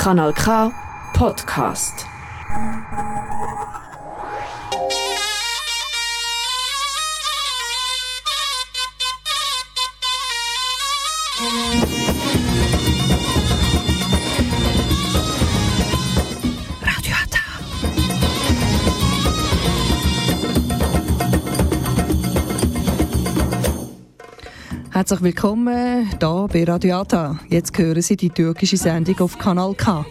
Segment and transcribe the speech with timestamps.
[0.00, 0.72] Kanal K
[1.12, 2.06] Podcast.
[25.00, 27.40] Herzlich willkommen hier bei Radio Ata.
[27.48, 30.04] Jetzt hören Sie die türkische Sendung auf Kanal K.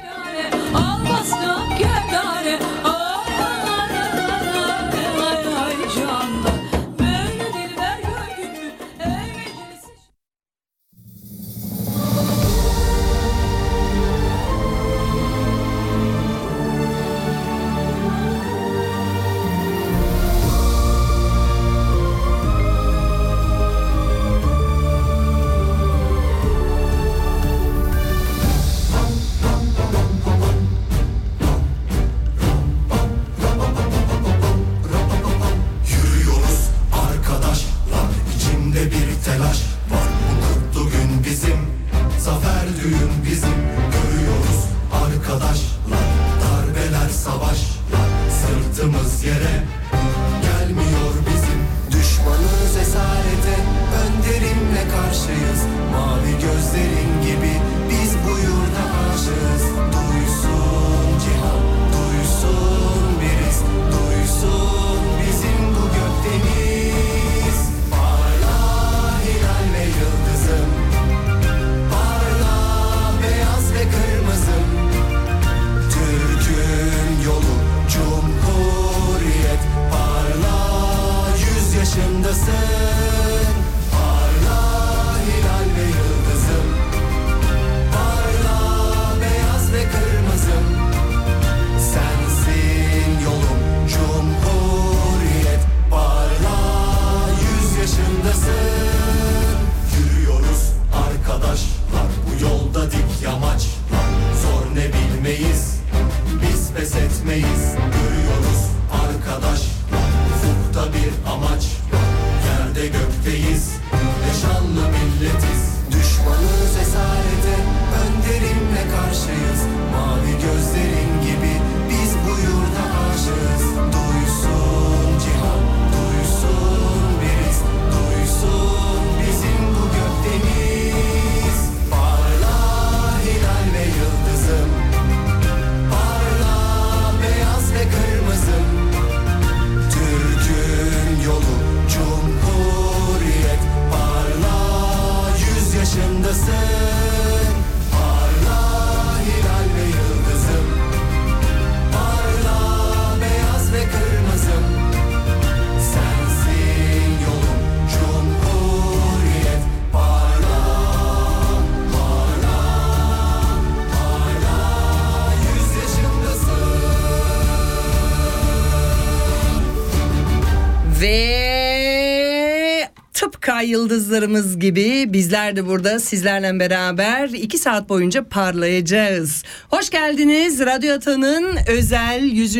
[173.61, 179.43] yıldızlarımız gibi bizler de burada sizlerle beraber iki saat boyunca parlayacağız.
[179.69, 182.57] Hoş geldiniz Radyo Atan'ın özel 100.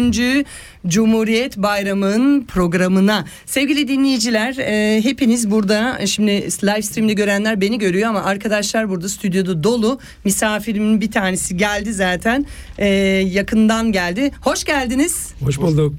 [0.87, 3.25] Cumhuriyet Bayramı'nın programına.
[3.45, 9.63] Sevgili dinleyiciler e, hepiniz burada şimdi live stream'de görenler beni görüyor ama arkadaşlar burada stüdyoda
[9.63, 9.99] dolu.
[10.25, 12.45] Misafirimin bir tanesi geldi zaten
[12.77, 12.87] E,
[13.31, 14.31] yakından geldi.
[14.41, 15.27] Hoş geldiniz.
[15.43, 15.95] Hoş bulduk.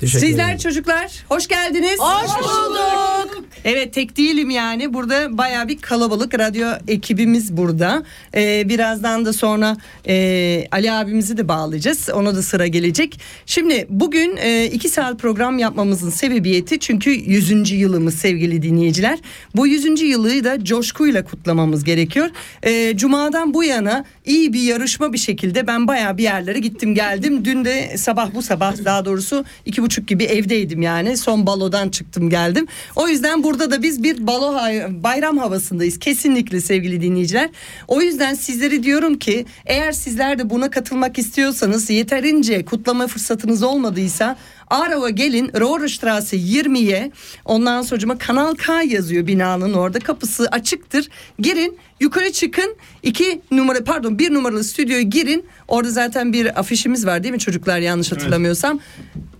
[0.00, 0.58] Teşekkür Sizler ederim.
[0.58, 1.98] çocuklar hoş geldiniz.
[2.00, 3.44] Hoş bulduk.
[3.64, 8.02] Evet tek değilim yani burada baya bir kalabalık radyo ekibimiz burada.
[8.34, 9.76] Ee, birazdan da sonra
[10.08, 12.08] e, Ali abimizi de bağlayacağız.
[12.14, 13.20] Ona da sıra gelecek.
[13.46, 17.70] Şimdi bugün e, iki saat program yapmamızın sebebiyeti çünkü 100.
[17.70, 19.18] yılımız sevgili dinleyiciler.
[19.56, 20.02] Bu 100.
[20.02, 22.30] yılı da coşkuyla kutlamamız gerekiyor.
[22.62, 27.44] E, Cuma'dan bu yana iyi bir yarışma bir şekilde ben baya bir yerlere gittim geldim.
[27.44, 31.16] Dün de sabah bu sabah daha doğrusu iki buçuk gibi evdeydim yani.
[31.16, 32.66] Son balodan çıktım geldim.
[32.96, 34.54] O yüzden burada da biz bir balo
[34.90, 37.50] bayram havasındayız kesinlikle sevgili dinleyiciler.
[37.88, 43.62] O yüzden sizlere diyorum ki eğer sizler de buna katılmak istiyorsanız yeterince kutlama fırsatınız
[44.08, 44.36] olmadıysa
[44.70, 47.10] Arava gelin Rohrstraße 20'ye
[47.44, 51.08] ondan sonra Kanal K yazıyor binanın orada kapısı açıktır.
[51.38, 57.22] Girin yukarı çıkın iki numara pardon bir numaralı stüdyoya girin orada zaten bir afişimiz var
[57.22, 58.80] değil mi çocuklar yanlış hatırlamıyorsam.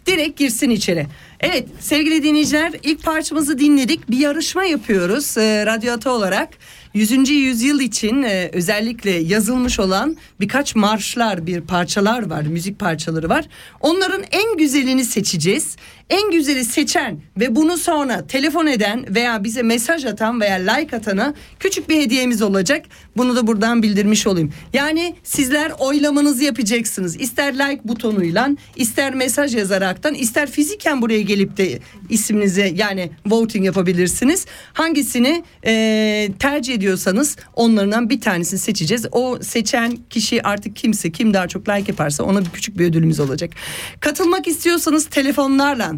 [0.06, 1.06] Direkt girsin içeri.
[1.40, 4.10] Evet sevgili dinleyiciler ilk parçamızı dinledik.
[4.10, 6.48] Bir yarışma yapıyoruz e, Radyo Ata olarak.
[6.94, 7.30] 100.
[7.30, 13.44] yüzyıl için e, özellikle yazılmış olan birkaç marşlar, bir parçalar var, müzik parçaları var.
[13.80, 15.76] Onların en güzelini seçeceğiz.
[16.10, 21.34] En güzeli seçen ve bunu sonra telefon eden veya bize mesaj atan veya like atana
[21.58, 22.86] küçük bir hediyemiz olacak.
[23.16, 24.52] Bunu da buradan bildirmiş olayım.
[24.72, 27.20] Yani sizler oylamanızı yapacaksınız.
[27.20, 31.78] İster like butonuyla, ister mesaj yazaraktan, ister fiziken buraya gelip de
[32.08, 34.46] isminize yani voting yapabilirsiniz.
[34.72, 39.06] Hangisini e, tercih ediyorsanız onlardan bir tanesini seçeceğiz.
[39.12, 43.20] O seçen kişi artık kimse kim daha çok like yaparsa ona bir küçük bir ödülümüz
[43.20, 43.50] olacak.
[44.00, 45.97] Katılmak istiyorsanız telefonlarla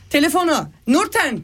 [0.11, 1.39] telefonu Nurten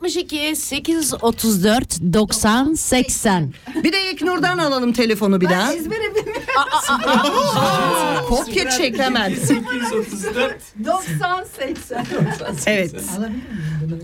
[0.00, 3.52] 062 834 90 80.
[3.84, 5.72] bir de İlknur'dan alalım telefonu bir daha.
[8.28, 9.34] Kopya çek hemen.
[10.84, 12.06] 90 80.
[12.66, 12.94] Evet.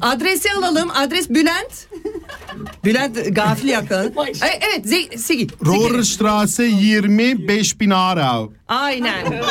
[0.01, 0.91] Adresi alalım.
[0.95, 1.87] Adres Bülent.
[2.85, 4.13] Bülent gafil yakalı.
[4.17, 5.47] Ay, Evet Ze- Sigi.
[5.65, 8.53] Rohrstraße 20 5000 Aarau.
[8.69, 9.43] Aynen.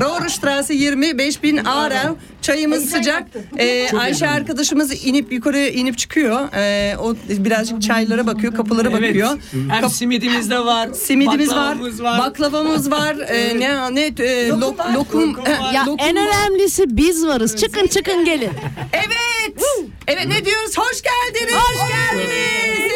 [0.00, 2.16] Rohrstraße 20 5000 Aarau.
[2.42, 3.28] Çayımız sıcak.
[3.58, 6.48] Ee, Ayşe arkadaşımız inip yukarı inip çıkıyor.
[6.56, 9.38] Ee, o birazcık çaylara bakıyor, kapılara bakıyor.
[9.70, 10.88] Hem Kap- simidimiz de var.
[10.94, 12.18] Simidimiz var, baklavamız var.
[12.18, 14.60] baklavamız var, e, ne ne e, lok-
[14.94, 15.72] lokum, Lokum var.
[15.74, 16.22] Ya lokum en var.
[16.26, 17.56] önemlisi biz varız.
[17.56, 18.50] Çıkın çıkın gelin.
[18.92, 19.62] Evet.
[20.06, 20.78] Evet ne diyoruz?
[20.78, 21.54] Hoş geldiniz.
[21.54, 22.28] Hoş geldiniz.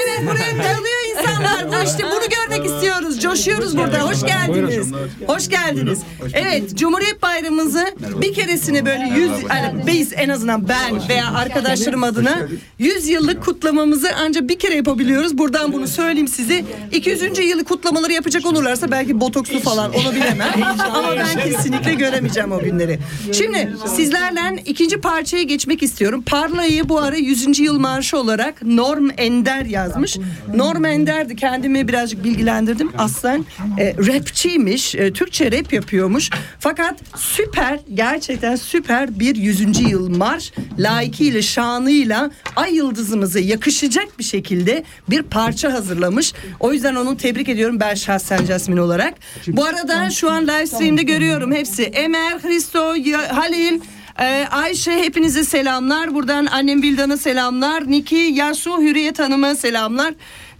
[0.08, 1.68] Evet buraya dalıyor insanlar.
[1.68, 3.20] Bu işte bunu görmek istiyoruz.
[3.20, 4.00] Coşuyoruz burada.
[4.00, 4.86] Hoş geldiniz.
[5.26, 5.98] Hoş geldiniz.
[6.34, 12.48] Evet Cumhuriyet Bayramımızı bir keresine böyle yüz yani biz en azından ben veya arkadaşlarım adına
[12.78, 15.38] 100 yıllık kutlamamızı ancak bir kere yapabiliyoruz.
[15.38, 16.64] Buradan bunu söyleyeyim size.
[16.92, 17.38] 200.
[17.38, 20.52] yılı kutlamaları yapacak olurlarsa belki botokslu falan onu bilemem.
[20.94, 22.98] Ama ben kesinlikle göremeyeceğim o günleri.
[23.32, 26.22] Şimdi sizlerle ikinci parçaya geçmek istiyorum.
[26.26, 27.58] Parla'yı bu ara 100.
[27.58, 30.16] yıl marşı olarak Norm Ender yazmış.
[30.54, 32.92] Norm Ender'di kendimi birazcık bilgilendirdim.
[32.98, 33.44] Aslen
[33.78, 34.94] e, rapçiymiş.
[34.94, 36.30] E, Türkçe rap yapıyormuş.
[36.60, 39.80] Fakat süper gerçekten süper bir 100.
[39.90, 46.32] yıl marş layıkıyla şanıyla ay yıldızımıza yakışacak bir şekilde bir parça hazırlamış.
[46.60, 49.14] O yüzden onu tebrik ediyorum ben şahsen Jasmine olarak.
[49.46, 51.82] Bu arada şu an live stream'de görüyorum hepsi.
[51.82, 52.94] Emer, Hristo,
[53.28, 53.80] Halil,
[54.20, 56.14] ee, Ayşe hepinize selamlar.
[56.14, 57.90] Buradan annem Vildan'a selamlar.
[57.90, 60.14] Niki, Yasu, Hürriyet Hanım'a selamlar.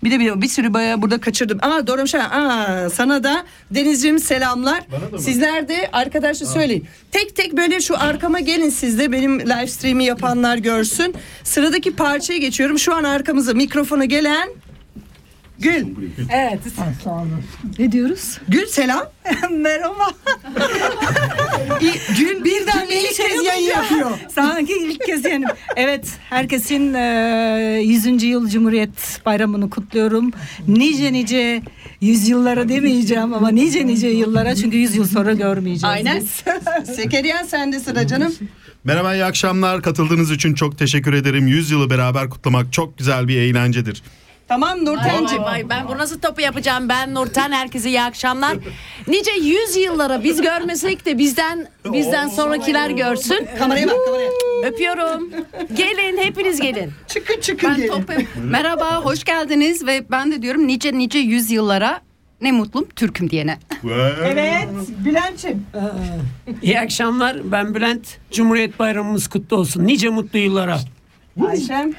[0.04, 1.58] Bir de bir, bir sürü bayağı burada kaçırdım.
[1.62, 2.20] Aa doğru şey.
[2.20, 4.80] Aa sana da Denizciğim selamlar.
[5.18, 6.84] Sizler de arkadaşlar söyleyin.
[7.12, 11.14] Tek tek böyle şu arkama gelin siz de benim live stream'i yapanlar görsün.
[11.44, 12.78] Sıradaki parçaya geçiyorum.
[12.78, 14.48] Şu an arkamıza mikrofona gelen
[15.58, 15.86] Gül.
[16.30, 16.60] Evet.
[17.78, 18.38] Ne diyoruz?
[18.48, 19.02] Gül selam.
[19.50, 20.10] Merhaba.
[22.18, 24.10] Gül birden ilk kez yayın yapıyor.
[24.34, 25.44] Sanki ilk kez yani.
[25.76, 28.22] Evet, herkesin e, 100.
[28.22, 30.30] yıl Cumhuriyet Bayramı'nı kutluyorum.
[30.68, 31.62] Nice nice
[32.00, 35.84] yüzyıllara demeyeceğim ama nice nice yıllara çünkü 100 yıl sonra görmeyeceğiz.
[35.84, 36.20] Aynen.
[36.20, 36.44] biz.
[36.96, 38.34] Zekeriya sen de sıra canım.
[38.84, 39.82] Merhaba iyi akşamlar.
[39.82, 41.46] Katıldığınız için çok teşekkür ederim.
[41.46, 44.02] 100 yılı beraber kutlamak çok güzel bir eğlencedir.
[44.48, 45.42] Tamam Nurten'cim.
[45.42, 48.56] Vay vay ben bu nasıl topu yapacağım ben Nurten herkese iyi akşamlar.
[49.06, 53.48] Nice yüz yıllara biz görmesek de bizden bizden sonrakiler görsün.
[53.58, 54.30] Kameraya bak kameraya.
[54.64, 55.30] Öpüyorum.
[55.74, 56.92] Gelin hepiniz gelin.
[57.08, 57.88] Çıkın çıkın Ben gelin.
[57.88, 58.12] topu.
[58.44, 62.00] Merhaba, hoş geldiniz ve ben de diyorum nice nice yüzyıllara
[62.40, 63.58] ne mutlu Türk'üm diyene.
[64.24, 64.68] Evet
[65.04, 65.66] Bülent'ciğim.
[66.62, 67.52] İyi akşamlar.
[67.52, 68.18] Ben Bülent.
[68.30, 69.86] Cumhuriyet Bayramımız kutlu olsun.
[69.86, 70.78] Nice mutlu yıllara.
[71.48, 71.92] Ayşem.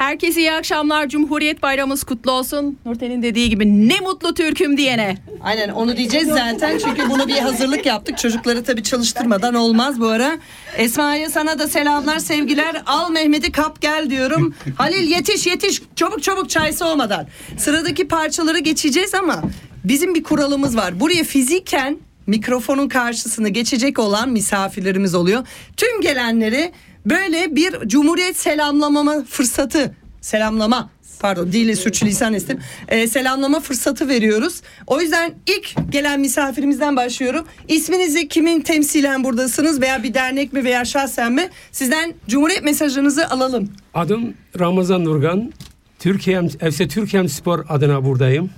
[0.00, 1.08] Herkese iyi akşamlar.
[1.08, 2.78] Cumhuriyet Bayramımız kutlu olsun.
[2.86, 5.16] Nurten'in dediği gibi ne mutlu Türk'üm diyene.
[5.42, 8.18] Aynen onu diyeceğiz zaten çünkü bunu bir hazırlık yaptık.
[8.18, 10.38] Çocukları tabii çalıştırmadan olmaz bu ara.
[10.76, 12.82] Esma'ya sana da selamlar sevgiler.
[12.86, 14.54] Al Mehmet'i kap gel diyorum.
[14.76, 17.26] Halil yetiş yetiş çabuk çabuk çay soğumadan.
[17.58, 19.42] Sıradaki parçaları geçeceğiz ama
[19.84, 21.00] bizim bir kuralımız var.
[21.00, 25.46] Buraya fiziken mikrofonun karşısına geçecek olan misafirlerimiz oluyor.
[25.76, 26.72] Tüm gelenleri
[27.06, 30.90] böyle bir cumhuriyet selamlamama fırsatı selamlama
[31.20, 32.58] pardon dili sürçülisan ettim.
[32.88, 34.62] Ee, selamlama fırsatı veriyoruz.
[34.86, 37.46] O yüzden ilk gelen misafirimizden başlıyorum.
[37.68, 41.48] İsminizi kimin temsilen buradasınız veya bir dernek mi veya şahsen mi?
[41.72, 43.68] Sizden Cumhuriyet mesajınızı alalım.
[43.94, 45.52] Adım Ramazan Nurgan.
[45.98, 48.50] Türkiye FC Türkiye Spor adına buradayım.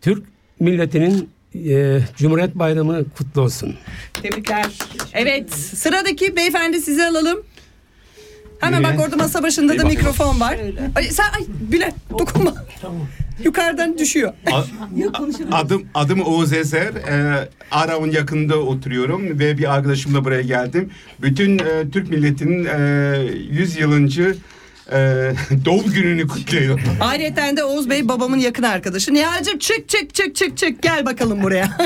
[0.00, 0.24] Türk
[0.60, 3.74] milletinin e, Cumhuriyet Bayramı kutlu olsun.
[4.22, 4.66] Tebrikler.
[5.12, 7.42] Evet sıradaki beyefendi sizi alalım.
[8.60, 10.58] Hemen bak orada masa başında da mikrofon var.
[10.96, 12.54] Ay, sen ay Bülent dokunma.
[13.44, 14.32] Yukarıdan düşüyor.
[15.52, 16.94] Adım adım Oğuz Ezer.
[16.94, 20.90] Ee, Arav'ın yakında oturuyorum ve bir arkadaşımla buraya geldim.
[21.22, 24.36] Bütün e, Türk milletinin e, 100 yılıncı
[24.92, 25.32] e,
[25.64, 26.80] doğum gününü kutluyorum.
[27.00, 29.14] Ayrıca de Oğuz Bey babamın yakın arkadaşı.
[29.14, 31.76] Nihal'cim çık çık çık çık çık gel bakalım buraya.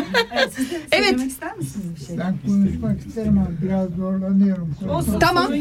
[0.93, 1.21] evet.
[1.21, 2.19] ister misiniz bir şey?
[2.19, 4.75] Ben konuşmak isterim ama biraz zorlanıyorum.
[5.21, 5.53] Tamam.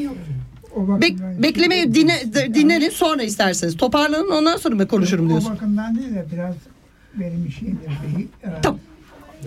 [0.76, 2.24] O Bek, beklemeyi dinle,
[2.54, 3.78] dinlenin sonra isterseniz.
[3.78, 5.52] Toparlanın ondan sonra mı konuşurum o diyorsun.
[5.54, 6.56] bakımdan değil de biraz
[7.16, 7.90] benim şeyimdir.
[8.18, 8.80] Bir, e, Tamam.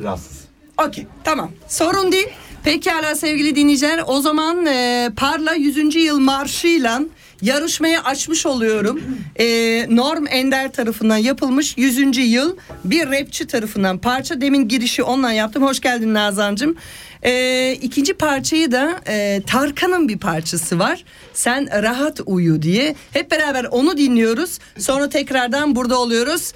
[0.02, 0.44] Rahatsız.
[0.86, 2.28] Okey tamam sorun değil.
[2.64, 5.94] Pekala sevgili dinleyiciler o zaman e, Parla 100.
[5.96, 7.02] yıl marşıyla
[7.42, 9.00] yarışmayı açmış oluyorum.
[9.36, 9.46] E,
[9.90, 12.16] Norm Ender tarafından yapılmış 100.
[12.18, 14.40] yıl bir rapçi tarafından parça.
[14.40, 15.62] Demin girişi ondan yaptım.
[15.62, 16.76] Hoş geldin Nazancığım.
[17.22, 21.04] E, ikinci parçayı da e, Tarkan'ın bir parçası var.
[21.32, 22.94] Sen rahat uyu diye.
[23.12, 24.58] Hep beraber onu dinliyoruz.
[24.78, 26.52] Sonra tekrardan burada oluyoruz.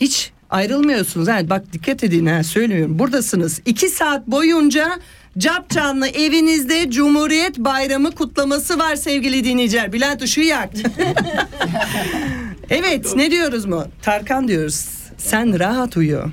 [0.00, 1.28] Hiç ayrılmıyorsunuz.
[1.28, 2.98] Yani bak dikkat edin ha söylüyorum.
[2.98, 3.60] Buradasınız.
[3.66, 4.98] İki saat boyunca
[5.38, 9.92] cap canlı evinizde Cumhuriyet Bayramı kutlaması var sevgili dinleyiciler.
[9.92, 10.82] Bülent ışığı yaktı.
[12.70, 13.84] evet ne diyoruz mu?
[14.02, 14.88] Tarkan diyoruz.
[15.18, 16.24] Sen rahat uyu.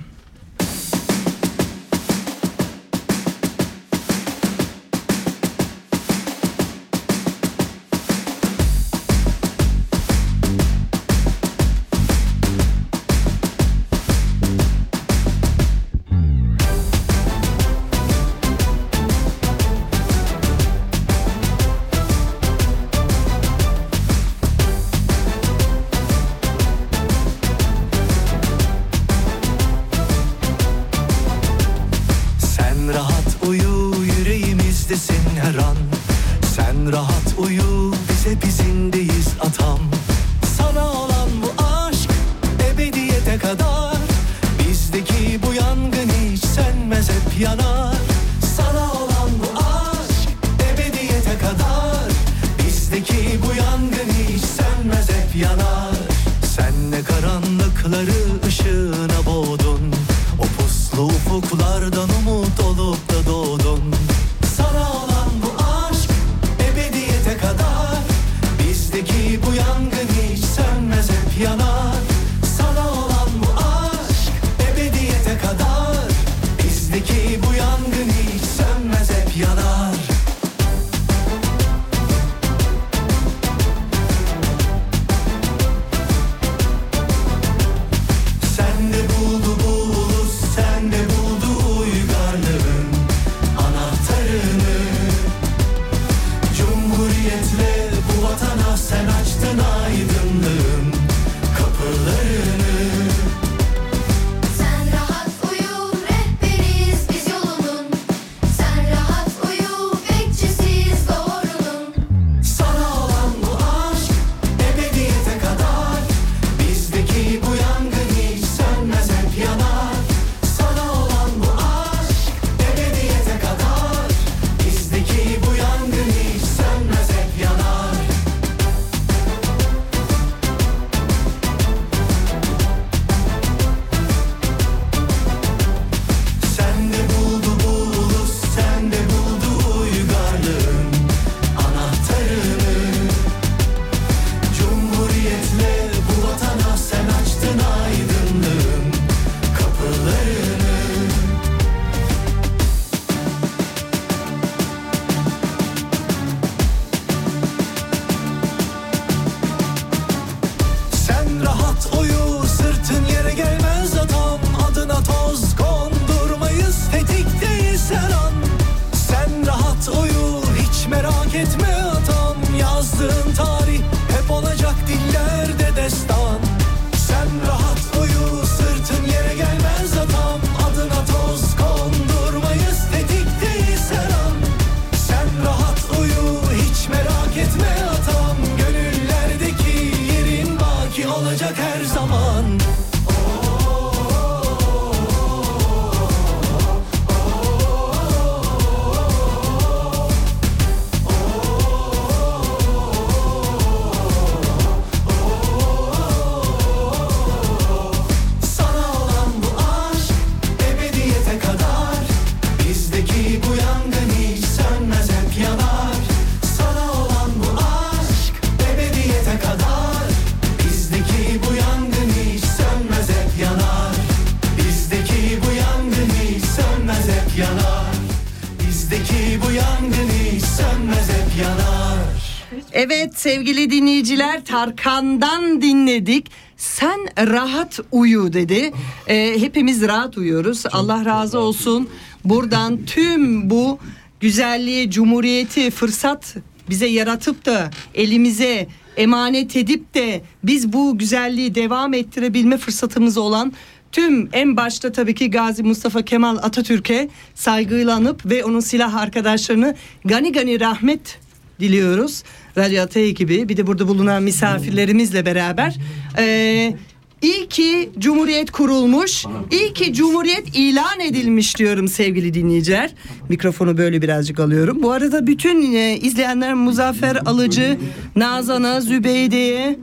[234.43, 236.31] Tarkan'dan dinledik.
[236.57, 238.71] Sen rahat uyu dedi.
[239.07, 240.63] Ee, hepimiz rahat uyuyoruz.
[240.71, 241.89] Allah razı olsun.
[242.25, 243.79] Buradan tüm bu
[244.19, 246.35] güzelliği, cumhuriyeti, fırsat
[246.69, 253.53] bize yaratıp da elimize emanet edip de biz bu güzelliği devam ettirebilme fırsatımız olan
[253.91, 259.75] tüm en başta tabii ki Gazi Mustafa Kemal Atatürk'e saygıyla anıp ve onun silah arkadaşlarını
[260.05, 261.19] gani gani rahmet
[261.59, 262.23] diliyoruz.
[262.57, 265.75] Radyo Ata ekibi bir de burada bulunan misafirlerimizle beraber.
[266.17, 266.75] Ee,
[267.23, 272.93] İyi ki Cumhuriyet kurulmuş, iyi ki Cumhuriyet ilan edilmiş diyorum sevgili dinleyiciler.
[273.29, 274.83] Mikrofonu böyle birazcık alıyorum.
[274.83, 277.77] Bu arada bütün e, izleyenler Muzaffer Alıcı,
[278.15, 279.79] Nazan'a, Zübeyde'ye,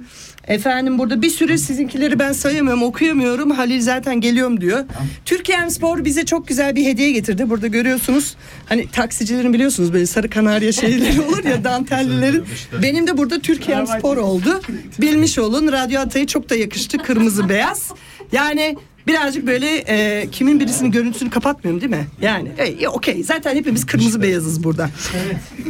[0.49, 3.50] Efendim burada bir sürü sizinkileri ben sayamıyorum okuyamıyorum.
[3.50, 4.85] Halil zaten geliyorum diyor.
[5.25, 7.50] Türkiye Spor bize çok güzel bir hediye getirdi.
[7.50, 8.37] Burada görüyorsunuz
[8.68, 12.44] hani taksicilerin biliyorsunuz böyle sarı kanarya şeyleri olur ya dantellilerin.
[12.82, 14.61] Benim de burada Türkiye Spor oldu.
[15.00, 17.90] Bilmiş olun radyo atayı çok da yakıştı kırmızı beyaz.
[18.32, 18.76] Yani
[19.11, 22.07] birazcık böyle e, kimin birisinin görüntüsünü kapatmıyorum değil mi?
[22.23, 24.90] Yani e, okey zaten hepimiz kırmızı beyazız burada.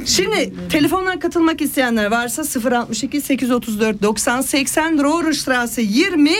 [0.06, 6.30] Şimdi telefondan katılmak isteyenler varsa 062 834 90 80 Rohrstraße 20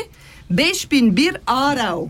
[0.50, 2.09] 5001 Aarau.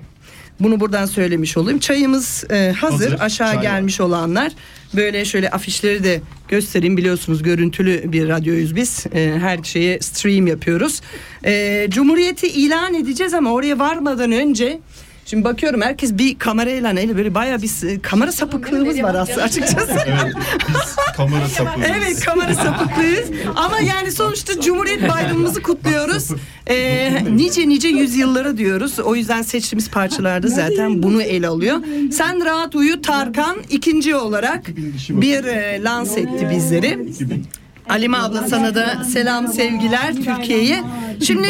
[0.61, 1.78] Bunu buradan söylemiş olayım.
[1.78, 3.11] Çayımız e, hazır.
[3.11, 3.20] Hazır.
[3.20, 4.52] Aşağı Çay gelmiş olanlar.
[4.94, 6.20] Böyle şöyle afişleri de
[6.50, 6.97] göstereyim.
[6.97, 9.07] Biliyorsunuz görüntülü bir radyoyuz biz.
[9.14, 11.00] E, her şeye stream yapıyoruz.
[11.45, 14.80] E, Cumhuriyeti ilan edeceğiz ama oraya varmadan önce
[15.30, 19.99] Şimdi bakıyorum herkes bir kamerayla eli böyle bayağı bir e, kamera sapıklığımız var aslında açıkçası.
[20.06, 20.34] Evet,
[20.68, 21.90] biz kamera sapığıyız.
[22.00, 23.30] Evet kamera sapıklıyız.
[23.56, 26.28] Ama yani sonuçta Cumhuriyet Bayramımızı kutluyoruz.
[26.66, 28.99] Ee, nice nice yüzyıllara diyoruz.
[28.99, 31.76] O yüzden seçtiğimiz parçalarda zaten bunu ele alıyor.
[32.12, 34.66] Sen rahat uyu Tarkan ikinci olarak
[35.10, 36.99] bir e, lanse etti bizleri.
[37.90, 40.82] Alime abla sana da selam sevgiler Türkiye'ye.
[41.26, 41.49] Şimdi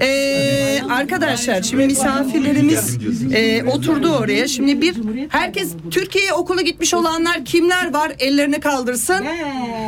[0.00, 2.98] e, arkadaşlar şimdi misafirlerimiz
[3.34, 4.48] e, oturdu oraya.
[4.48, 4.94] Şimdi bir
[5.28, 9.24] herkes Türkiye'ye okula gitmiş olanlar kimler var ellerini kaldırsın.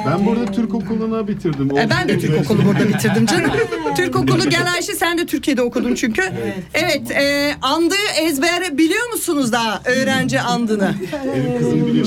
[0.06, 1.78] Ben burada Türk okuluna bitirdim.
[1.78, 3.50] E, ben de Türk okulu burada bitirdim canım.
[3.96, 6.22] Türk okulu gel Ayşe sen de Türkiye'de okudun çünkü.
[6.74, 10.94] Evet e, andığı ezber biliyor musunuz daha öğrenci andını?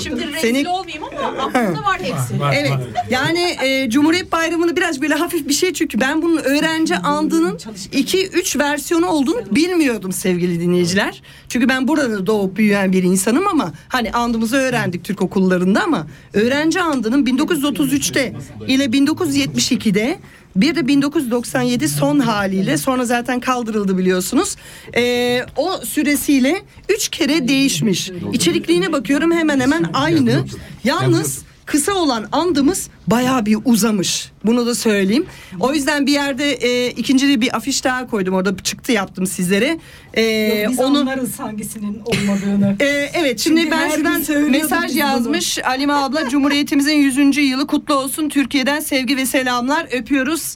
[0.04, 2.34] Şimdi rezil Senin- olmayayım ama aklımda var hepsi.
[2.54, 2.72] Evet.
[3.10, 7.58] Yani e, Cumhuriyet Bayramı'nı biraz böyle hafif bir şey çünkü ben bunun öğrenci andının
[7.94, 11.22] 2-3 versiyonu olduğunu bilmiyordum sevgili dinleyiciler.
[11.50, 16.82] Çünkü ben burada doğup büyüyen bir insanım ama hani andımızı öğrendik Türk okullarında ama öğrenci
[16.82, 18.34] andının 1933'te
[18.68, 20.20] ile 1972'de
[20.56, 24.56] bir de 1997 son haliyle sonra zaten kaldırıldı biliyorsunuz.
[24.96, 28.12] Ee, o süresiyle üç kere değişmiş.
[28.34, 30.46] İçerikliğine bakıyorum hemen hemen aynı.
[30.84, 34.32] Yalnız kısa olan andımız bayağı bir uzamış.
[34.46, 35.26] Bunu da söyleyeyim.
[35.60, 38.34] O yüzden bir yerde e, ikinci bir afiş daha koydum.
[38.34, 39.80] Orada çıktı yaptım sizlere.
[40.18, 42.76] E, Biz onu anlarız hangisinin olmadığını.
[42.80, 45.00] ee, evet şimdi Çünkü ben söylüyorduk mesaj biz bunu.
[45.00, 47.38] yazmış Alime abla Cumhuriyetimizin 100.
[47.38, 50.56] yılı kutlu olsun Türkiye'den sevgi ve selamlar öpüyoruz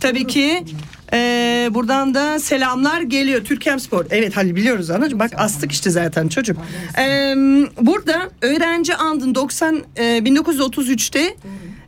[0.00, 0.64] tabii ki
[1.12, 6.28] ee, buradan da selamlar geliyor Türkem Spor evet Halil biliyoruz anacığım bak astık işte zaten
[6.28, 6.56] çocuk
[6.98, 7.34] Ee,
[7.80, 11.36] burada öğrenci andın 90 e, 1933'te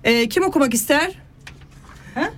[0.08, 1.18] e, kim okumak ister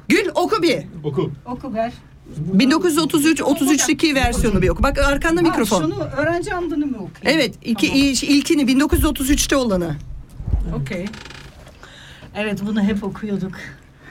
[0.09, 1.30] Gül oku bir Oku.
[1.46, 1.92] Oku ver.
[2.37, 7.40] 1933 33'teki versiyonu bir oku bak arkanda mikrofon Ha, şunu öğrenci andını mı okuyayım?
[7.40, 7.87] Evet, iki,
[8.26, 9.96] ilkini 1933'te olanı.
[10.80, 11.06] Okey.
[12.35, 13.52] Evet bunu hep okuyorduk.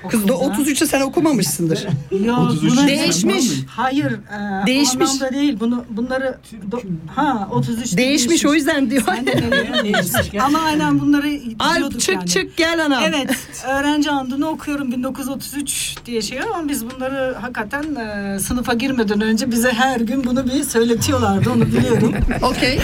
[0.07, 0.53] Kız da Okulda.
[0.61, 1.87] 33'te sen okumamışsındır.
[2.25, 3.45] Yok, 33 buna- Değişmiş.
[3.67, 4.11] Hayır.
[4.11, 5.07] E, Değişmiş.
[5.09, 5.57] O anlamda değil.
[5.59, 6.37] Bunu bunları
[6.71, 6.83] do-
[7.15, 9.03] ha 33 Değişmiş o yüzden diyor.
[9.07, 10.41] Ben de geliyorum, değişmiş.
[10.43, 12.27] Ama aynen bunları Alp diyorduk çık yani.
[12.27, 13.03] çık gel anam.
[13.07, 13.29] Evet,
[13.67, 19.71] öğrenci andını okuyorum 1933 diye şey ama biz bunları hakikaten e, sınıfa girmeden önce bize
[19.73, 22.13] her gün bunu bir söyletiyorlardı onu biliyorum.
[22.41, 22.79] Okey.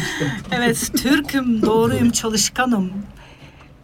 [0.52, 2.92] evet, Türk'üm, doğruyum, çalışkanım.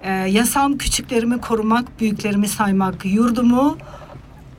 [0.02, 3.78] E, yasam küçüklerimi korumak, büyüklerimi saymak, yurdumu,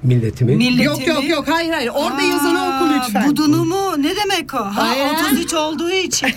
[0.04, 0.56] Milletimi.
[0.56, 0.84] milletimi.
[0.86, 3.28] Yok yok yok hayır hayır orada yazanı oku lütfen.
[3.30, 4.58] Budunumu ne demek o?
[4.58, 5.06] Ha, Hayır.
[5.32, 6.30] 33 olduğu için.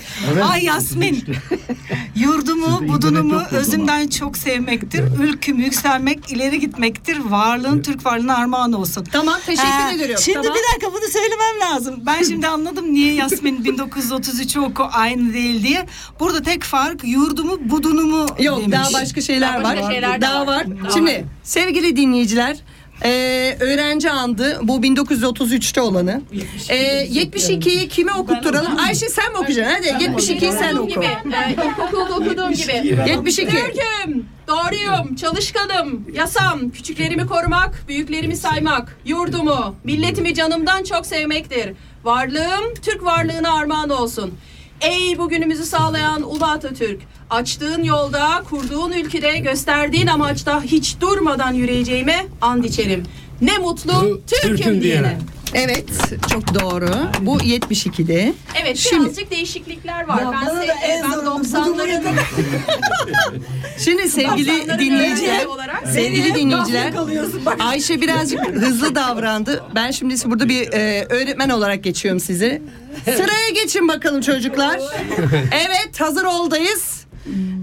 [0.51, 1.23] Ay Yasmin.
[2.15, 5.03] Yurdumu, budunumu özümden çok sevmektir.
[5.23, 7.17] Ülkümü yükselmek, ileri gitmektir.
[7.19, 9.03] Varlığın Türk varlığına armağan olsun.
[9.11, 10.15] Tamam teşekkür Ha, ediyorum.
[10.19, 10.53] Şimdi Tamam.
[10.57, 11.95] bir dakika bunu söylemem lazım.
[12.05, 15.85] Ben şimdi anladım niye Yasmin 1933'ü oku aynı değil diye.
[16.19, 18.71] Burada tek fark yurdumu, budunumu Yok demiş.
[18.71, 19.77] daha başka şeyler Daha var.
[19.77, 20.65] başka şeyler de daha var.
[20.65, 20.89] var.
[20.93, 22.57] Şimdi sevgili dinleyiciler
[23.03, 26.21] ee, öğrenci andı bu 1933'te olanı.
[26.69, 28.77] Ee, 72'yi kime okutturalım?
[28.79, 29.73] Ayşe sen mi okuyacaksın?
[29.73, 30.87] Hadi 72'yi sen oku.
[30.87, 31.05] gibi.
[31.05, 32.87] E, ilkokulda okuduğum gibi.
[33.07, 33.47] 72.
[33.47, 34.25] Türk'üm.
[34.47, 41.73] Doğruyum, çalışkanım, yasam, küçüklerimi korumak, büyüklerimi saymak, yurdumu, milletimi canımdan çok sevmektir.
[42.03, 44.33] Varlığım, Türk varlığına armağan olsun.
[44.81, 52.63] Ey bugünümüzü sağlayan Ulu Atatürk, açtığın yolda, kurduğun ülkede, gösterdiğin amaçta hiç durmadan yürüyeceğime and
[52.63, 53.03] içerim.
[53.41, 55.17] Ne mutlu Türk'üm diyene.
[55.53, 55.85] Evet
[56.31, 56.89] çok doğru.
[57.21, 58.33] Bu 72'de.
[58.61, 60.17] Evet Şimdi- birazcık değişiklikler var.
[60.21, 62.03] Ya ben bana se- en ben zorunu 90'ların
[63.79, 67.57] Şimdi sevgili 90'ların dinleyiciler, öğrencisi olarak sevgili dinleyiciler, gafil kalıyorsun bak.
[67.59, 69.63] Ayşe birazcık hızlı davrandı.
[69.75, 72.61] Ben şimdi burada bir e, öğretmen olarak geçiyorum sizi.
[73.05, 74.79] Sıraya geçin bakalım çocuklar.
[75.51, 77.05] Evet, hazır oldayız.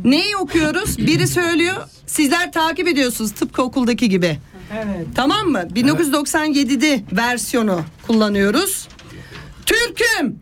[0.04, 0.98] Neyi okuyoruz?
[0.98, 4.38] Biri söylüyor, sizler takip ediyorsunuz tıpkı okuldaki gibi.
[4.72, 5.06] Evet.
[5.14, 5.58] Tamam mı?
[5.74, 8.88] 1997'de versiyonu kullanıyoruz.
[9.66, 10.38] Türk'üm,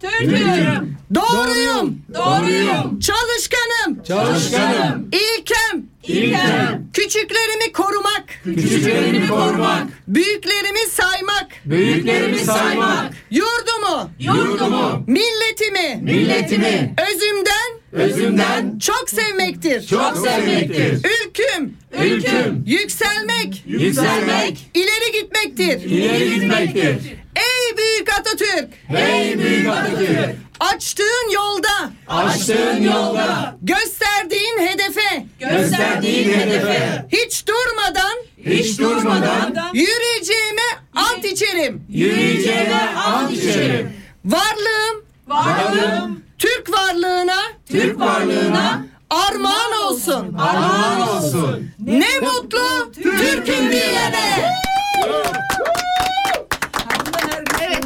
[0.00, 5.08] Türk'üm, doğruyum, doğruyum, çalışkanım, Çalışkanım.
[5.12, 9.86] ilkem, ilkem, Küçüklerimi korumak, Küçüklerimi korumak.
[10.08, 13.12] büyüklerimi saymak, Büyüklerimi saymak.
[13.30, 16.94] yurdumu, yurdumu, milletimi, Milletimi.
[17.08, 19.86] özümden, Özümden çok sevmektir.
[19.86, 20.92] çok sevmektir.
[20.94, 22.62] Ülküm, Ülküm.
[22.66, 24.70] yükselmek, Yükselmek.
[24.74, 25.90] ileri gitmektir.
[25.90, 26.96] ileri gitmektir.
[27.36, 30.34] Ey büyük Atatürk, Ey büyük Atatürk.
[30.60, 33.56] açtığın yolda, Açtığın yolda.
[33.62, 37.06] gösterdiğin hedefe, Gösterdiğin hedefe.
[37.12, 38.14] hiç durmadan
[38.46, 41.82] Hiç durmadan yürüyeceğime ant içerim.
[41.88, 43.92] yürüyeceğime ant içerim.
[44.24, 50.34] Varlığım, Varlığım Türk varlığına, Türk varlığına armağan olsun.
[50.38, 51.70] armağan olsun.
[51.86, 54.50] Ne mutlu Türk'üm diyene.
[57.62, 57.84] Evet.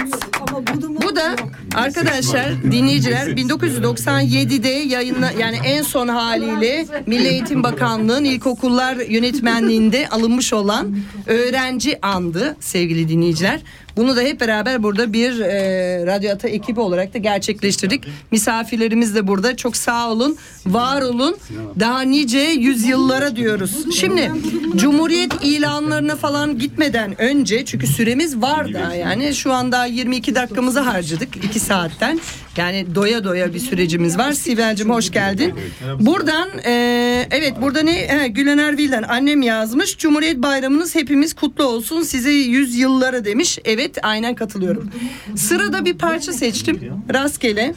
[1.02, 1.36] Bu da
[1.74, 10.96] arkadaşlar dinleyiciler 1997'de yayınla yani en son haliyle Milli Eğitim Bakanlığı'nın ilkokullar yönetmenliğinde alınmış olan
[11.26, 13.60] öğrenci andı sevgili dinleyiciler.
[13.98, 18.04] Bunu da hep beraber burada bir e, Radyo Ata ekibi olarak da gerçekleştirdik.
[18.30, 19.56] Misafirlerimiz de burada.
[19.56, 21.36] Çok sağ olun, var olun.
[21.80, 23.94] Daha nice yüzyıllara diyoruz.
[23.94, 24.32] Şimdi
[24.76, 31.44] Cumhuriyet ilanlarına falan gitmeden önce çünkü süremiz var daha yani şu anda 22 dakikamızı harcadık
[31.44, 32.20] 2 saatten.
[32.58, 34.32] Yani doya doya bir sürecimiz var.
[34.32, 35.54] Sibel'cim hoş geldin.
[36.00, 39.98] Buradan e, evet burada ne he, Gülen Erbil'den annem yazmış.
[39.98, 42.02] Cumhuriyet bayramınız hepimiz kutlu olsun.
[42.02, 43.58] Size yüz yıllara demiş.
[43.64, 44.90] Evet aynen katılıyorum.
[45.36, 46.92] Sırada bir parça seçtim.
[47.14, 47.74] Rastgele.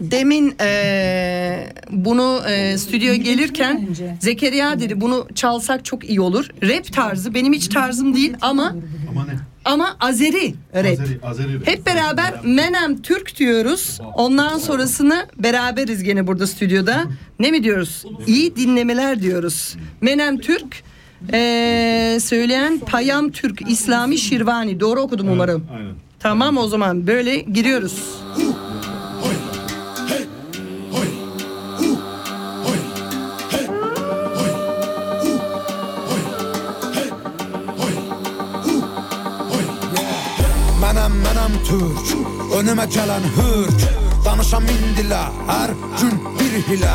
[0.00, 3.88] Demin e, bunu e, stüdyoya gelirken
[4.20, 6.48] Zekeriya dedi bunu çalsak çok iyi olur.
[6.62, 8.76] Rap tarzı benim hiç tarzım değil ama
[9.66, 11.00] Ama Azeri rap.
[11.00, 11.66] Azeri, Azeri rap.
[11.66, 14.00] Hep beraber Menem Türk diyoruz.
[14.14, 17.04] Ondan sonrasını beraberiz gene burada stüdyoda.
[17.40, 18.04] Ne mi diyoruz?
[18.26, 19.76] İyi dinlemeler diyoruz.
[20.00, 20.82] Menem Türk
[21.32, 24.80] ee, söyleyen Payam Türk İslami Şirvani.
[24.80, 25.66] Doğru okudum umarım.
[25.76, 25.92] Aynen.
[26.20, 28.02] Tamam o zaman böyle giriyoruz.
[42.56, 43.82] Önümə gələn hürk
[44.24, 46.92] Danışam indila Hər gün bir hilə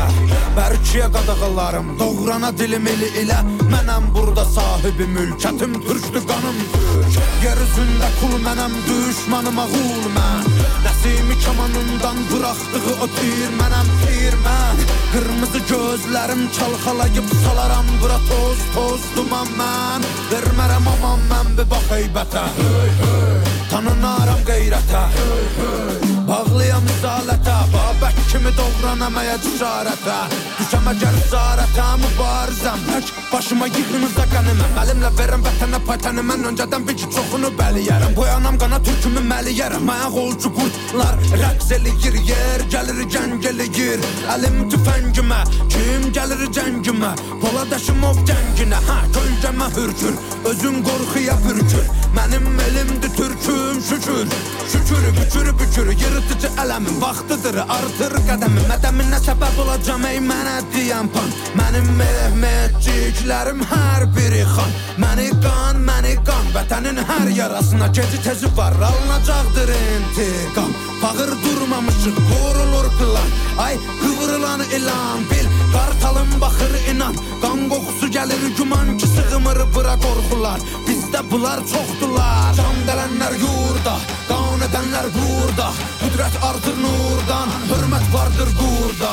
[0.56, 3.36] Bərkiyə qadağalarım Doğrana dilim ili ilə
[3.70, 7.20] Mənəm burada sahibi mülkətim Türkdür qanım türk.
[7.44, 10.50] Yer üzündə kul mənəm Düşmanıma qul mən
[10.88, 19.08] Nəsimi kamanından bıraxdığı o tir Mənəm tir mən Qırmızı gözlərim çalxalayıb salaram Bura toz toz
[19.14, 26.86] duman mən Vermərəm aman mən bir bax heybətə Ta në naram gajrata Hey, hey Bağlıyam
[26.88, 30.14] izalətə Babək kimi doğranamaya cüsarətə
[30.56, 36.96] Düşəm əgər zarətə mübarizəm Tək başıma yığınıza qəniməm Əlimlə verəm vətənə paytəni Mən öncədən bil
[37.02, 43.48] ki çoxunu bəliyərəm Boyanam qana türkümü məliyərəm Ayaq olcu qurtlar rəqs eləyir Yer gəlir gəng
[43.52, 45.42] eləyir Əlim tüfəngimə
[45.74, 47.12] Kim gəlir cəngimə
[47.44, 50.16] Poladaşım ov cənginə Hə kölgəmə hürkür.
[50.48, 54.28] Özün qorxuya bürkür Mənim elimdir türküm şükür.
[54.72, 55.92] Şükür bükür bükür
[56.22, 61.30] Yırtıcı ələmin vaxtıdır Artır qədəmi Mədəminə səbəb olacam ey mənə deyən pan.
[61.58, 64.70] Mənim mehmetçiklərim hər biri xan.
[65.02, 68.76] Məni qan, məni qan Vətənin hər yarasına geci tezi var.
[68.88, 70.70] Alınacaqdır intiqam.
[71.02, 73.30] Fağır durmamışıq vurulur plan.
[73.58, 77.16] Ay qıvrılan ilan bil Qartalın baxır inan.
[77.42, 80.60] Qan qoxusu gəlir güman ki sığmır bıra qorxular.
[80.86, 82.54] Biz bizdə bunlar çoxdular.
[82.56, 83.96] Can dələnlər yurda,
[84.28, 85.68] qan edənlər burada
[86.12, 89.12] Qüdrət artır nurdan, hörmət vardır burada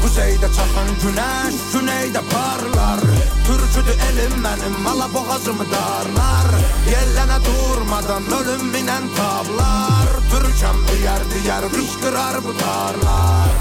[0.00, 3.02] Kuzeydə çaxan günəş, güneydə parlar.
[3.44, 6.48] Türküdür elim mənim, ala boğazımı darlar.
[6.88, 13.52] Yellənə durmadan ölüm minən tablar Türkəm diyər diyər, qışqırar bu tarlar.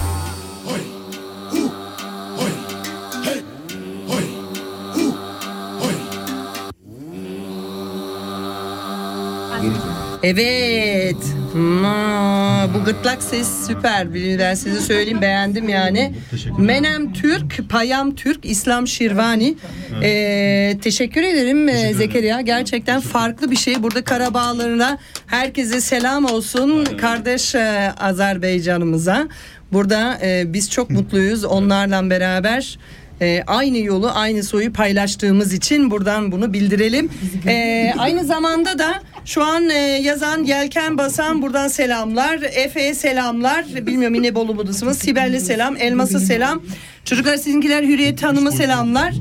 [10.23, 11.38] Evet.
[11.53, 14.13] Ma, bu gırtlak ses süper.
[14.13, 16.13] Ben size söyleyeyim beğendim yani.
[16.57, 19.55] Menem Türk, Payam Türk, İslam Şirvani.
[20.03, 22.41] Ee, teşekkür ederim ee, Zekeriya.
[22.41, 23.83] Gerçekten farklı bir şey.
[23.83, 26.85] Burada Karabağlarına herkese selam olsun.
[26.85, 29.27] Kardeş e, Azerbaycanımıza.
[29.71, 32.77] Burada e, biz çok mutluyuz onlarla beraber.
[33.21, 37.09] e, aynı yolu aynı soyu paylaştığımız için buradan bunu bildirelim.
[37.47, 42.39] E, aynı zamanda da şu an e, yazan yelken basan buradan selamlar.
[42.41, 43.65] Efe'ye selamlar.
[43.85, 44.97] Bilmiyorum yine Bolu Budasımız.
[44.99, 45.77] Sibel'le selam.
[45.77, 46.61] Elmas'a selam.
[47.05, 49.13] Çocuklar sizinkiler Hürriyet Hanım'a selamlar.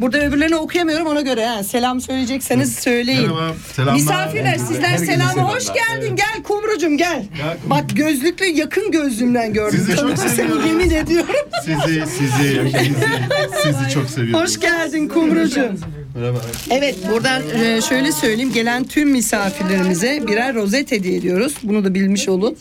[0.00, 1.46] Burada öbürlerini okuyamıyorum ona göre.
[1.46, 1.62] Ha.
[1.62, 3.20] Selam söyleyecekseniz söyleyin.
[3.20, 3.94] Merhaba, selamlar.
[3.94, 5.32] Misafirler sizler Herkese selamı.
[5.32, 5.56] selamlar.
[5.56, 6.16] Hoş geldin.
[6.16, 7.22] Gel Kumrucum gel.
[7.66, 9.78] Bak gözlüklü yakın gözlümden gördüm.
[9.78, 10.66] Sizi çok Tanıdım seni seviyorum.
[10.66, 11.34] yemin ediyorum.
[11.64, 14.44] Sizi, sizi, sizi, sizi çok seviyorum.
[14.44, 15.80] Hoş geldin Kumrucum.
[16.14, 16.38] Merhaba.
[16.70, 21.54] Evet buradan e, şöyle söyleyeyim gelen tüm misafirlerimize birer rozet hediye ediyoruz.
[21.62, 22.56] Bunu da bilmiş olun.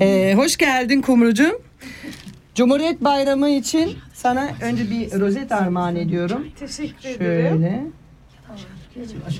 [0.00, 1.60] E, hoş geldin Kumrucuğum.
[2.54, 6.46] Cumhuriyet Bayramı için sana önce bir rozet armağan ediyorum.
[6.58, 7.82] Teşekkür Şöyle.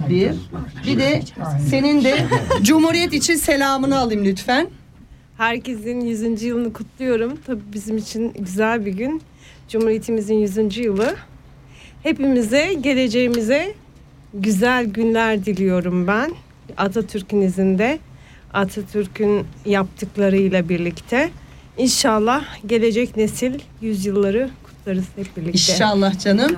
[0.09, 0.35] Bir.
[0.87, 1.21] Bir de
[1.71, 2.17] senin de
[2.63, 4.69] Cumhuriyet için selamını alayım lütfen.
[5.37, 6.43] Herkesin 100.
[6.43, 7.39] yılını kutluyorum.
[7.47, 9.23] Tabii bizim için güzel bir gün.
[9.69, 10.77] Cumhuriyetimizin 100.
[10.77, 11.15] yılı.
[12.07, 13.75] Hepimize, geleceğimize
[14.35, 16.33] güzel günler diliyorum ben.
[16.77, 17.99] Atatürk'ün izinde,
[18.53, 21.31] Atatürk'ün yaptıklarıyla birlikte.
[21.79, 25.73] İnşallah gelecek nesil yüzyılları kutlarız hep birlikte.
[25.73, 26.57] İnşallah canım.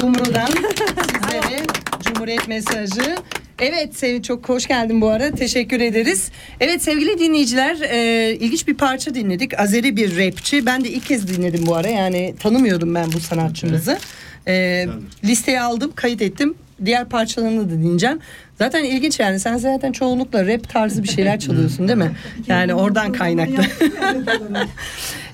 [0.00, 0.46] Kumru'dan
[1.12, 1.62] sizlere
[2.04, 3.16] Cumhuriyet mesajı.
[3.58, 5.30] Evet sev çok hoş geldin bu ara.
[5.30, 6.30] Teşekkür ederiz.
[6.60, 9.60] Evet sevgili dinleyiciler e, ilginç bir parça dinledik.
[9.60, 10.66] Azeri bir rapçi.
[10.66, 11.88] Ben de ilk kez dinledim bu ara.
[11.88, 13.98] Yani tanımıyordum ben bu sanatçımızı.
[14.48, 14.86] E,
[15.24, 16.54] listeye aldım, kayıt ettim.
[16.84, 18.18] Diğer parçalarını da dinleyeceğim.
[18.58, 19.40] Zaten ilginç yani.
[19.40, 22.10] Sen zaten çoğunlukla rap tarzı bir şeyler çalıyorsun değil mi?
[22.46, 23.62] Yani oradan kaynaklı.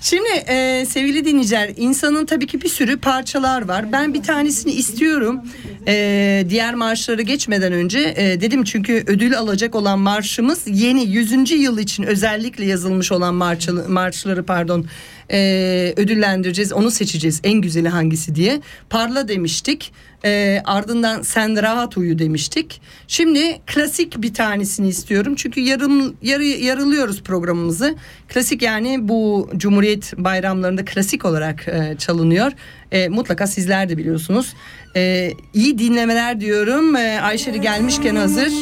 [0.00, 3.92] Şimdi e, sevgili dinleyiciler insanın tabii ki bir sürü parçalar var.
[3.92, 5.40] Ben bir tanesini istiyorum.
[5.88, 11.50] E, diğer marşları geçmeden önce e, dedim çünkü ödül alacak olan marşımız yeni 100.
[11.50, 14.86] yıl için özellikle yazılmış olan marşlı, marşları pardon
[15.32, 16.72] e, ödüllendireceğiz.
[16.72, 18.60] Onu seçeceğiz en güzeli hangisi diye.
[18.90, 19.92] Parla demiştik.
[20.24, 22.80] E, ardından sen rahat uyu demiştik.
[23.08, 25.34] Şimdi klasik bir tanesini istiyorum.
[25.36, 27.94] Çünkü yarım yarı, yarılıyoruz programımızı.
[28.28, 32.52] Klasik yani bu Cumhuriyet bayramlarında klasik olarak e, çalınıyor.
[32.92, 34.54] E, mutlaka sizler de biliyorsunuz.
[34.96, 36.96] E, iyi dinlemeler diyorum.
[36.96, 38.52] E, Ayşeri gelmişken hazır.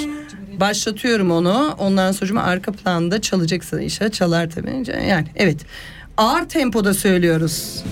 [0.61, 1.75] Başlatıyorum onu.
[1.79, 4.85] Ondan sonra arka planda çalacaksa inşallah çalar tabii.
[5.09, 5.59] Yani evet.
[6.17, 7.85] Ağır tempoda söylüyoruz.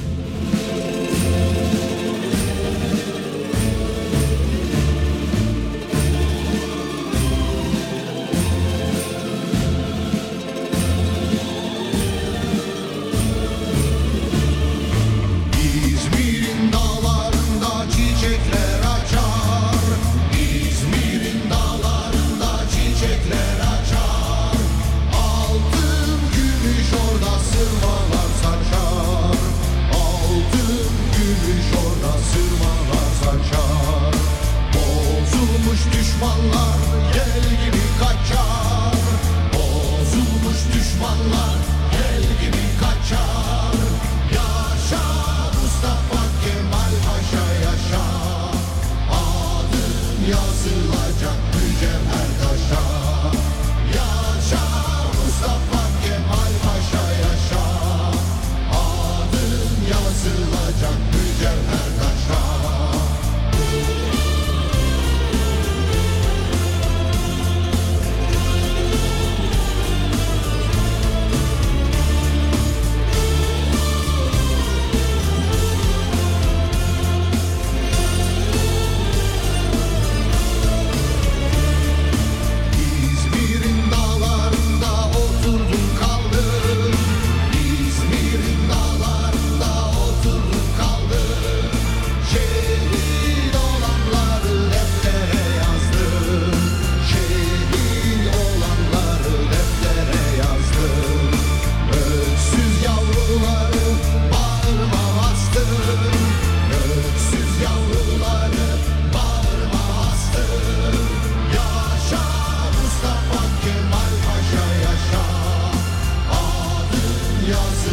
[117.52, 117.91] l'ambiance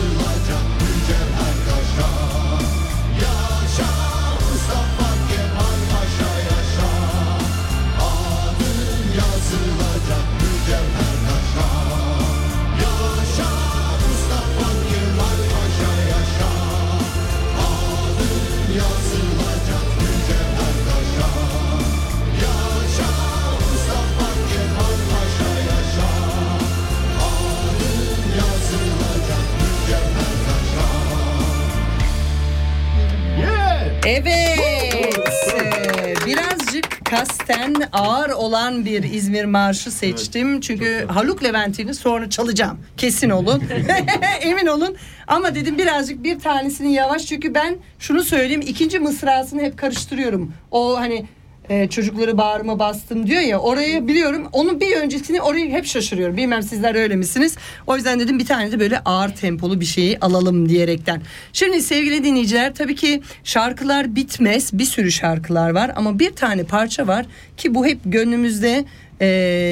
[38.70, 40.62] olan bir İzmir marşı seçtim.
[40.62, 42.80] Çünkü Haluk Levent'ini sonra çalacağım.
[42.98, 43.64] Kesin olun.
[44.42, 44.96] Emin olun.
[45.28, 47.26] Ama dedim birazcık bir tanesini yavaş.
[47.26, 48.62] Çünkü ben şunu söyleyeyim.
[48.68, 50.54] ikinci mısrasını hep karıştırıyorum.
[50.72, 51.26] O hani
[51.70, 54.48] e, çocukları bağrıma bastım diyor ya orayı biliyorum.
[54.54, 56.38] Onun bir öncesini orayı hep şaşırıyorum.
[56.38, 57.56] Bilmem sizler öyle misiniz?
[57.88, 61.22] O yüzden dedim bir tane de böyle ağır tempolu bir şeyi alalım diyerekten.
[61.54, 64.74] Şimdi sevgili dinleyiciler tabii ki şarkılar bitmez.
[64.74, 67.26] Bir sürü şarkılar var ama bir tane parça var
[67.58, 68.86] ki bu hep gönlümüzde
[69.20, 69.26] e,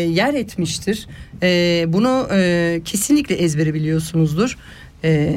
[0.10, 1.08] yer etmiştir.
[1.44, 4.58] E, bunu e, kesinlikle ezbere biliyorsunuzdur.
[5.04, 5.36] E,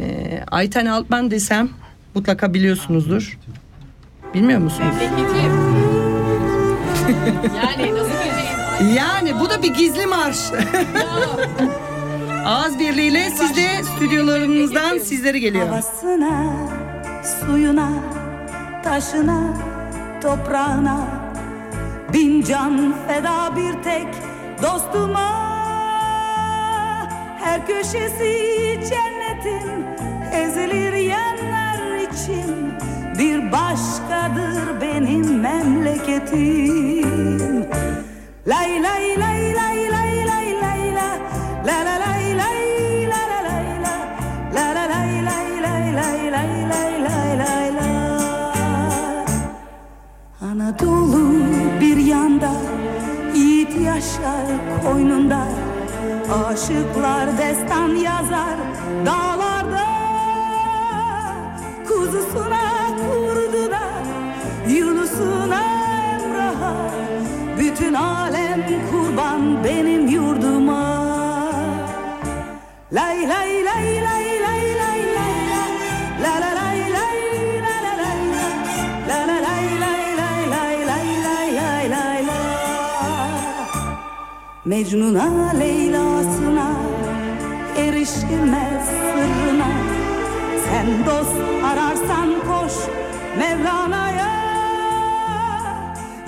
[0.50, 1.68] Ayten Altman desem
[2.14, 3.38] mutlaka biliyorsunuzdur.
[4.34, 4.94] Bilmiyor musunuz?
[7.56, 8.96] Yani nasıl gireceğiz?
[8.96, 10.38] Yani bu da bir gizli marş.
[12.46, 15.68] Ağız birliğiyle siz de stüdyolarımızdan sizlere geliyor.
[15.68, 16.52] Havasına,
[17.40, 17.88] suyuna,
[18.84, 19.40] taşına,
[20.22, 21.06] toprağına
[22.12, 24.06] Bin can feda bir tek
[24.62, 25.30] dostuma
[27.40, 29.86] Her köşesi cennetin
[30.32, 32.69] ezilir yanlar için
[33.20, 36.40] Bir başkadır benim memleketim
[38.46, 41.18] Lay lay lay lay lay lay lay la
[41.66, 43.96] La la lay lay la la lay la
[44.54, 47.88] La la lay lay lay lay lay lay lay lay la
[50.40, 51.24] Anadolu
[51.80, 52.52] bir yanda
[53.34, 54.46] Yiğit yaşar
[54.84, 55.42] koynunda
[56.46, 58.56] Aşıklar destan yazar
[59.06, 59.86] dağlarda
[61.88, 64.02] Kuzusuna vurdular
[64.68, 66.74] Yunus'un Emrah'a
[67.58, 71.00] Bütün alem kurban benim yurduma
[72.92, 76.40] Lay lay lay lay lay lay lay lay lay
[84.70, 86.70] Mecnun'a Leyla'sına
[87.76, 89.59] erişilmez sırrına
[90.70, 92.72] sen dost ararsan koş
[93.38, 94.30] Mevlana'ya.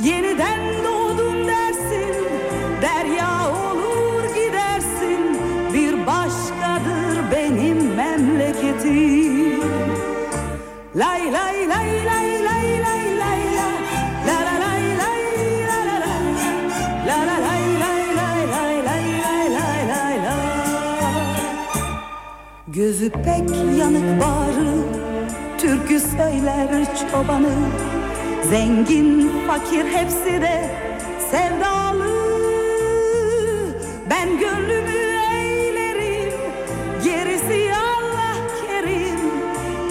[0.00, 2.14] Yeniden doğdum dersin
[2.82, 5.38] Derya olur gidersin.
[5.74, 9.60] Bir başkadır benim memleketim.
[10.96, 12.41] Lay lay lay lay
[22.74, 24.74] Gözü pek yanık bağrı
[25.58, 27.52] Türkü söyler çobanı.
[28.50, 30.70] Zengin fakir hepsi de
[31.30, 32.12] sevdalı.
[34.10, 34.90] Ben gönlümü
[35.40, 36.32] eğlerim
[37.04, 39.20] Gerisi Allah kerim.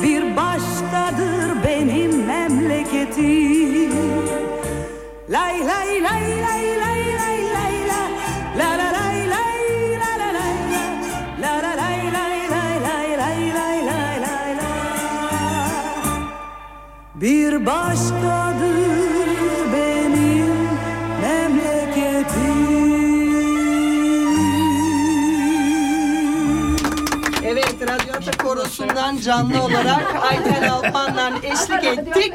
[0.04, 3.92] Bir başkadır benim memleketim.
[5.30, 8.10] Lay lay lay lay lay lay lay la
[8.58, 8.91] La
[17.52, 19.28] Bir başkadır
[19.74, 20.56] benim
[21.22, 22.62] memleketim
[27.46, 32.34] Evet Radyo Ata Korosu'ndan canlı olarak Ayten Alpan'la eşlik ettik.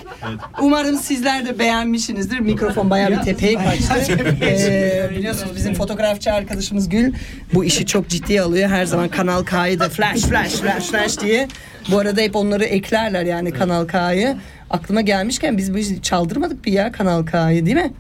[0.61, 2.39] Umarım sizler de beğenmişsinizdir.
[2.41, 4.13] Mikrofon bayağı bir tepeye kaçtı.
[4.43, 7.15] Ee, biliyorsunuz bizim fotoğrafçı arkadaşımız Gül
[7.55, 8.71] bu işi çok ciddiye alıyor.
[8.71, 11.49] Her zaman Kanal K'yı da flash flash flash flash diye.
[11.91, 14.37] Bu arada hep onları eklerler yani Kanal K'yı.
[14.71, 17.93] Aklıma gelmişken biz bu çaldırmadık bir ya Kanal K'yı değil mi?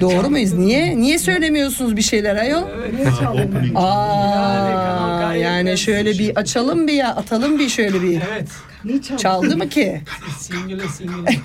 [0.00, 0.52] Doğru muyuz?
[0.52, 0.96] Niye?
[0.96, 2.62] Niye söylemiyorsunuz bir şeyler ayol?
[3.74, 8.20] Aa, yani şöyle bir açalım bir ya, atalım bir şöyle bir.
[8.32, 8.48] Evet.
[9.18, 10.00] Çaldı mı ki?
[10.38, 11.36] Singile singile.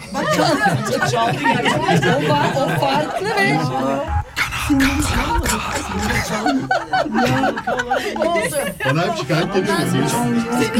[1.12, 2.26] Çaldı gerçekten.
[2.26, 3.58] O, var- o farklı ve
[8.86, 9.78] Bana hep şikayet geliyor.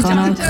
[0.02, 0.42] Kanal K.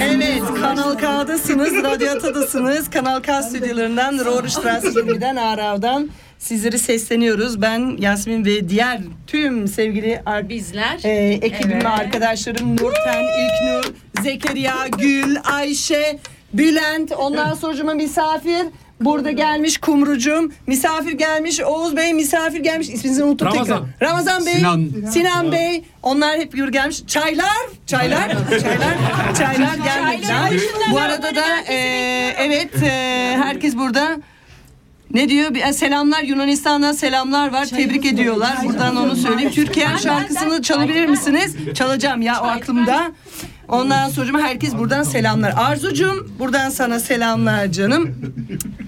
[0.00, 2.90] Evet, Kanal K'dasınız, Radyata'dasınız.
[2.90, 7.62] Kanal K stüdyolarından Rohrstrasse 20'den Arav'dan sizleri sesleniyoruz.
[7.62, 11.84] Ben Yasmin ve diğer tüm sevgili bizler e, ekibim Evet.
[11.84, 16.18] ve arkadaşlarım Nurten, İlknur, Zekeriya, Gül, Ayşe,
[16.52, 18.66] Bülent, ondan sonra misafir.
[19.04, 22.88] Burada gelmiş Kumrucum, misafir gelmiş Oğuz Bey, misafir gelmiş.
[22.88, 23.84] İsminizi unuttum Ramazan.
[23.84, 24.10] tekrar.
[24.10, 24.88] Ramazan Bey, Sinan.
[25.10, 25.84] Sinan Bey.
[26.02, 27.06] Onlar hep yürü gelmiş.
[27.06, 27.46] Çaylar,
[27.86, 28.28] çaylar,
[28.58, 28.96] çaylar,
[29.38, 30.60] çaylar gelmişler.
[30.92, 31.76] Bu arada da e,
[32.38, 32.88] evet e,
[33.42, 34.16] herkes burada.
[35.10, 35.54] Ne diyor?
[35.54, 37.66] Bir, e, selamlar Yunanistan'dan selamlar var.
[37.66, 38.58] Tebrik ediyorlar.
[38.64, 39.50] Buradan onu söyleyeyim.
[39.50, 41.56] Türkiye şarkısını çalabilir misiniz?
[41.74, 43.12] Çalacağım ya o aklımda.
[43.72, 45.54] Ondan sonra herkes buradan selamlar.
[45.56, 48.10] Arzucum buradan sana selamlar canım.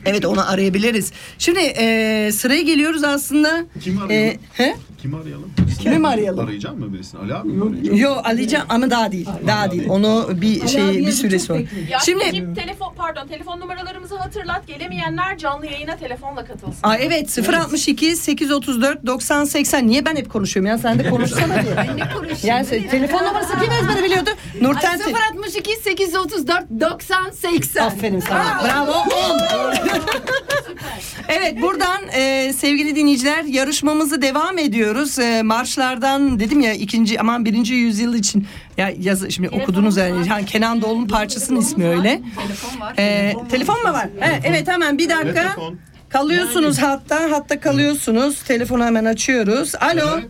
[0.07, 1.13] Evet onu arayabiliriz.
[1.39, 3.65] Şimdi e, sıraya geliyoruz aslında.
[3.81, 4.39] Kim E, arayalım?
[4.53, 4.77] he?
[5.03, 5.51] Kimi arayalım?
[5.79, 6.45] Kimi mi arayalım?
[6.47, 7.21] Arayacağım mı birisini?
[7.21, 7.97] Ali abi mi arayacağım?
[7.99, 9.29] Yo Alican ama daha değil.
[9.47, 9.87] Daha değil.
[9.89, 11.61] Onu bir şey bir süresi var.
[11.91, 14.67] Ya Şimdi Şimdi telefon pardon telefon numaralarımızı hatırlat.
[14.67, 16.79] Gelemeyenler canlı yayına telefonla katılsın.
[16.83, 21.75] Aa, evet 062 834 90 80 niye ben hep konuşuyorum ya sen de konuşsana diye.
[21.77, 22.39] Ben ne konuşayım?
[22.45, 24.31] Yani sen- telefon numarası kim ezbere biliyordu?
[24.61, 27.87] Nurten Te- 062 834 90 80.
[27.87, 28.61] Aferin sana.
[28.65, 28.93] Bravo.
[28.93, 29.41] on.
[31.29, 35.19] evet buradan e, sevgili dinleyiciler yarışmamızı devam ediyoruz.
[35.19, 38.47] E, marşlardan dedim ya ikinci aman birinci yüzyıl için
[38.77, 40.29] ya yaz şimdi okudunuz yani.
[40.29, 42.21] yani Kenan Doğulu'nun parçasının ismi öyle.
[42.43, 42.95] Telefon var.
[42.99, 44.09] E, telefon mu var?
[44.21, 45.33] He, evet hemen bir dakika.
[45.33, 45.79] Telefon.
[46.09, 48.43] Kalıyorsunuz hatta hatta kalıyorsunuz.
[48.43, 49.75] Telefonu hemen açıyoruz.
[49.75, 50.21] Alo.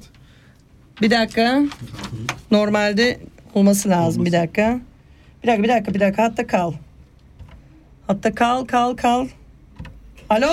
[1.03, 1.63] Bir dakika.
[2.51, 3.21] Normalde
[3.55, 4.81] olması lazım bir dakika.
[5.43, 6.73] Bir dakika bir dakika bir dakika hatta kal.
[8.07, 9.29] Hatta kal kal kal.
[10.31, 10.53] Alo?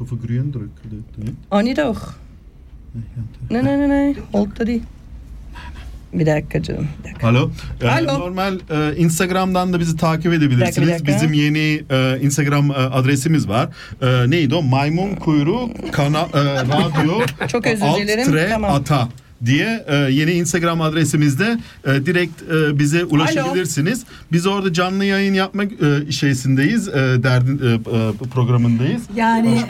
[0.00, 0.70] Grön dryck.
[0.84, 2.19] Det- det- Ani doch.
[3.50, 4.14] Ne ne ne ne.
[4.32, 4.82] Hold da değil.
[6.12, 6.88] Bir dakika canım.
[6.98, 7.28] Bir dakika.
[7.28, 7.50] Alo.
[7.82, 8.18] Ee, Alo.
[8.18, 10.88] Normal e, Instagram'dan da bizi takip Bir dakika, edebilirsiniz.
[10.88, 11.12] bir dakika.
[11.14, 13.68] Bizim yeni e, Instagram e, adresimiz var.
[14.02, 14.62] E, neydi o?
[14.62, 18.26] Maymun kuyruğu kana, e, radyo Çok özür alt dilerim.
[18.32, 18.74] tre Tamam.
[18.74, 19.08] ata
[19.44, 24.04] diye e, yeni Instagram adresimizde e, direkt e, bize ulaşabilirsiniz.
[24.32, 26.88] Biz orada canlı yayın yapmak e, şeysindeyiz.
[26.88, 29.02] E, derdin e, e, programındayız.
[29.16, 29.60] Yani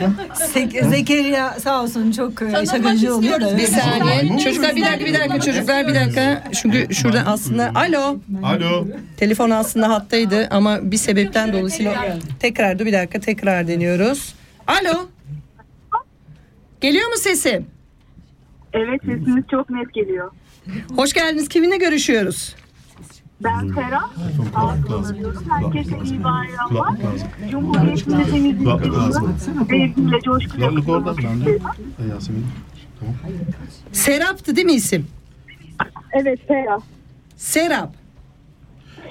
[0.53, 3.57] Sek- Zekeriya sağ olsun çok e, şakacı oluyor da.
[3.57, 4.39] Bir saniye.
[4.43, 6.43] Çocuklar bir dakika bir dakika çocuklar bir dakika.
[6.61, 8.17] Çünkü şurada aslında alo.
[8.43, 8.87] Alo.
[9.17, 14.33] Telefon aslında hattaydı ama bir sebepten dolayısıyla tekrar dur bir dakika tekrar deniyoruz.
[14.67, 15.07] Alo.
[16.81, 17.65] Geliyor mu sesim?
[18.73, 20.31] Evet sesiniz çok net geliyor.
[20.95, 21.47] Hoş geldiniz.
[21.49, 22.55] Kiminle görüşüyoruz?
[23.43, 24.09] Ben Ferah.
[24.55, 26.93] Ağzını Herkese iyi bayramlar.
[27.51, 31.61] Cumhuriyetimizin temizliği sevgiyle coşkuyla kutlamak isterim.
[32.09, 32.45] Yasemin.
[32.99, 33.15] Tamam.
[33.91, 35.07] Serap'tı değil mi isim?
[36.13, 36.79] Evet Ferah.
[37.37, 37.93] Serap.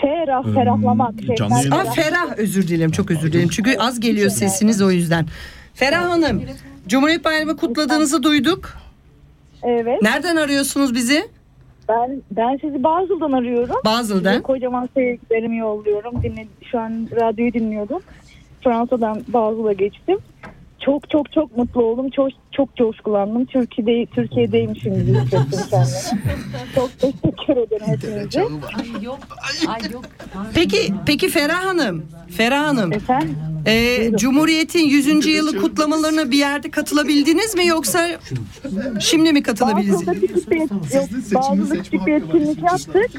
[0.01, 1.15] Ferah, ferahlamak.
[1.39, 3.49] canlı yayın- Aa, Ferah özür dilerim çok özür dilerim.
[3.49, 5.27] Çünkü az geliyor sesiniz o yüzden.
[5.75, 6.43] Ferah Hanım,
[6.89, 8.75] Cumhuriyet Bayramı kutladığınızı duyduk.
[9.63, 10.03] Evet.
[10.03, 11.29] Nereden arıyorsunuz bizi?
[11.89, 13.77] Ben ben sizi Basıl'dan arıyorum.
[13.85, 14.31] Basıl'dan.
[14.31, 16.23] Size Kocaman sevgilerimi yolluyorum.
[16.23, 18.03] Dinle, şu an radyoyu dinliyordum.
[18.65, 20.19] Fransa'dan Basıl'a geçtim.
[20.85, 22.11] Çok çok çok mutlu oldum.
[22.11, 23.45] Çok çok coşkulandım.
[23.45, 26.75] Türkiye'de Türkiye'deymişim gibi hissettim kendimi.
[26.75, 28.41] çok teşekkür ederim hepinize.
[28.41, 29.19] Ay yok.
[29.69, 30.05] Ay yok.
[30.55, 32.07] Peki peki Ferah Hanım,
[32.37, 32.93] Ferah Hanım.
[33.67, 35.27] e, Cumhuriyet'in 100.
[35.27, 38.09] yılı kutlamalarına bir yerde katılabildiniz mi yoksa
[39.01, 40.07] şimdi mi katılabildiniz?
[40.07, 40.71] Basıl'da küçük bir, yok,
[41.35, 43.11] Basıl'da küçük bir etkinlik yaptık.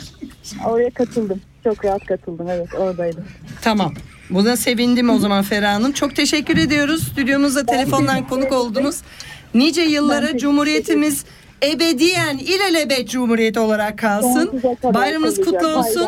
[0.67, 1.41] Oraya katıldım.
[1.63, 2.47] Çok rahat katıldım.
[2.49, 3.23] Evet oradaydım.
[3.61, 3.93] Tamam.
[4.31, 5.91] Buna sevindim o zaman Ferah Hanım.
[5.91, 7.03] Çok teşekkür ediyoruz.
[7.07, 8.95] Stüdyomuzda telefondan konuk oldunuz.
[9.53, 11.25] Nice yıllara Cumhuriyetimiz
[11.75, 14.61] ebediyen ilelebet Cumhuriyet olarak kalsın.
[14.83, 16.07] Bayramınız kutlu olsun.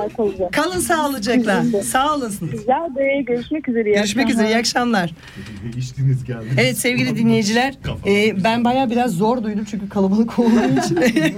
[0.51, 1.63] Kalın sağlıcakla.
[1.83, 2.51] Sağ olasın.
[2.51, 3.89] Güzel de görüşmek üzere.
[3.89, 4.47] iyi Görüşmek üzere.
[4.47, 5.11] iyi akşamlar.
[5.77, 6.45] İçtiniz geldi.
[6.57, 7.73] Evet sevgili dinleyiciler
[8.07, 10.99] e, ben baya biraz zor duydum çünkü kalabalık olduğu için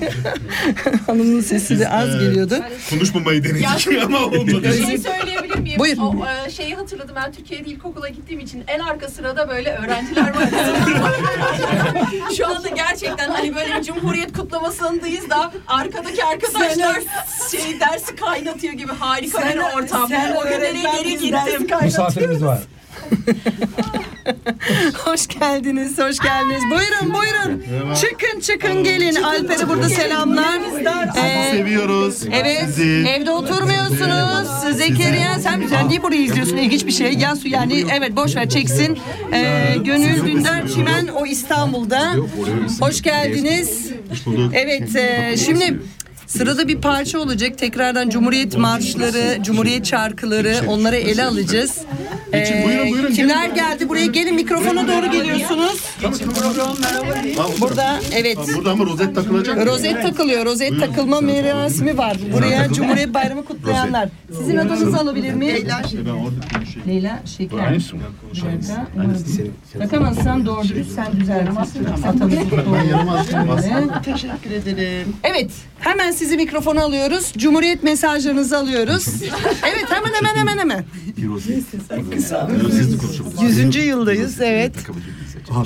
[1.07, 2.55] hanımın sesi de az Ee, geliyordu.
[2.89, 4.63] Konuşmamayı denedik ama olmadı.
[4.63, 5.79] Bir şey söyleyebilir miyim?
[5.79, 6.21] Buyurun.
[6.21, 10.49] O, e, şeyi hatırladım ben Türkiye'de ilkokula gittiğim için en arka sırada böyle öğrenciler var.
[12.37, 16.95] Şu anda gerçekten hani böyle bir cumhuriyet kutlamasındayız da arkadaki arkadaşlar
[17.51, 20.09] şey dersi kaynatıyor gibi harika bir ortam.
[20.09, 21.67] sen o günlere öğretmen, geri gittim.
[21.81, 22.59] Misafirimiz var.
[25.05, 26.63] Hoş geldiniz, hoş geldiniz.
[26.71, 27.63] Buyurun, buyurun.
[27.95, 29.15] Çıkın, çıkın gelin.
[29.23, 30.59] Alper'e burada selamlar.
[31.25, 33.05] Ee, Seviyoruz Evet, sizi.
[33.09, 34.75] evde oturmuyorsunuz.
[34.77, 36.57] Zekeriya sen, sen niye burayı izliyorsun?
[36.57, 37.13] İlginç bir şey.
[37.13, 38.99] Yasu yani evet boş ver çeksin.
[39.33, 42.13] Ee, Gönül Dündar Çimen o İstanbul'da.
[42.79, 43.87] Hoş geldiniz.
[44.53, 45.79] Evet, e, şimdi
[46.27, 47.57] Sırada bir parça olacak.
[47.57, 51.81] Tekrardan Cumhuriyet marşları, Cumhuriyet şarkıları onları ele alacağız.
[52.65, 53.55] Buyurun, buyurun, Kimler gelin.
[53.55, 54.05] geldi buraya?
[54.05, 55.83] Gelin mikrofona doğru geliyorsunuz.
[57.61, 58.37] Burada evet.
[58.55, 59.65] Burada ama rozet takılacak.
[59.65, 60.45] Rozet takılıyor.
[60.45, 62.17] Rozet takılma merasimi var.
[62.33, 64.09] Buraya Cumhuriyet Bayramı kutlayanlar.
[64.37, 65.55] Sizin adınızı alabilir miyim?
[65.55, 65.81] Leyla
[66.87, 67.73] Leyla Şeker.
[68.33, 68.87] Bir dakika.
[69.79, 71.85] Takamazsan doğru dürüst sen düzeltirsin.
[72.07, 74.03] Atamızı doğru.
[74.05, 75.13] Teşekkür ederim.
[75.23, 77.33] Evet, hemen sizi mikrofona alıyoruz.
[77.37, 79.07] Cumhuriyet mesajlarınızı alıyoruz.
[79.67, 80.85] Evet, hemen hemen hemen hemen.
[83.41, 84.73] Yüzüncü yıldayız evet.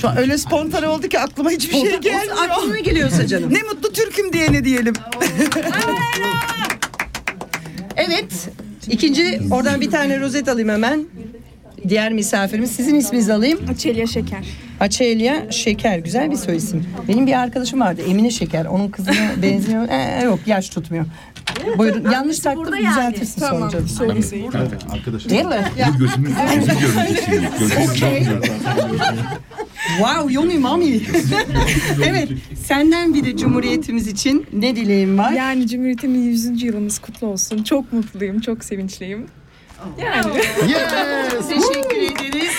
[0.01, 2.37] Şu an öyle spontane oldu ki aklıma hiçbir şey gelmiyor.
[2.49, 3.53] Aklına geliyorsa canım.
[3.53, 4.93] ne mutlu Türk'üm diyene diyelim.
[7.95, 8.49] Evet,
[8.89, 11.05] ikinci oradan bir tane rozet alayım hemen.
[11.89, 13.59] Diğer misafirimiz sizin isminizi alayım.
[13.71, 14.45] Açelya Şeker.
[14.79, 16.85] Açelya Şeker güzel bir soy isim.
[17.07, 18.65] Benim bir arkadaşım vardı Emine Şeker.
[18.65, 19.89] Onun kızına benziyor.
[19.89, 21.05] Ee, yok yaş tutmuyor.
[21.77, 23.87] Buyurun yanlış taktım düzeltirsin sonra canım.
[24.91, 25.29] Arkadaşlar.
[25.29, 25.63] Değil mi?
[25.77, 27.45] Bir gözümü gözümü görmeyeceksin.
[27.59, 28.27] Gözümü Okey.
[29.97, 30.85] Wow, yummy mami.
[32.05, 32.29] evet,
[32.65, 35.31] senden bir de Cumhuriyetimiz için ne dileğin var?
[35.31, 36.63] Yani Cumhuriyetimin 100.
[36.63, 37.63] yılımız kutlu olsun.
[37.63, 39.25] Çok mutluyum, çok sevinçliyim.
[40.01, 40.37] Yani.
[40.71, 41.47] Yes.
[41.49, 42.53] Teşekkür ederiz.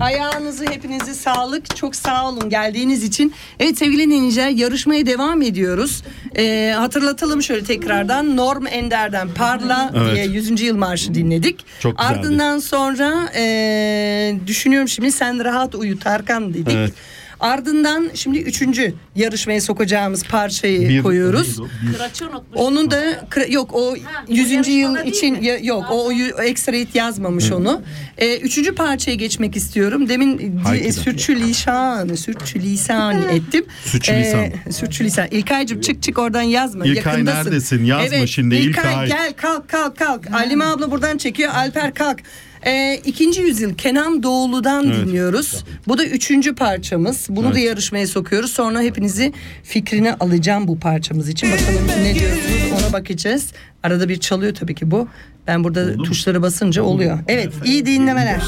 [0.00, 1.76] Ayağınızı hepinize sağlık.
[1.76, 3.34] Çok sağ olun geldiğiniz için.
[3.60, 6.02] Evet sevgili dinleyiciler yarışmaya devam ediyoruz.
[6.36, 8.36] Ee, hatırlatalım şöyle tekrardan.
[8.36, 10.14] Norm Ender'den Parla Evet.
[10.14, 10.60] diye 100.
[10.60, 11.64] yıl marşı dinledik.
[11.80, 12.18] Çok güzeldi.
[12.18, 16.74] Ardından sonra ee, düşünüyorum şimdi sen rahat uyu Tarkan dedik.
[16.74, 16.92] Evet.
[17.40, 21.58] Ardından şimdi üçüncü yarışmaya sokacağımız parçayı Bir- koyuyoruz.
[21.96, 22.60] Kıraçı unutmuş.
[22.60, 23.02] Onun da
[23.48, 23.94] yok o
[24.28, 24.50] 100.
[24.50, 25.46] yıl yarışmada değil için mi?
[25.46, 27.82] ya- yok o, o yu- ekstra hit yazmamış onu.
[28.18, 30.08] Ee, üçüncü parçaya geçmek istiyorum.
[30.08, 30.84] Demin di- Haydi.
[30.84, 33.64] e, sürçülisan, sürçülisan ettim.
[33.84, 34.40] Sürçülisan.
[34.44, 35.26] Ee, sürçülisan.
[35.30, 36.84] İlkay'cığım çık çık oradan yazma.
[36.86, 37.40] İlkay Yakındasın.
[37.50, 37.84] neredesin?
[37.84, 39.06] Yazma evet, şimdi, İlkay.
[39.06, 40.30] gel kalk kalk kalk.
[40.34, 41.50] Alime abla buradan çekiyor.
[41.54, 42.18] Alper kalk.
[42.66, 44.96] Ee, ikinci yüzyıl Kenan Doğulu'dan Evet.
[45.06, 45.64] dinliyoruz.
[45.88, 47.26] Bu da üçüncü parçamız.
[47.30, 47.68] Bunu da Evet.
[47.68, 48.50] yarışmaya sokuyoruz.
[48.52, 51.52] Sonra hepinizi fikrine alacağım bu parçamız için.
[51.52, 53.52] Bakalım ne diyorsunuz ona bakacağız.
[53.82, 55.08] Arada bir çalıyor tabii ki bu.
[55.46, 57.18] Ben burada tuşlara basınca oluyor.
[57.28, 58.40] Evet iyi dinlemeler.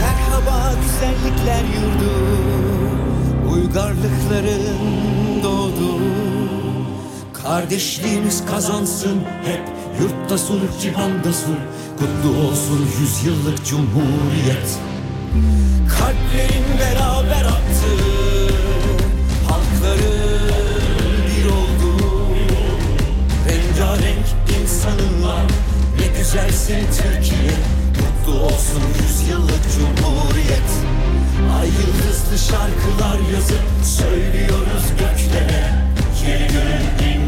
[0.00, 2.10] Merhaba güzellikler yurdu
[3.54, 6.00] Uygarlıkların doğdu
[7.42, 9.60] Kardeşliğimiz kazansın hep
[10.02, 11.54] Yurtta sulh cihanda sulh
[12.00, 14.78] Kutlu olsun yüzyıllık cumhuriyet.
[15.88, 17.92] Kalplerin beraber attı
[19.48, 22.02] Halkların bir oldu.
[23.48, 24.26] Rengarenk
[24.62, 25.36] insanınla
[25.98, 27.56] Ne güzelsin Türkiye.
[28.00, 30.70] Mutlu olsun yüzyıllık cumhuriyet.
[31.60, 35.72] Ay yıldızlı şarkılar yazıp Söylüyoruz göklere.
[36.26, 37.19] Yeni gün inletiriz Türkiye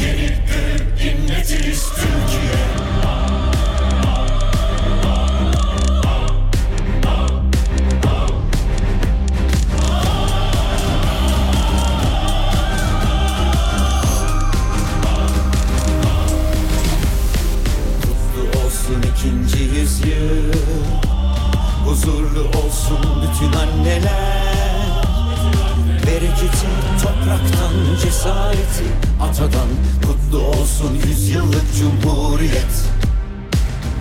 [0.00, 2.64] Yeni gün inletiriz Türkiye
[18.06, 20.52] Mutlu olsun ikinci yüzyıl.
[21.86, 24.73] Huzurlu olsun bütün anneler
[26.14, 26.66] Bereketi
[27.02, 28.86] topraktan cesareti
[29.20, 29.68] Atadan
[30.06, 32.74] kutlu olsun yüzyıllık cumhuriyet.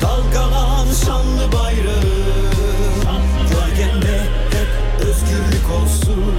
[0.01, 2.03] Dalgalan şanlı bayrağı
[3.49, 6.35] Gölgende hep özgürlük olsun.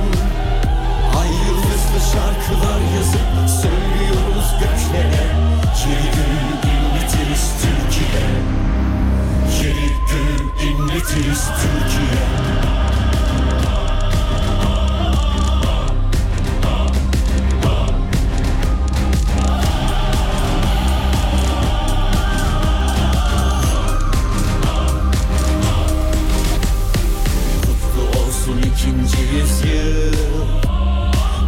[1.18, 5.26] Ay yıldızlı şarkılar yazıp söylüyoruz göklere
[5.80, 8.24] Yeni gün inletiriz Türkiye.
[9.62, 12.53] Yeni gün inletiriz Türkiye
[28.76, 29.16] 22.
[29.34, 30.44] yüzyıl.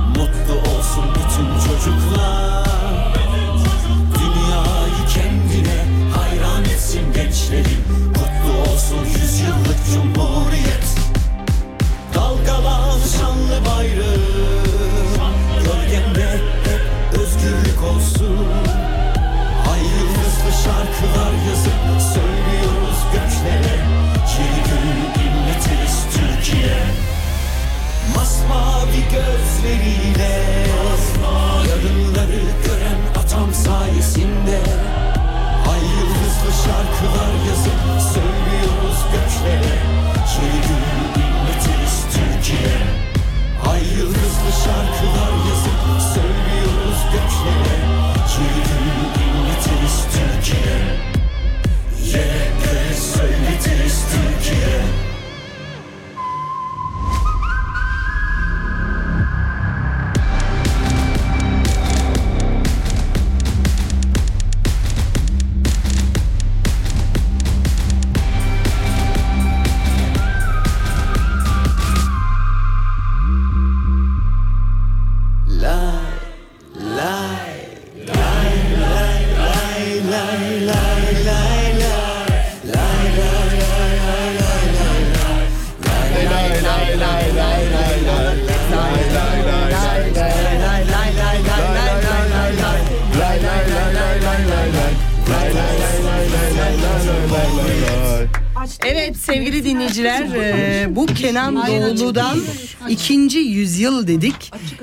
[0.09, 2.67] Mutlu olsun bütün çocuklar.
[4.19, 5.85] Dünyayı kendine
[6.17, 7.85] hayran etsin gençlerin.
[8.15, 10.87] Kutlu olsun yüzyıllık cumhuriyet.
[12.15, 12.76] Dalgalar
[29.67, 30.47] gözleriyle.
[31.69, 34.61] Yarınları gören atam sayesinde.
[35.71, 39.77] Ay yıldızlı şarkılar yazıp söylüyoruz göçlere
[40.33, 40.69] Çevir
[41.17, 42.77] milletiz Türkiye.
[43.71, 47.77] Ay yıldızlı şarkılar yazıp söylüyoruz göçlere
[48.33, 48.71] Çevir
[49.19, 50.77] milletiz Türkiye.
[52.07, 55.06] YK söyletiz Türkiye.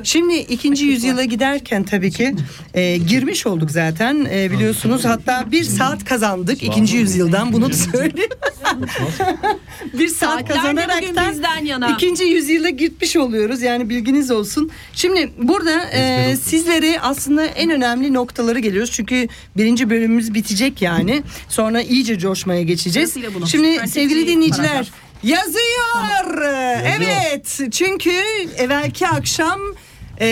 [0.03, 2.35] Şimdi ikinci yüzyıla giderken tabii ki
[2.73, 5.05] e, girmiş olduk zaten E, biliyorsunuz.
[5.05, 8.29] Hatta bir saat kazandık ikinci yüzyıldan bunu da söyleyeyim.
[9.93, 11.89] bir saat kazanaraktan bugün bizden yana.
[11.89, 13.61] ikinci yüzyıla gitmiş oluyoruz.
[13.61, 14.71] Yani bilginiz olsun.
[14.93, 18.91] Şimdi burada e, sizlere aslında en önemli noktaları geliyoruz.
[18.91, 19.27] Çünkü
[19.57, 21.23] birinci bölümümüz bitecek yani.
[21.49, 23.15] Sonra iyice coşmaya geçeceğiz.
[23.47, 24.91] Şimdi sevgili dinleyiciler
[25.23, 25.45] paragraf.
[25.45, 26.93] yazıyor.
[26.99, 28.11] Evet çünkü
[28.57, 29.59] evvelki akşam
[30.19, 30.27] e,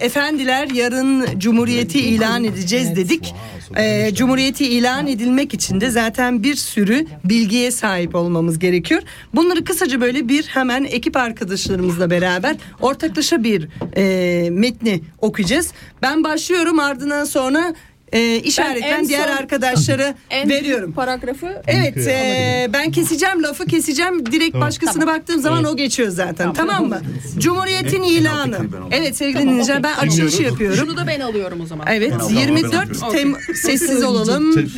[0.00, 3.34] efendiler yarın Cumhuriyeti ilan edeceğiz dedik.
[3.76, 9.02] E, Cumhuriyeti ilan edilmek için de zaten bir sürü bilgiye sahip olmamız gerekiyor.
[9.34, 15.72] Bunları kısaca böyle bir hemen ekip arkadaşlarımızla beraber ortaklaşa bir e, metni okuyacağız.
[16.02, 17.74] Ben başlıyorum ardından sonra
[18.12, 20.92] e, işaretten en diğer son- arkadaşlara En veriyorum.
[20.92, 24.68] paragrafı Evet e, ben keseceğim lafı keseceğim direkt Tamam.
[24.68, 25.16] başkasına Tamam.
[25.20, 27.00] baktığım zaman o geçiyor zaten tamam, mı?
[27.38, 28.58] Cumhuriyet'in ilanı.
[28.90, 30.76] Evet sevgili dinleyiciler ben açılışı yapıyorum.
[30.78, 31.86] Şunu da ben alıyorum o zaman.
[31.90, 32.34] Evet Tamam.
[32.34, 34.68] 24 Tem sessiz olalım.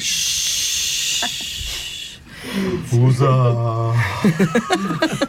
[2.93, 3.57] Buza.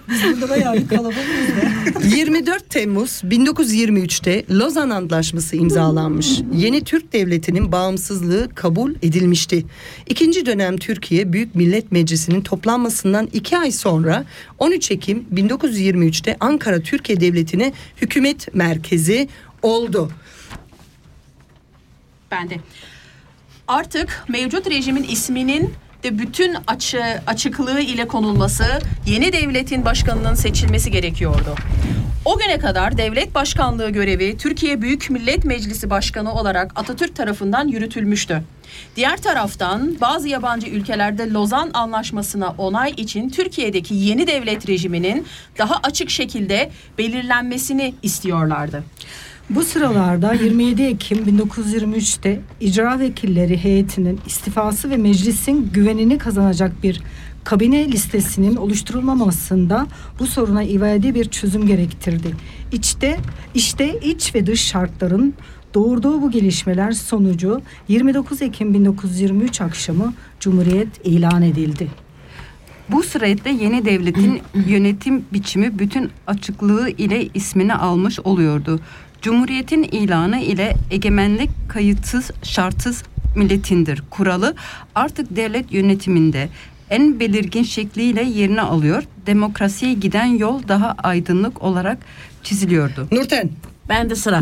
[0.10, 2.16] Biz burada bayağı bir kalabalığız.
[2.16, 6.40] 24 Temmuz 1923'te Lozan Antlaşması imzalanmış.
[6.54, 9.66] Yeni Türk Devleti'nin bağımsızlığı kabul edilmişti.
[10.08, 14.26] İkinci dönem Türkiye Büyük Millet Meclisi'nin toplanmasından iki ay sonra
[14.60, 19.28] 13 Ekim 1923'te Ankara Türkiye Devleti'ne hükümet merkezi
[19.62, 20.12] oldu.
[22.32, 22.60] Ben de.
[23.68, 25.74] Artık mevcut rejimin isminin
[26.06, 28.66] de bütün açı, açıklığı ile konulması,
[29.08, 31.56] yeni devletin başkanının seçilmesi gerekiyordu.
[32.26, 38.42] O güne kadar devlet başkanlığı görevi Türkiye Büyük Millet Meclisi Başkanı olarak Atatürk tarafından yürütülmüştü.
[38.96, 45.26] Diğer taraftan bazı yabancı ülkelerde Lozan Anlaşması'na onay için Türkiye'deki yeni devlet rejiminin
[45.58, 48.84] daha açık şekilde belirlenmesini istiyorlardı.
[49.50, 57.02] Bu sıralarda 27 Ekim 1923'te icra vekilleri heyetinin istifası ve meclisin güvenini kazanacak bir
[57.44, 59.88] kabine listesinin oluşturulmamasında
[60.20, 62.36] bu soruna ivedi bir çözüm gerektirdi.
[62.72, 63.18] İçte
[63.56, 65.34] işte iç ve dış şartların
[65.74, 71.88] doğurduğu bu gelişmeler sonucu 29 Ekim 1923 akşamı Cumhuriyet ilan edildi.
[72.90, 78.80] Bu süreçte yeni devletin yönetim biçimi bütün açıklığı ile ismini almış oluyordu.
[79.26, 83.04] Cumhuriyetin ilanı ile egemenlik kayıtsız şartsız
[83.36, 84.56] milletindir kuralı
[84.96, 86.50] artık devlet yönetiminde
[86.90, 89.04] en belirgin şekliyle yerini alıyor.
[89.26, 91.98] Demokrasiye giden yol daha aydınlık olarak
[92.44, 93.08] çiziliyordu.
[93.12, 93.50] Nurten.
[93.90, 94.42] Ben de sıra.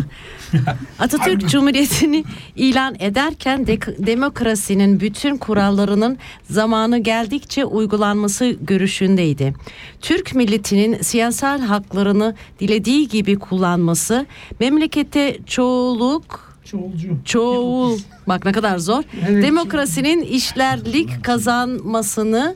[0.99, 2.23] Atatürk Cumhuriyeti'ni
[2.55, 6.17] ilan ederken de- demokrasinin bütün kurallarının
[6.49, 9.53] zamanı geldikçe uygulanması görüşündeydi.
[10.01, 14.25] Türk milletinin siyasal haklarını dilediği gibi kullanması,
[14.59, 17.17] memlekette çoğuluk Çoğulcu.
[17.25, 19.03] çoğul bak ne kadar zor.
[19.29, 19.43] Evet.
[19.43, 22.55] Demokrasinin işlerlik kazanmasını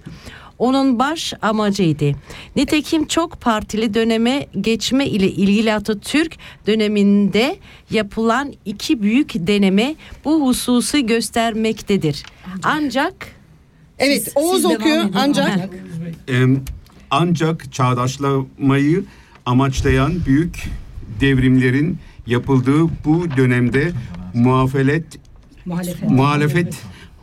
[0.59, 2.11] onun baş amacıydı.
[2.55, 6.37] Nitekim çok partili döneme geçme ile ilgili Atatürk
[6.67, 7.57] döneminde
[7.91, 9.95] yapılan iki büyük deneme
[10.25, 12.23] bu hususu göstermektedir.
[12.63, 13.13] Ancak
[13.99, 15.69] Evet Oğuz okuyor ancak
[17.11, 19.03] ancak çağdaşlamayı
[19.45, 20.63] amaçlayan büyük
[21.21, 21.97] devrimlerin
[22.27, 23.91] yapıldığı bu dönemde
[24.33, 25.05] muhafelet
[25.65, 26.09] Muhalefet.
[26.09, 26.75] muhalefet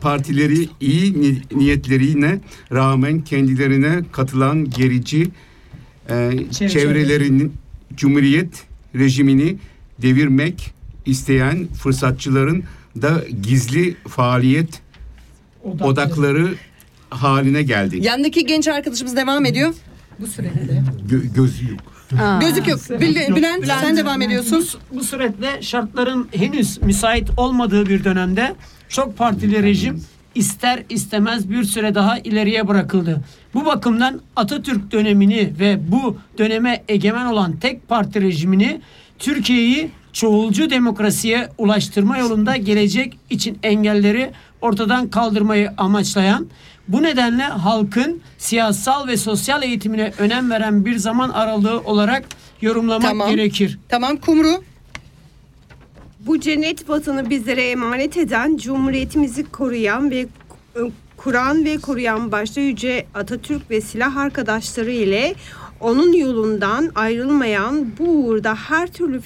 [0.05, 2.39] partileri iyi ni- niyetlerine
[2.71, 5.27] rağmen kendilerine katılan gerici
[6.09, 7.53] e, çevrelerinin
[7.95, 8.63] cumhuriyet
[8.95, 9.57] rejimini
[10.01, 10.73] devirmek
[11.05, 12.63] isteyen fırsatçıların
[13.01, 14.81] da gizli faaliyet
[15.63, 16.53] odakları
[17.09, 17.99] haline geldi.
[18.01, 19.73] yandaki genç arkadaşımız devam ediyor.
[20.19, 20.83] Bu sürede.
[21.09, 21.79] Gö- gözü yok.
[22.41, 22.79] Gözük yok.
[22.89, 24.65] Bil- Bülent, sen devam ediyorsun.
[24.91, 28.55] Bu, bu süreçte şartların henüz müsait olmadığı bir dönemde
[28.95, 30.03] çok partili rejim
[30.35, 33.21] ister istemez bir süre daha ileriye bırakıldı.
[33.53, 38.81] Bu bakımdan Atatürk dönemini ve bu döneme egemen olan tek parti rejimini
[39.19, 44.31] Türkiye'yi çoğulcu demokrasiye ulaştırma yolunda gelecek için engelleri
[44.61, 46.47] ortadan kaldırmayı amaçlayan
[46.87, 52.25] bu nedenle halkın siyasal ve sosyal eğitimine önem veren bir zaman aralığı olarak
[52.61, 53.29] yorumlamak Tamam.
[53.29, 53.79] gerekir.
[53.89, 54.63] Tamam Kumru.
[56.25, 60.79] Bu cennet vatanı bizlere emanet eden, cumhuriyetimizi koruyan ve e,
[61.17, 65.35] kuran ve koruyan başta Yüce Atatürk ve silah arkadaşları ile
[65.79, 69.21] onun yolundan ayrılmayan bu uğurda her türlü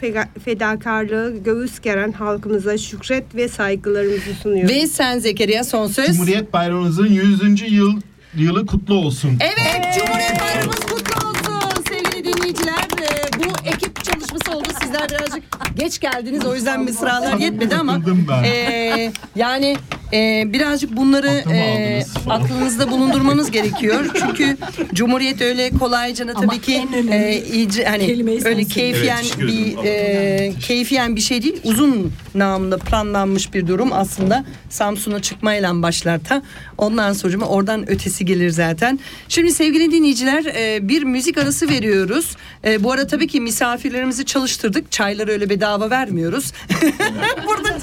[0.46, 4.76] fedakarlığı göğüs geren halkımıza şükret ve saygılarımızı sunuyoruz.
[4.76, 6.08] Ve sen Zekeriya son söz.
[6.08, 7.72] Cumhuriyet Bayramımızın 100.
[7.72, 8.02] yıl
[8.38, 9.32] yılı kutlu olsun.
[9.42, 11.22] Evet, Cumhuriyet Bayramımız kutlu
[11.56, 12.88] olsun sevgili dinleyiciler.
[13.02, 14.79] Ee, bu ekip çalışması oldu.
[14.90, 15.44] Sizler birazcık
[15.76, 16.46] geç geldiniz.
[16.46, 18.00] O yüzden mısralar yetmedi ama
[18.46, 19.78] ee, yani
[20.14, 24.06] ee, birazcık bunları ee, aklınızda bulundurmanız gerekiyor.
[24.20, 24.58] Çünkü
[24.94, 29.24] Cumhuriyet öyle kolaycana tabii ki ee, iyice- hani kelimeyi öyle keyfiyen.
[29.38, 31.58] Evet, bir ee, keyfiyen bir şey değil.
[31.64, 34.46] Uzun namında planlanmış bir durum aslında.
[34.70, 36.44] Samsun'a çıkmayla başlar da.
[36.78, 39.00] Ondan sonra oradan ötesi gelir zaten.
[39.30, 42.36] Şimdi sevgili dinleyiciler ee, bir müzik arası veriyoruz.
[42.66, 44.92] Ee, bu arada tabii ki misafirlerimizi çalıştırdık.
[44.92, 46.54] Çayları öyle bedava vermiyoruz.
[47.48, 47.78] Burada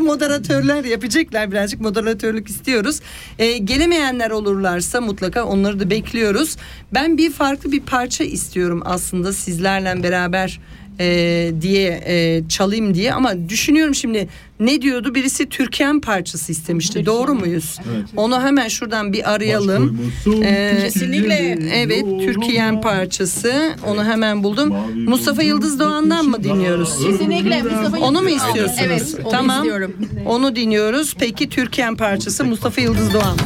[0.00, 3.00] moderatörler yapacaklar birazcık moderatörlük istiyoruz.
[3.38, 6.56] Ee, gelemeyenler olurlarsa mutlaka onları da bekliyoruz.
[6.94, 10.60] Ben bir farklı bir parça istiyorum aslında sizlerle beraber
[11.00, 14.28] e, diye e, çalayım diye ama düşünüyorum şimdi
[14.60, 17.78] ne diyordu birisi Türkan parçası istemişti doğru muyuz?
[18.16, 20.12] Onu hemen şuradan bir arayalım.
[20.42, 21.58] Ee, Kesinlikle.
[21.74, 24.74] Evet Türkiye'm parçası onu hemen buldum.
[25.06, 27.06] Mustafa Yıldız Doğan'dan mı dinliyoruz?
[27.06, 28.80] Kesinlikle, Mustafa Yıldız Onu mu istiyorsunuz?
[28.86, 29.56] Evet, onu tamam.
[29.56, 29.96] istiyorum.
[30.26, 31.14] Onu dinliyoruz.
[31.18, 33.36] Peki Türkiye'm parçası Mustafa Yıldız Doğan.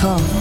[0.00, 0.37] Kanal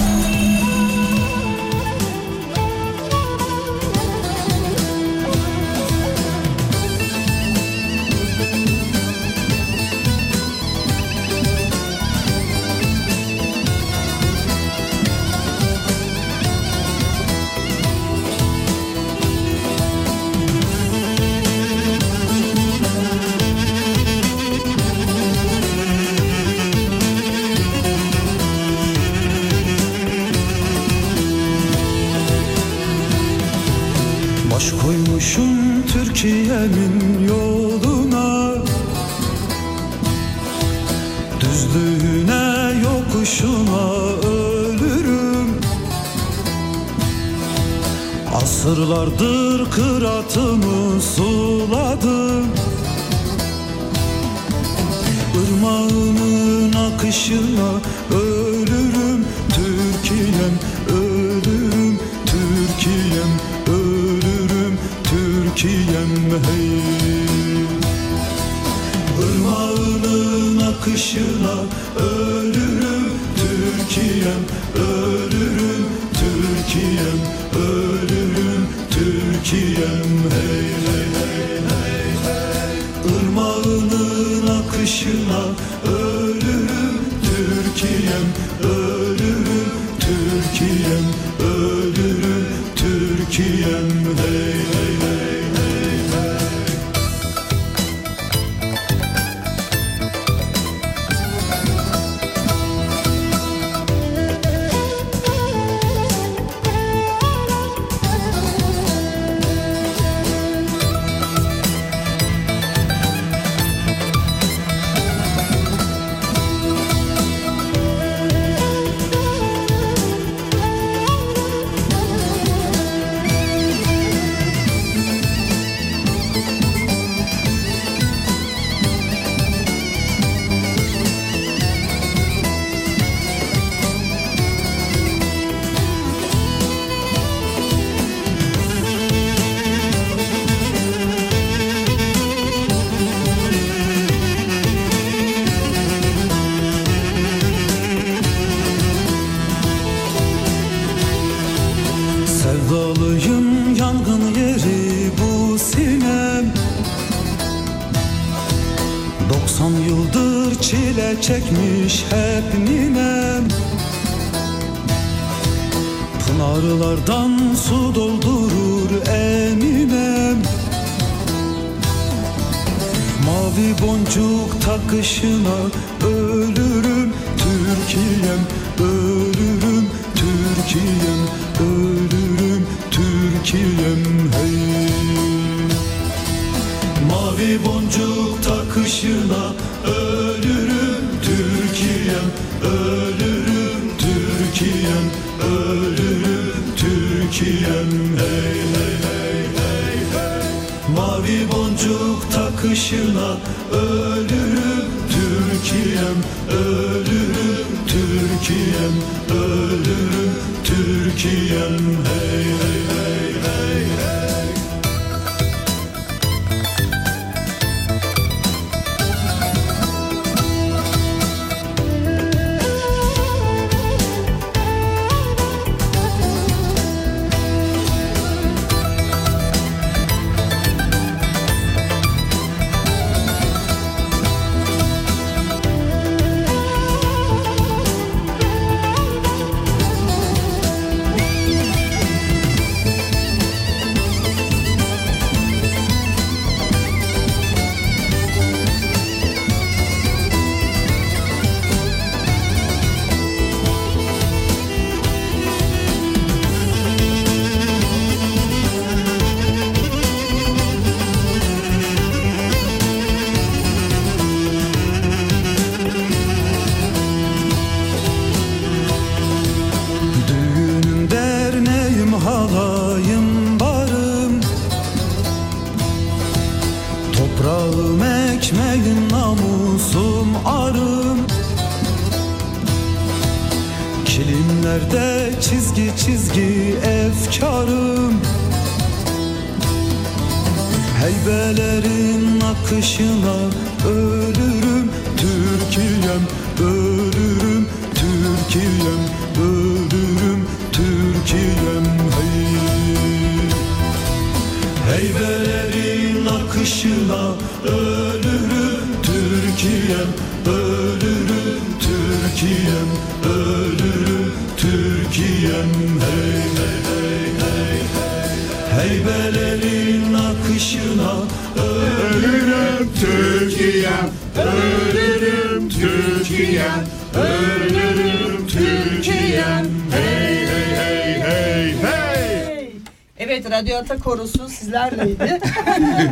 [334.08, 335.40] Korosu sizlerleydi.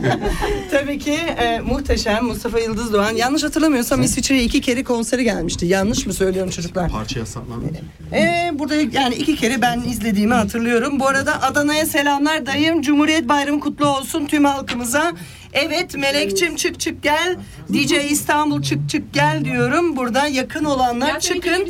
[0.71, 3.11] Tabii ki e, muhteşem Mustafa Yıldız Doğan.
[3.11, 5.65] Yanlış hatırlamıyorsam İsviçre'ye iki kere konseri gelmişti.
[5.65, 6.89] Yanlış mı söylüyorum çocuklar?
[6.89, 7.65] Parça yasaklandı.
[8.13, 10.99] Ee, burada yani iki kere ben izlediğimi hatırlıyorum.
[10.99, 12.81] Bu arada Adana'ya selamlar dayım.
[12.81, 15.11] Cumhuriyet Bayramı kutlu olsun tüm halkımıza.
[15.53, 17.37] Evet Melekçim çık çık gel.
[17.73, 19.95] DJ İstanbul çık çık gel diyorum.
[19.97, 21.67] Burada yakın olanlar çıkın.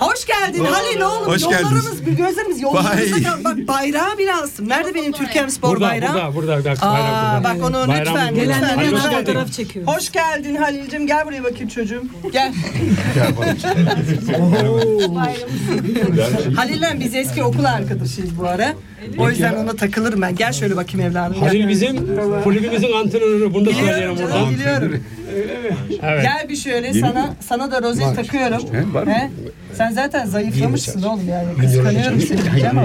[0.00, 1.26] Hoş geldin Halil oğlum.
[1.32, 2.16] hoş Yollarımız, geldiniz.
[2.16, 3.22] gözlerimiz yollarımızda Vay.
[3.22, 3.45] kal.
[3.68, 4.68] Bayrağı bile alsın.
[4.68, 6.14] Nerede benim Türkiye'm Spor Burada, bayrağı?
[6.14, 7.44] burada, burada, burada, Aa, burada.
[7.44, 8.78] bak onu Bayrağımız lütfen, lütfen.
[8.80, 8.96] geldin.
[9.26, 9.92] Fotoğraf çekiyoruz.
[9.94, 11.06] Hoş geldin Halil'cim.
[11.06, 12.02] Gel buraya bakayım çocuğum.
[12.32, 12.52] Gel.
[16.56, 18.74] Halil'le biz eski okul arkadaşıyız bu ara.
[19.18, 20.34] O yüzden ona takılırım ben.
[20.36, 21.42] Gel şöyle bakayım evladım.
[21.42, 21.96] Halil bizim
[22.44, 23.54] kulübümüzün antrenörü.
[23.54, 24.50] Bunu da söyleyelim buradan.
[24.50, 25.02] biliyorum.
[26.02, 26.22] Evet.
[26.22, 27.32] Gel bir şöyle Yeni sana mi?
[27.48, 28.14] sana da rozet Var.
[28.14, 28.74] takıyorum.
[28.74, 29.12] He, var mı?
[29.12, 29.30] He?
[29.74, 31.58] Sen zaten zayıflamışsın oğlum yani.
[31.58, 32.82] Kıskanıyorum seni ama.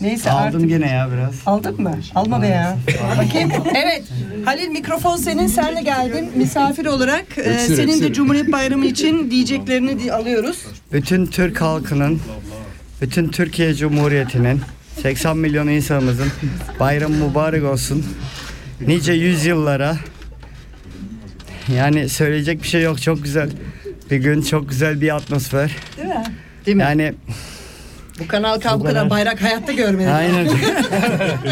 [0.00, 0.68] Neyse Aldım artık.
[0.68, 1.34] gene ya biraz.
[1.46, 1.98] Aldın mı?
[2.14, 2.76] Alma be ya.
[3.18, 3.50] Bakayım.
[3.74, 4.02] Evet.
[4.44, 5.46] Halil mikrofon senin.
[5.46, 6.30] Sen de geldin.
[6.36, 8.12] Misafir olarak e, Öksür, senin de öksür.
[8.12, 10.58] Cumhuriyet Bayramı için diyeceklerini di- alıyoruz.
[10.92, 12.20] Bütün Türk halkının,
[13.02, 14.60] bütün Türkiye Cumhuriyeti'nin,
[15.02, 16.28] 80 milyon insanımızın
[16.80, 18.04] bayramı mübarek olsun.
[18.86, 19.96] Nice yüzyıllara.
[21.76, 23.02] Yani söyleyecek bir şey yok.
[23.02, 23.50] Çok güzel
[24.10, 25.76] bir gün, çok güzel bir atmosfer.
[25.96, 26.24] Değil mi?
[26.66, 26.82] Değil mi?
[26.82, 27.14] Yani
[28.20, 30.12] Bu kanal K bu kadar bayrak hayatta görmedim.
[30.14, 30.48] aynen.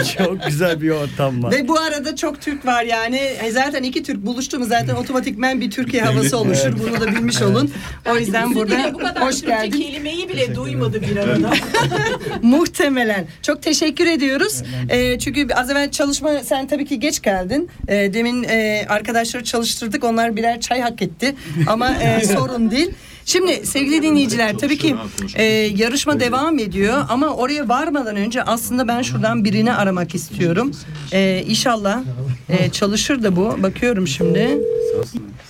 [0.19, 1.53] çok güzel bir ortam var.
[1.53, 3.17] Ve bu arada çok Türk var yani.
[3.17, 6.69] E, Zaten iki Türk buluştu mu zaten otomatikmen bir Türkiye havası oluşur.
[6.69, 6.79] Evet.
[6.83, 7.71] Bunu da bilmiş olun.
[8.13, 9.81] O yüzden burada bu kadar hoş Türkçe geldin.
[9.81, 11.51] kelimeyi bile duymadı bir arada.
[12.43, 13.27] Muhtemelen.
[13.43, 14.63] Çok teşekkür ediyoruz.
[14.89, 17.69] Ee, çünkü az evvel çalışma sen tabii ki geç geldin.
[17.89, 20.05] Ee, demin e, arkadaşları çalıştırdık.
[20.05, 21.35] Onlar birer çay hak etti.
[21.67, 22.91] Ama e, sorun değil.
[23.25, 24.97] Şimdi sevgili dinleyiciler tabii ki
[25.35, 25.45] e,
[25.77, 30.71] yarışma devam ediyor ama oraya varmadan önce aslında ben şuradan birini aramak istiyorum.
[31.13, 32.03] E, inşallah
[32.49, 33.63] e, çalışır da bu.
[33.63, 34.59] Bakıyorum şimdi.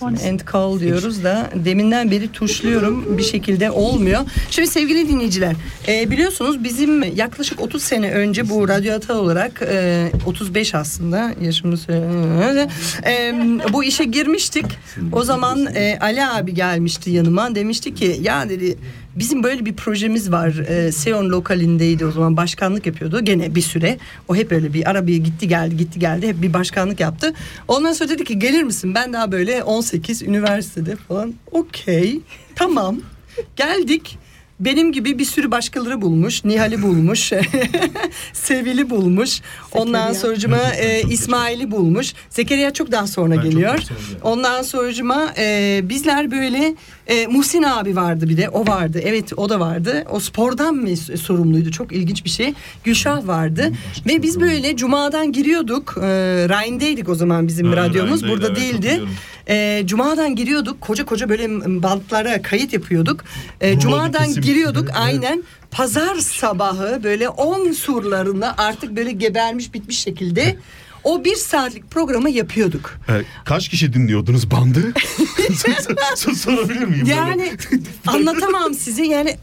[0.01, 4.21] And call diyoruz da deminden beri tuşluyorum bir şekilde olmuyor.
[4.51, 5.55] Şimdi sevgili dinleyiciler
[5.87, 11.77] e, biliyorsunuz bizim yaklaşık 30 sene önce bu radyo Ata olarak e, 35 aslında yaşımı
[11.77, 12.67] söyle
[13.05, 13.33] e,
[13.73, 14.65] bu işe girmiştik.
[15.11, 18.77] O zaman e, Ali abi gelmişti yanıma demişti ki ya dedi
[19.15, 20.49] bizim böyle bir projemiz var.
[20.67, 23.97] E, Seon lokalindeydi o zaman başkanlık yapıyordu gene bir süre.
[24.27, 27.33] O hep öyle bir arabaya gitti geldi gitti geldi hep bir başkanlık yaptı.
[27.67, 28.95] Ondan sonra dedi ki gelir misin?
[28.95, 31.33] Ben daha böyle 18 üniversitede falan.
[31.51, 32.19] Okey
[32.55, 32.97] tamam
[33.55, 34.17] geldik.
[34.59, 36.45] Benim gibi bir sürü başkaları bulmuş.
[36.45, 37.31] Nihal'i bulmuş.
[38.33, 39.41] Sevil'i bulmuş.
[39.71, 42.13] Ondan sonucuma e, İsmail'i bulmuş.
[42.29, 43.79] Zekeriya çok daha sonra geliyor.
[44.21, 46.75] Ondan sonucuma e, bizler böyle
[47.07, 48.49] e, Muhsin abi vardı bir de.
[48.49, 49.01] O vardı.
[49.03, 50.03] Evet o da vardı.
[50.09, 51.71] O spordan mı sorumluydu?
[51.71, 52.53] Çok ilginç bir şey.
[52.83, 53.71] Gülşah vardı.
[54.07, 55.97] Ve biz böyle cumadan giriyorduk.
[55.97, 56.01] E,
[56.49, 58.21] Rhine'deydik o zaman bizim Ha, radyomuz.
[58.23, 58.75] Rhine'deydi, Burada evet, değildi.
[58.87, 59.09] hatırlıyorum.
[59.49, 60.81] E, cumadan giriyorduk.
[60.81, 61.49] Koca koca böyle
[61.83, 63.23] bantlara kayıt yapıyorduk.
[63.61, 64.97] E, cumadan giriyorduk Evet.
[64.99, 65.43] aynen.
[65.71, 70.55] Pazar sabahı böyle 10 surlarında artık böyle gebermiş bitmiş şekilde
[71.05, 72.97] o bir saatlik programı yapıyorduk.
[73.09, 73.13] E,
[73.45, 74.93] kaç kişi dinliyordunuz bandı?
[76.15, 77.05] Sor- Sorabilir miyim?
[77.05, 77.53] Yani
[78.07, 79.05] anlatamam size.
[79.05, 79.37] Yani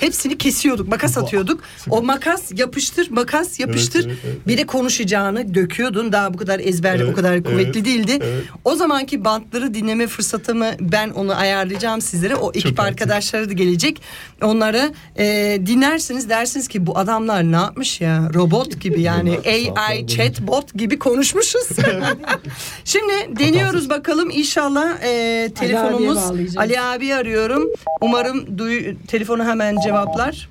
[0.00, 1.60] hepsini kesiyorduk makas atıyorduk.
[1.90, 4.06] O makas yapıştır makas yapıştır.
[4.06, 4.46] Evet, evet, evet.
[4.48, 6.12] bir de konuşacağını döküyordun.
[6.12, 8.18] Daha bu kadar ezberli Evet, o kadar kuvvetli evet, değildi.
[8.22, 8.44] evet.
[8.64, 12.36] o zamanki bantları dinleme fırsatımı ben onu ayarlayacağım sizlere.
[12.36, 14.02] O ekip arkadaşları da gelecek.
[14.42, 16.28] Onları e, dinlersiniz.
[16.28, 18.30] Dersiniz ki bu adamlar ne yapmış ya?
[18.34, 21.68] Robot gibi yani AI chatbot gibi konuşmuşuz
[22.84, 26.56] şimdi deniyoruz bakalım inşallah e, telefonumuz bağlayacağız.
[26.56, 27.64] Ali abi arıyorum.
[28.00, 30.48] Umarım duy- telefonu hemen cevaplar.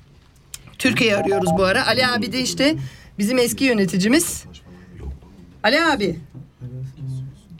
[0.78, 1.86] Türkiye arıyoruz bu ara.
[1.86, 2.76] Ali abi de işte
[3.18, 4.44] bizim eski yöneticimiz.
[5.62, 6.18] Ali abi.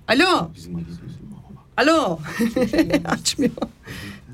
[0.08, 0.50] Alo.
[1.76, 2.18] Alo.
[3.04, 3.52] Açmıyor.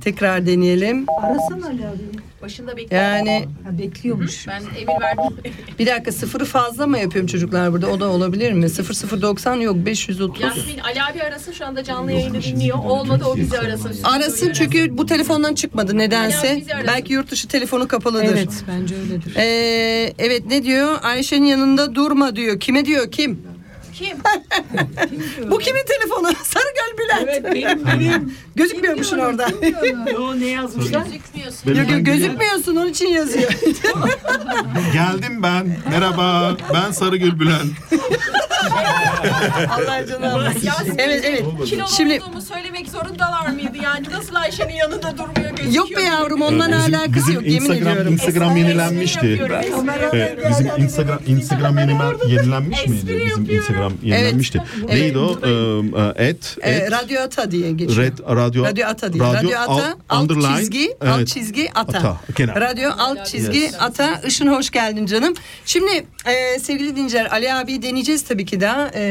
[0.05, 1.07] Tekrar deneyelim.
[1.23, 2.03] Arasana Ali abi.
[2.43, 3.03] Başında bekliyor.
[3.03, 4.47] Yani bekliyormuş.
[4.49, 5.37] Ben emir verdim.
[5.79, 7.87] bir dakika sıfırı fazla mı yapıyorum çocuklar burada?
[7.91, 8.67] O da olabilir mi?
[8.67, 10.41] 0090 yok 530.
[10.41, 12.79] Yasmin Ali abi arasın şu anda canlı yayını dinliyor.
[12.79, 13.93] Olmadı o bizi arasın.
[14.05, 16.57] Arasın çünkü bu telefondan çıkmadı nedense.
[16.57, 16.89] Bizi arasın.
[16.95, 18.25] Belki yurt dışı telefonu kapalıdır.
[18.25, 19.37] Evet bence öyledir.
[19.37, 20.99] Ee, evet ne diyor?
[21.03, 22.61] Ayşe'nin yanında durma diyor.
[22.61, 23.11] Kime diyor?
[23.11, 23.54] Kim?
[23.95, 24.16] Kim?
[25.51, 26.28] Bu kimin telefonu?
[26.45, 27.22] Sarıgöl Bülent.
[27.28, 28.34] Evet benim benim.
[28.57, 29.49] Gözükmüyormuşsun orada.
[30.12, 31.03] Yo ne yazmışlar?
[31.05, 31.74] Gözükmüyorsun.
[31.74, 33.53] Benim Yok, gözükmüyorsun onun için yazıyor.
[34.92, 35.76] Geldim ben.
[35.90, 36.57] Merhaba.
[36.74, 37.72] Ben Sarıgül Bülent.
[39.70, 40.53] Allah canına
[40.99, 41.45] Evet evet.
[41.64, 44.07] Kilolu Şimdi olduğumu söylemek zorundalar mıydı yani?
[44.12, 45.72] Nasıl Ayşe'nin yanında durmuyor gözüküyor?
[45.88, 48.12] yok be yavrum ondan Bizim- alakası bizim yok yemin Instagram, ediyorum.
[48.12, 49.26] Instagram yenilenmişti.
[49.26, 50.09] yapıyorum, espri.
[50.12, 53.22] Evet, bizim Instagram Instagram yenile- yenilenmiş miydi?
[53.26, 54.62] Bizim Instagram yenilenmişti.
[54.89, 55.39] Neydi o?
[56.18, 58.03] Ee, et, et, Radyo Ata diye geçiyor.
[58.07, 59.22] Red, radyo, Radyo Ata diye.
[59.24, 61.28] Radyo, Ata alt- alt, underline, çizgi alt evet.
[61.28, 61.99] çizgi Ata.
[61.99, 62.61] Ata, kenar.
[62.61, 63.74] Radyo alt çizgi Yes.
[63.80, 64.20] Ata.
[64.26, 65.35] Işın hoş geldin canım.
[65.66, 68.91] Şimdi e, sevgili dinleyiciler Ali abi deneyeceğiz tabii ki daha.
[68.95, 69.03] E,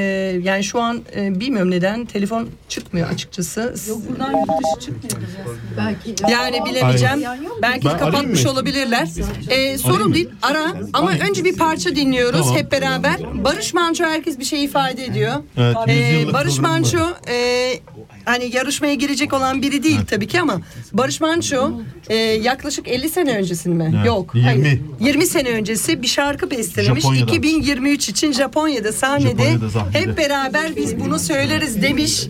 [0.43, 3.74] yani şu an e, bilmiyorum neden telefon çıkmıyor açıkçası.
[3.89, 5.30] Yok buradan yurt dışı çıkmıyor.
[5.78, 6.15] Belki.
[6.32, 7.30] Yani bilemeyeceğim.
[7.30, 7.39] Ay.
[7.61, 8.51] Belki Ben kapatmış mı?
[8.51, 9.07] olabilirler.
[9.49, 10.30] Ee, sorun değil.
[10.41, 10.74] Ara.
[10.93, 12.55] Ama önce bir parça dinliyoruz Tamam.
[12.57, 13.43] hep beraber.
[13.43, 15.34] Barış Manço herkes bir şey ifade ediyor.
[15.57, 16.59] Evet, Ee, Barış.
[16.59, 17.80] Manço e,
[18.26, 20.61] hani yarışmaya girecek olan biri değil tabii ki ama
[20.93, 21.72] Barış Manço
[22.09, 23.91] e, yaklaşık 50 sene öncesinde mi?
[23.95, 24.32] Evet, Yok.
[24.36, 24.45] 20.
[24.45, 24.80] Hayır.
[24.99, 27.03] 20 sene öncesi bir şarkı bestelemiş.
[27.03, 27.26] Japonya'da.
[27.32, 29.99] 2023 için Japonya'da sahnede, Japonya'da sahnede.
[29.99, 32.28] hep beraber biz bunu söyleriz demiş.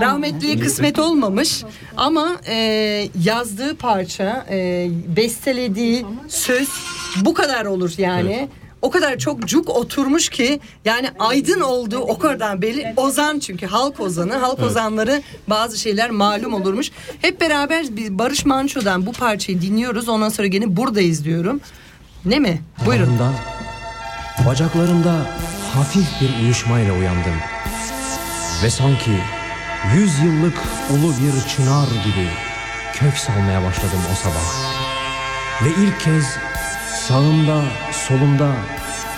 [0.00, 1.64] Rahmetliye kısmet olmamış
[1.96, 2.54] ama e,
[3.24, 6.68] yazdığı parça, e, bestelediği söz
[7.20, 8.48] bu kadar olur yani.
[8.84, 12.92] O kadar çok cuk oturmuş ki yani aydın olduğu o kadar belli.
[12.96, 14.36] Ozan çünkü halk ozanı.
[14.36, 14.70] Halk Evet.
[14.70, 16.90] ozanları bazı şeyler malum olurmuş.
[17.22, 20.08] Hep beraber biz Barış Manço'dan bu parçayı dinliyoruz.
[20.08, 21.60] Ondan sonra gene buradayız diyorum.
[22.24, 22.62] Ne mi?
[22.86, 23.18] Buyurun.
[23.18, 23.32] Bacaklarımda,
[24.46, 25.14] bacaklarımda
[25.74, 27.34] hafif bir uyuşmayla uyandım.
[28.64, 29.18] Ve sanki
[29.94, 30.56] yüz yıllık
[30.90, 32.28] ulu bir çınar gibi
[32.94, 34.74] kök salmaya başladım o sabah.
[35.64, 36.24] Ve ilk kez
[37.08, 37.62] sağımda,
[38.08, 38.52] solumda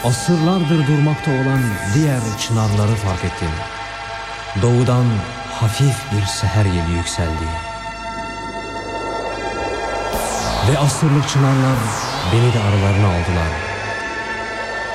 [0.05, 1.61] asırlardır durmakta olan
[1.95, 3.49] diğer çınarları fark ettim.
[4.63, 5.05] Doğudan
[5.53, 7.49] hafif bir seher yeli yükseldi.
[10.71, 11.79] Ve asırlık çınarlar
[12.33, 13.53] beni de aralarına aldılar.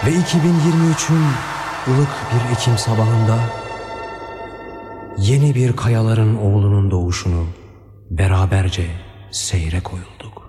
[0.06, 1.26] Ve 2023'ün
[1.88, 3.40] ılık bir Ekim sabahında
[5.18, 7.46] yeni bir kayaların oğlunun doğuşunu
[8.10, 8.88] beraberce
[9.32, 10.41] seyre koyulduk.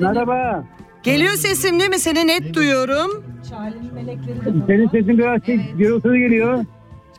[0.00, 0.64] Merhaba.
[1.02, 1.98] Geliyor sesim değil mi?
[1.98, 3.24] Seni net duyuyorum.
[4.66, 6.64] Senin sesin biraz şey, gürültülü geliyor.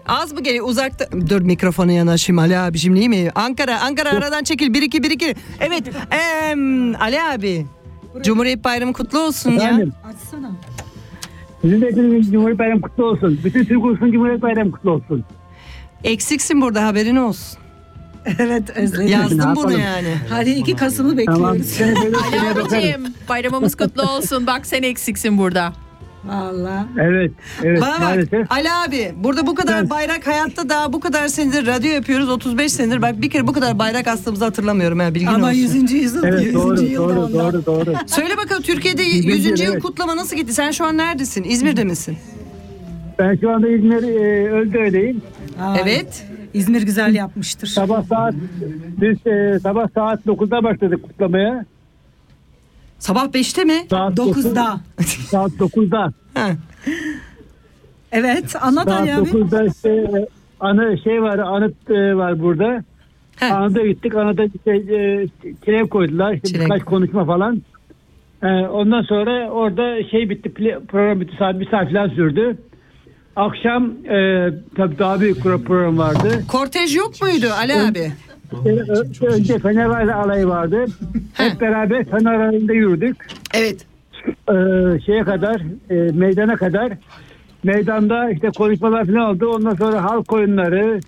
[0.08, 0.66] Az mı geliyor?
[0.68, 1.06] Uzakta.
[1.30, 3.30] Dur mikrofona yanaşayım Ali abicim değil mi?
[3.36, 4.74] Ankara, Ankara aradan çekil.
[4.74, 5.36] 1 2 1 2.
[5.60, 5.84] Evet.
[6.12, 7.66] em, Ali abi.
[8.24, 9.94] Cumhuriyet Bayramı kutlu olsun Efendim?
[10.04, 10.10] ya.
[10.10, 10.52] Açsana.
[11.62, 13.40] Sizin de hepinizin Cumhuriyet Bayramı kutlu olsun.
[13.44, 15.24] Bütün Türk ulusunun Cumhuriyet Bayramı kutlu olsun.
[16.04, 17.60] Eksiksin burada haberin olsun.
[18.40, 19.08] Evet özledim.
[19.08, 20.16] Yazdım bunu yani.
[20.30, 21.82] Hadi 2 Kasım'ı bekliyoruz.
[21.82, 24.48] Ali abicim bayramımız kutlu olsun.
[24.48, 25.74] Bak sen eksiksin burada.
[26.24, 26.86] Valla.
[27.00, 27.32] Evet,
[27.64, 28.52] evet Bana bak, maalesef.
[28.52, 33.02] Ali abi burada bu kadar bayrak hayatta daha bu kadar senedir radyo yapıyoruz 35 senedir
[33.02, 35.58] bak bir kere bu kadar bayrak astığımızı hatırlamıyorum ha bilgin Ama olsun.
[35.58, 35.92] 100.
[35.92, 36.24] yüzyıl.
[36.24, 36.54] Evet 100.
[36.54, 37.54] doğru, yılda doğru, ondan.
[37.54, 37.94] doğru, doğru.
[38.08, 39.60] Söyle bakalım Türkiye'de Yüzüncü 100.
[39.60, 39.84] yıl evet.
[39.84, 40.54] kutlama nasıl gitti?
[40.54, 41.44] Sen şu an neredesin?
[41.44, 42.18] İzmir'de misin?
[43.20, 45.22] Ben şu anda İzmir e, Öldüğü'deyim.
[45.62, 46.26] Aa, Evet.
[46.54, 47.68] İzmir güzel yapmıştır.
[47.68, 48.34] Sabah saat
[49.02, 51.66] biz e, sabah saat 9'da başladık kutlamaya.
[53.00, 53.86] Sabah 5'te mi?
[53.90, 54.80] Saat 9'da.
[55.30, 56.14] Saat 9'da.
[58.12, 59.30] Evet anlat Saat Ali abi.
[59.30, 60.28] 9'da işte e,
[60.60, 62.84] anı şey var anıt e, var burada.
[63.42, 64.16] Anıta gittik.
[64.16, 65.28] Anıta işte, e,
[65.66, 66.34] çilek koydular.
[66.44, 67.62] İşte birkaç konuşma falan.
[68.44, 70.54] E, ondan sonra orada şey bitti.
[70.88, 71.36] Program bitti.
[71.40, 72.58] Saat bir saat falan sürdü.
[73.36, 76.44] Akşam e, tabii daha büyük pro- program vardı.
[76.48, 78.12] Kortej yok muydu Ali abi?
[78.66, 80.86] E, ö- önce Fenerbahçe alayı vardı.
[81.34, 83.18] Hep beraber Fener alayında yürüdük.
[83.54, 83.86] Evet.
[84.28, 84.54] E,
[85.06, 86.94] şeye kadar, e, meydana kadar.
[87.64, 89.48] Meydanda işte konuşmalar falan oldu.
[89.48, 91.00] Ondan sonra halk oyunları,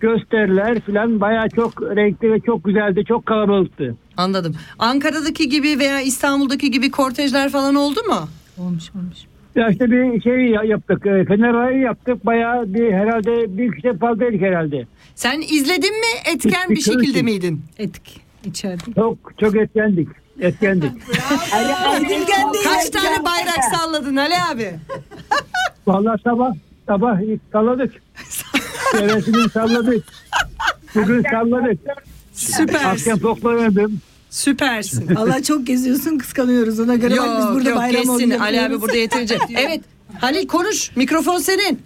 [0.00, 3.04] gösteriler falan bayağı çok renkli ve çok güzeldi.
[3.08, 3.94] Çok kalabalıktı.
[4.16, 4.56] Anladım.
[4.78, 8.28] Ankara'daki gibi veya İstanbul'daki gibi kortejler falan oldu mu?
[8.58, 9.18] Olmuş olmuş.
[9.56, 11.06] Ya işte bir şey ya- yaptık.
[11.06, 12.26] E, Fener alayı yaptık.
[12.26, 14.86] Bayağı bir herhalde bir kişi fazlaydık herhalde.
[15.14, 16.06] Sen izledin mi?
[16.34, 17.62] Etken bir Bir şekilde miydin?
[17.78, 18.92] Etki içeride.
[18.94, 20.08] Çok çok etkendik.
[20.40, 20.92] Etkendik.
[22.64, 24.70] Kaç tane bayrak salladın Ali abi?
[25.86, 26.52] Vallahi sabah
[26.86, 27.18] sabah
[27.52, 27.92] salladık.
[28.92, 30.04] Çevresini salladık.
[30.94, 31.80] Bugün salladık.
[32.32, 32.88] Süpersin.
[32.88, 34.00] Akşam toplanırdım.
[34.30, 35.14] Süpersin.
[35.16, 38.60] Allah çok geziyorsun kıskanıyoruz ona göre bak biz Yok burada yok bayram geçsin olacak Ali
[38.60, 39.38] abi burada yeterince.
[39.56, 39.80] Evet
[40.20, 41.78] Halil konuş mikrofon senin.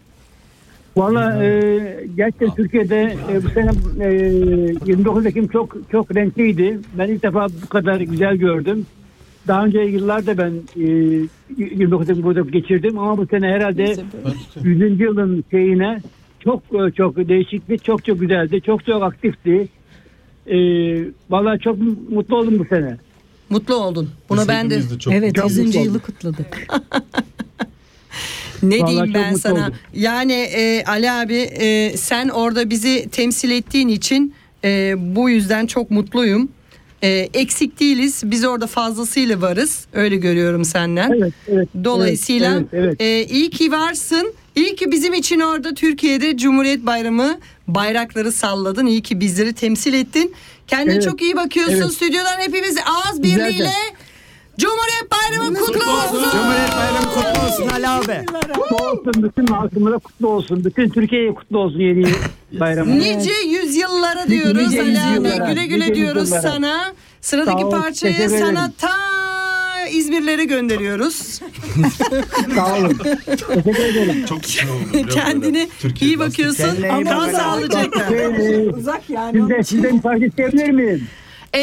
[0.96, 1.80] Valla e,
[2.16, 4.12] gerçekten Türkiye'de e, bu sene e,
[4.86, 6.80] 29 Ekim çok çok renkliydi.
[6.98, 8.86] Ben ilk defa bu kadar güzel gördüm.
[9.48, 10.86] Daha önce yıllarda ben e,
[11.58, 13.96] 29 Ekim burada geçirdim ama bu sene herhalde
[14.64, 15.00] 100.
[15.00, 16.00] yılın şeyine
[16.44, 19.68] çok e, çok değişikti, çok çok güzeldi, çok çok aktifti.
[20.46, 20.56] E,
[21.30, 21.78] Valla çok
[22.10, 22.96] mutlu oldum bu sene.
[23.50, 24.10] Mutlu oldun.
[24.28, 24.80] Buna ben de.
[25.10, 25.58] Evet Çok 100.
[25.58, 26.02] mutlu yılı oldum.
[26.06, 26.66] kutladık.
[28.62, 29.54] Ne Vallahi diyeyim ben sana?
[29.64, 29.74] oldum.
[29.94, 34.34] Yani e, Ali abi e, sen orada bizi temsil ettiğin için
[34.64, 36.48] e, bu yüzden çok mutluyum.
[37.02, 38.22] E, eksik değiliz.
[38.24, 39.86] Biz orada fazlasıyla varız.
[39.92, 41.10] Öyle görüyorum senden.
[41.12, 44.32] Evet, evet, Dolayısıyla evet, evet, e, iyi ki varsın.
[44.56, 48.86] İyi ki bizim için orada Türkiye'de Cumhuriyet Bayramı bayrakları salladın.
[48.86, 50.34] İyi ki bizleri temsil ettin.
[50.66, 51.74] Kendine Evet, çok iyi bakıyorsun.
[51.76, 51.92] evet.
[51.92, 53.72] Stüdyodan hepimiz ağız birliğiyle
[54.58, 56.30] Cumhuriyet Bayramı kutlu olsun.
[56.32, 58.24] Cumhuriyet Bayramı kutlu olsun Ali abi.
[58.54, 59.12] Kutlu olsun.
[59.22, 60.64] Bütün halkımıza kutlu olsun.
[60.64, 62.04] Bütün Türkiye'ye kutlu olsun yeni
[62.60, 62.98] bayramı.
[62.98, 65.54] Nice yüzyıllara diyoruz Nice Ali abi.
[65.54, 66.42] Güle güle nice diyoruz yüzyıllara.
[66.52, 66.92] sana.
[67.20, 68.90] Sıradaki parçayı sana ta
[69.90, 71.14] İzmirlere gönderiyoruz.
[72.54, 72.98] Sağ olun.
[73.28, 74.24] Teşekkür ederim.
[74.28, 75.08] Çok güzel oldu.
[75.08, 75.68] Kendine
[76.00, 76.82] iyi bakıyorsun.
[76.82, 78.08] Ama sağlıcakla.
[78.78, 79.40] Uzak yani.
[79.40, 81.06] Sizden, sizden bir parça isteyebilir miyim?
[81.54, 81.60] Ee,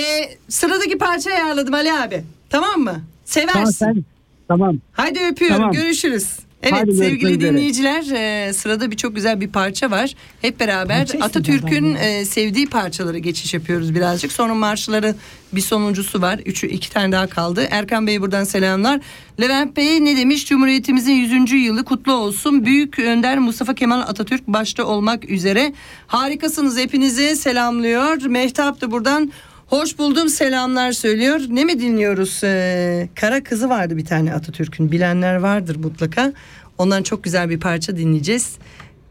[0.50, 2.24] sıradaki parça ayarladım Ali abi.
[2.50, 3.02] Tamam mı?
[3.26, 3.54] Seversin.
[3.54, 4.04] Tamam sen.
[4.48, 4.78] Tamam.
[4.92, 5.58] Hadi öpüyorum.
[5.58, 5.72] Tamam.
[5.72, 6.40] Görüşürüz.
[6.64, 8.04] Evet Hadi sevgili dinleyiciler
[8.48, 10.14] e, sırada bir çok güzel bir parça var.
[10.42, 14.32] Hep beraber Atatürk'ün e, sevdiği parçalara geçiş yapıyoruz birazcık.
[14.32, 15.16] Sonra marşları
[15.54, 16.40] bir sonuncusu var.
[16.46, 17.68] Üçü iki tane daha kaldı.
[17.72, 19.00] Erkan Bey buradan selamlar.
[19.42, 20.46] Levent Bey ne demiş?
[20.46, 21.52] Cumhuriyetimizin 100.
[21.52, 22.66] yılı kutlu olsun.
[22.66, 25.74] Büyük Önder Mustafa Kemal Atatürk başta olmak üzere.
[26.08, 28.26] Harikasınız hepinize selamlıyor.
[28.26, 29.32] Mehtap da buradan
[29.68, 31.40] Hoş buldum selamlar söylüyor.
[31.50, 32.42] Ne mi dinliyoruz?
[32.44, 34.92] Ee, Kara Kızı vardı bir tane Atatürk'ün.
[34.92, 36.34] Bilenler vardır mutlaka.
[36.78, 38.56] Ondan çok güzel bir parça dinleyeceğiz.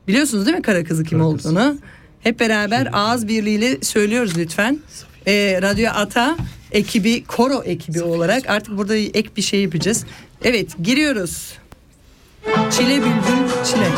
[0.09, 1.79] Biliyorsunuz değil mi Kara Kızı kim olduğunu?
[2.21, 4.79] Hep beraber ağız birliğiyle söylüyoruz lütfen.
[5.27, 6.37] Ee, Radyo Ata
[6.73, 10.05] ekibi, koro ekibi olarak artık burada ek bir şey yapacağız.
[10.45, 11.53] Evet giriyoruz.
[12.71, 13.89] Çile bülbül çile.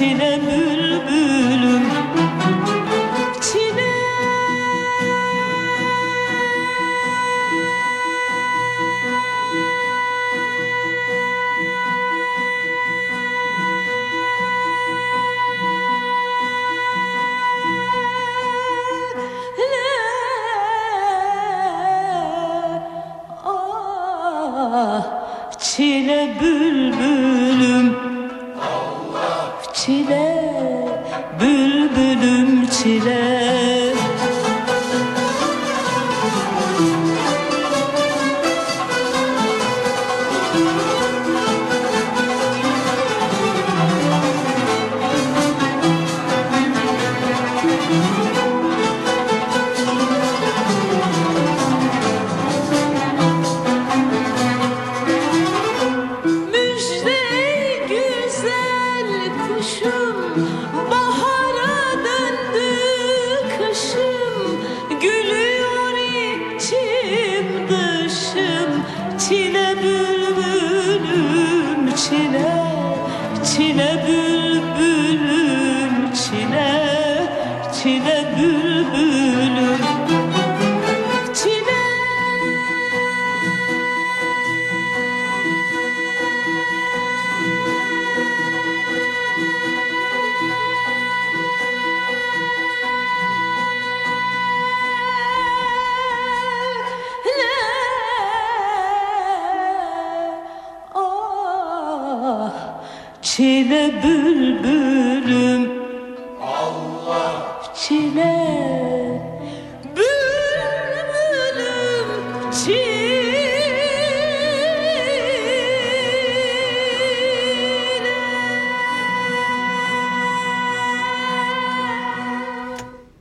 [0.00, 0.69] Çile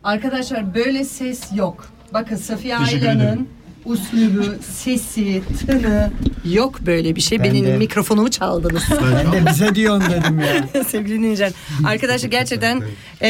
[0.10, 1.86] Arkadaşlar böyle ses yok.
[2.14, 3.48] Bakın Safiye Teşekkür Aylan'ın
[3.86, 6.11] uslubu, sesi, tını
[6.45, 7.40] yok böyle bir şey.
[7.40, 8.84] Ben Benim de- mikrofonumu çaldınız.
[8.91, 10.84] Ben de bize diyorsun dedim ya.
[10.88, 11.52] Sevgili dinleyiciler.
[11.86, 12.84] Arkadaşlar gerçekten
[13.22, 13.27] e,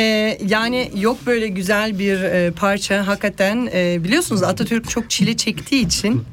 [0.47, 3.07] yani yok böyle güzel bir e, parça.
[3.07, 6.23] Hakikaten e, biliyorsunuz Atatürk çok çile çektiği için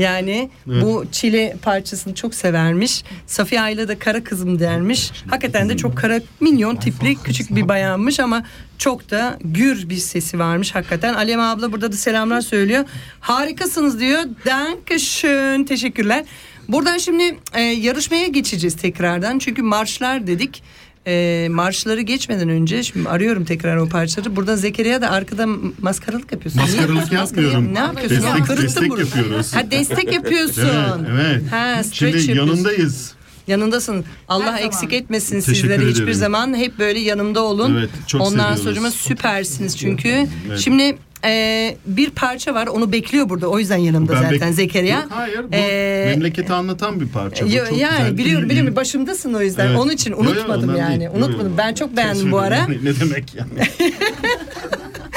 [0.00, 0.82] yani Evet.
[0.82, 3.04] bu çile parçasını çok severmiş.
[3.26, 5.10] Safiye Ayla da kara kızım dermiş.
[5.30, 8.42] Hakikaten de çok kara minyon tipli küçük bir bayanmış ama
[8.78, 11.14] çok da gür bir sesi varmış hakikaten.
[11.14, 12.84] Alem abla burada da selamlar söylüyor.
[13.20, 14.20] Harikasınız diyor.
[14.46, 15.64] Dankeschön.
[15.64, 16.24] Teşekkürler.
[16.68, 19.38] Buradan şimdi e, yarışmaya geçeceğiz tekrardan.
[19.38, 20.62] Çünkü marşlar dedik.
[21.06, 24.36] E, marşları geçmeden önce şimdi arıyorum tekrar o parçaları.
[24.36, 25.46] Burada Zekeriya da arkada
[25.82, 26.62] maskaralık yapıyorsun.
[26.62, 27.74] Maskaralık yapmıyorum.
[27.74, 28.16] Ne yapıyorsun?
[28.16, 28.56] Destek- ya?
[28.62, 29.00] Destek bunu.
[29.00, 29.54] yapıyoruz.
[29.54, 30.62] Ha destek yapıyorsun.
[31.10, 31.52] Evet, evet.
[31.52, 32.46] Ha, Şimdi yapıyorsun.
[32.46, 33.12] yanındayız.
[33.46, 34.04] Yanındasın.
[34.28, 36.14] Allah eksik etmesin Teşekkür sizleri hiçbir ederim.
[36.14, 36.54] zaman.
[36.56, 37.76] Hep böyle yanımda olun.
[37.78, 40.08] Evet, çok Ondan sonra süpersiniz çünkü.
[40.48, 40.58] Evet.
[40.58, 42.66] Şimdi e, bir parça var.
[42.66, 43.46] Onu bekliyor burada.
[43.48, 44.96] O yüzden yanımda Ben zaten bek- Zekeriya.
[45.00, 47.46] Yok, hayır bu Ee, memleketi anlatan bir parça.
[47.46, 48.18] Bu Yo- çok yani güzel.
[48.18, 49.66] biliyorum biliyorum başımdasın o yüzden.
[49.66, 49.78] Evet.
[49.78, 51.00] Onun için Yo, yo, unutmadım ondan yani.
[51.00, 51.10] değil.
[51.14, 51.26] Yo, yo.
[51.26, 51.54] Unutmadım.
[51.58, 52.66] Ben çok beğendim bu ara.
[52.66, 53.50] Ne demek yani?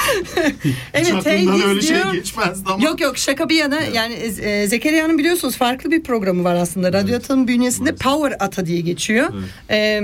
[0.94, 2.14] Evet, Hiç öyle şey diyor.
[2.14, 2.84] geçmezdi ama.
[2.84, 6.94] Yok yok şaka bir yana yani e, Zekeriya'nın biliyorsunuz farklı bir programı var aslında.
[6.94, 9.28] Radyo Ata'nın bünyesinde Power Ata diye geçiyor.
[9.70, 10.02] E,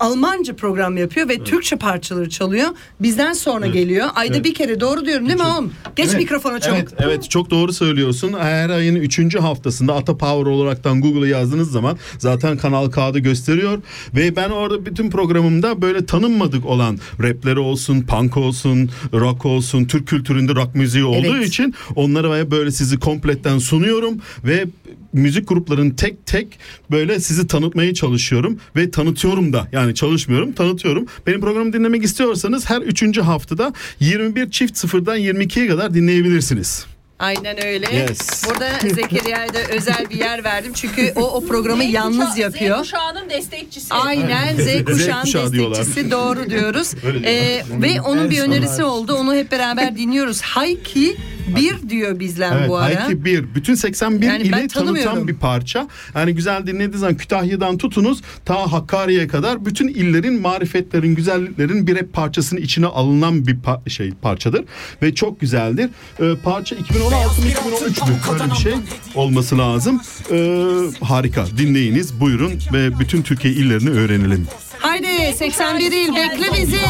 [0.00, 2.68] Almanca program yapıyor ve Türkçe parçaları çalıyor.
[3.00, 3.74] Bizden sonra Evet.
[3.74, 4.08] geliyor.
[4.14, 4.44] Ayda Evet.
[4.44, 5.72] bir kere doğru diyorum değil mi oğlum?
[5.96, 6.78] Geç Evet, mikrofona çabuk.
[6.78, 8.32] Evet, evet çok doğru söylüyorsun.
[8.40, 9.34] Her ayın 3.
[9.36, 13.82] haftasında Ata Power olaraktan Google'a yazdığınız zaman zaten Kanal K'da gösteriyor.
[14.14, 20.08] Ve ben orada bütün programımda böyle tanınmadık olan rapleri olsun, punk olsun, rock olsun, Türk
[20.08, 21.48] kültüründe rock müziği olduğu Evet.
[21.48, 24.14] için onları böyle sizi kompletten sunuyorum
[24.44, 24.64] ve
[25.12, 26.58] müzik gruplarının tek tek
[26.90, 31.06] böyle sizi tanıtmaya çalışıyorum ve tanıtıyorum da yani çalışmıyorum tanıtıyorum.
[31.26, 36.86] Benim programı dinlemek istiyorsanız her üçüncü haftada 21 çift sıfırdan 22'ye kadar dinleyebilirsiniz.
[37.20, 37.96] Aynen öyle.
[37.96, 38.44] Yes.
[38.48, 40.72] Burada Zekeriya'ya da özel bir yer verdim.
[40.74, 42.76] Çünkü o o programı yalnız yapıyor.
[42.76, 43.94] Z kuşağının destekçisi.
[43.94, 45.78] Aynen Z kuşağın kuşağı diyorlar.
[45.78, 46.94] destekçisi doğru diyoruz.
[47.24, 49.14] Ee, ve onun bir önerisi oldu.
[49.14, 50.40] Onu hep beraber dinliyoruz.
[50.42, 51.16] Hayki
[51.56, 53.00] bir diyor bizden Evet, bu ara.
[53.00, 53.54] Hayki 1.
[53.54, 55.88] Bütün 81 Yani ili tanıtan bir parça.
[56.14, 62.12] Yani güzel dinlediğiniz zaman Kütahya'dan tutunuz ta Hakkari'ye kadar bütün illerin marifetlerin, güzelliklerin bir rap
[62.12, 64.64] parçasının içine alınan bir pa- şey parçadır.
[65.02, 65.90] Ve çok güzeldir.
[66.20, 68.06] Ee, parça 2016 mı 2013 mü?
[68.32, 68.72] Öyle bir şey
[69.14, 70.00] olması lazım.
[70.32, 70.56] Ee,
[71.00, 71.44] harika.
[71.58, 74.46] Dinleyiniz, buyurun ve bütün Türkiye illerini öğrenelim.
[74.80, 76.80] Haydi 81 il bekle bizi.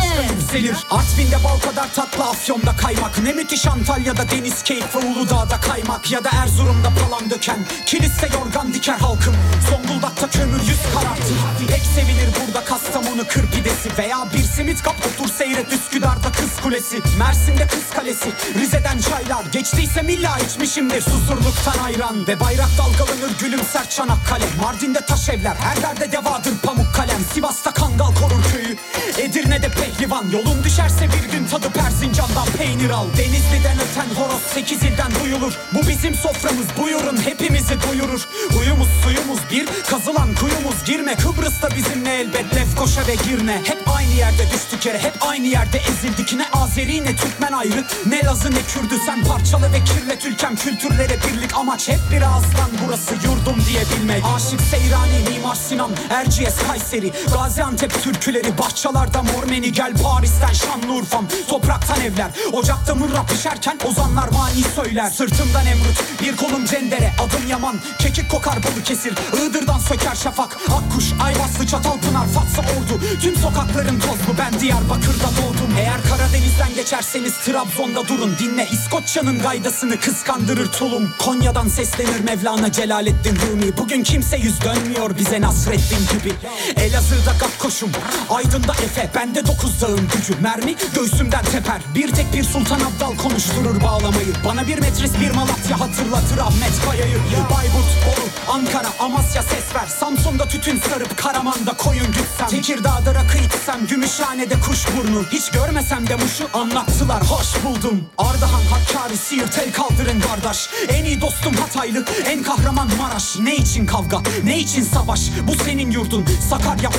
[0.41, 3.19] Yükselir Artvin'de bal kadar tatlı Afyon'da kaymak.
[3.23, 6.11] Ne müthiş Antalya'da deniz keyfi Uludağ'da kaymak.
[6.11, 7.59] Ya da Erzurum'da palan döken.
[7.87, 9.35] Kiliste yorgan diker halkım.
[9.71, 11.67] Zonguldak'ta kömür yüz karartır.
[11.69, 13.89] Pek sevilir burada Kastamonu kır pidesi.
[13.99, 17.01] Veya bir simit kap otur seyret Üsküdar'da kız kulesi.
[17.19, 18.29] Mersin'de kız kalesi.
[18.59, 19.45] Rize'den çaylar.
[19.53, 21.01] Geçtiyse milla içmişimdir.
[21.01, 25.57] Susurluktan ayran Ve bayrak dalgalanır gülümser Çanakkale Mardin'de taş evler.
[25.61, 27.21] Her derde devadır pamuk kalem.
[27.35, 28.77] Sivas'ta kangal korur köyü.
[29.19, 30.24] Edirne'de pehlivan.
[30.32, 33.07] Yolun düşerse bir gün tadı Persincan'dan peynir al.
[33.19, 35.52] Denizli'den öten horoz sekiz ilden duyulur.
[35.74, 36.66] Bu bizim soframız.
[36.82, 38.28] Buyurun hepimizi duyurur.
[38.52, 39.69] Huyumuz suyumuz bir.
[39.90, 41.15] Kazılan kuyumuz girme.
[41.16, 42.55] Kıbrıs'ta bizimle elbet.
[42.55, 43.62] Lefkoşa ve Girne.
[43.65, 44.98] Hep aynı yerde düştük yere.
[44.98, 46.32] Hep aynı yerde ezildik.
[46.32, 47.85] Ne Azeri ne Türkmen ayrı.
[48.07, 48.94] Ne Lazı ne Kürdü.
[49.07, 51.89] Sen parçalı ve kirlet ülkem kültürlere birlik Amaç.
[51.89, 54.24] Hep bir ağızdan burası yurdum diyebilmek.
[54.36, 61.27] Aşık Seyrani Mimar Sinan Erciyes Kayseri Gaziantep türküleri Bahçalarda Mormeni gel Paris'ten Şanlıurfa'm.
[61.49, 65.11] Topraktan evler Ocakta mırra pişerken ozanlar mani söyler.
[65.11, 67.77] Sırtımdan emrut bir kolum cendere Adım Yaman.
[67.99, 70.57] Kekik kokar balı kesir Iğdır'dan söker şafak.
[70.69, 73.01] Akkuş Ayvaslı Çatalpınar Fatsa Ordu.
[73.23, 75.75] Tüm sokakların tozlu ben Diyarbakır'da doğdum.
[75.79, 78.37] Eğer kara Karadeniz'den geçerseniz Trabzon'da durun.
[78.39, 81.15] Dinle İskoçya'nın gaydasını kıskandırır tulum.
[81.19, 83.77] Konya'dan seslenir Mevlana Celaleddin Rumi.
[83.77, 86.35] Bugün kimse yüz dönmüyor bize Nasreddin gibi.
[86.77, 87.91] Elazığ'da Gakkoş'um
[88.31, 90.41] Aydın'da Efe Bende dokuz dağın gücü.
[90.43, 91.82] Mermi göğsümden teper.
[91.95, 94.32] Bir tek bir Sultan Abdal konuşturur bağlamayı.
[94.45, 97.19] Bana bir metris bir Malatya hatırlatır Ahmet Kaya'yı.
[97.51, 99.87] Bayburt, Bolu, Ankara, Amasya ses ver.
[100.01, 106.49] Samsun'da tütün sarıp Karaman'da koyun gütsem Tekirdağ'da rakı içsem Gümüşhane'de kuşburnu Hiç görmesem de muşu
[106.53, 107.23] anlattılar.
[107.23, 108.05] Hoş buldum.
[108.19, 110.69] Ardahan, Hakkari, Siirt el kaldırın kardeş.
[110.89, 113.39] En iyi dostum Hataylı, en kahraman Maraş.
[113.39, 115.20] Ne için kavga, ne için savaş?
[115.49, 116.91] Bu senin yurdun, Sakarya,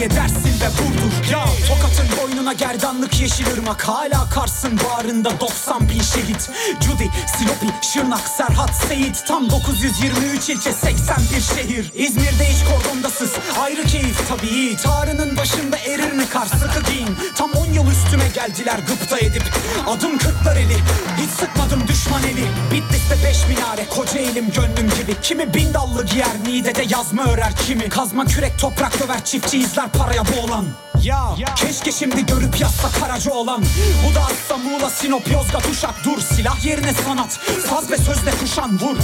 [0.00, 3.88] Osmaniye, Dersin ve Burdur Ya Tokat'ın boynuna gerdanlık yeşil ırmak.
[3.88, 6.50] Hala Kars'ın bağrında 90 bin şehit.
[6.80, 9.24] Cudi, Silopi, Şırnak, Serhat, Seyit.
[9.26, 11.92] Tam 923 ilçe 81 şehir.
[11.94, 13.32] İzmir'de hiç kordondasız.
[13.60, 14.76] Ayrı keyif tabii.
[14.76, 16.46] Tarının başında erir mi kar?
[16.46, 17.16] Sıkı giyin.
[17.36, 19.44] Tam 10 yıl üstüme geldiler gıpta edip.
[19.88, 20.76] Adım kırklar eli.
[21.16, 22.44] Hiç sıkmadım düşman eli.
[22.72, 25.20] Bitlis'te beş minare koca elim gönlüm gibi.
[25.22, 27.88] Kimi bin dallı giyer Niğde'de yazma örer kimi.
[27.88, 30.64] Kazma kürek toprak döver çiftçi izler paraya boğulan.
[31.02, 33.64] Ya, keşke şimdi görüp yazsa Karaca olan.
[34.06, 36.20] Bu da Asla Muğla Sinop Yozgat Uşak Dur.
[36.20, 38.96] Silah yerine sanat Saz ve sözle kuşan vur.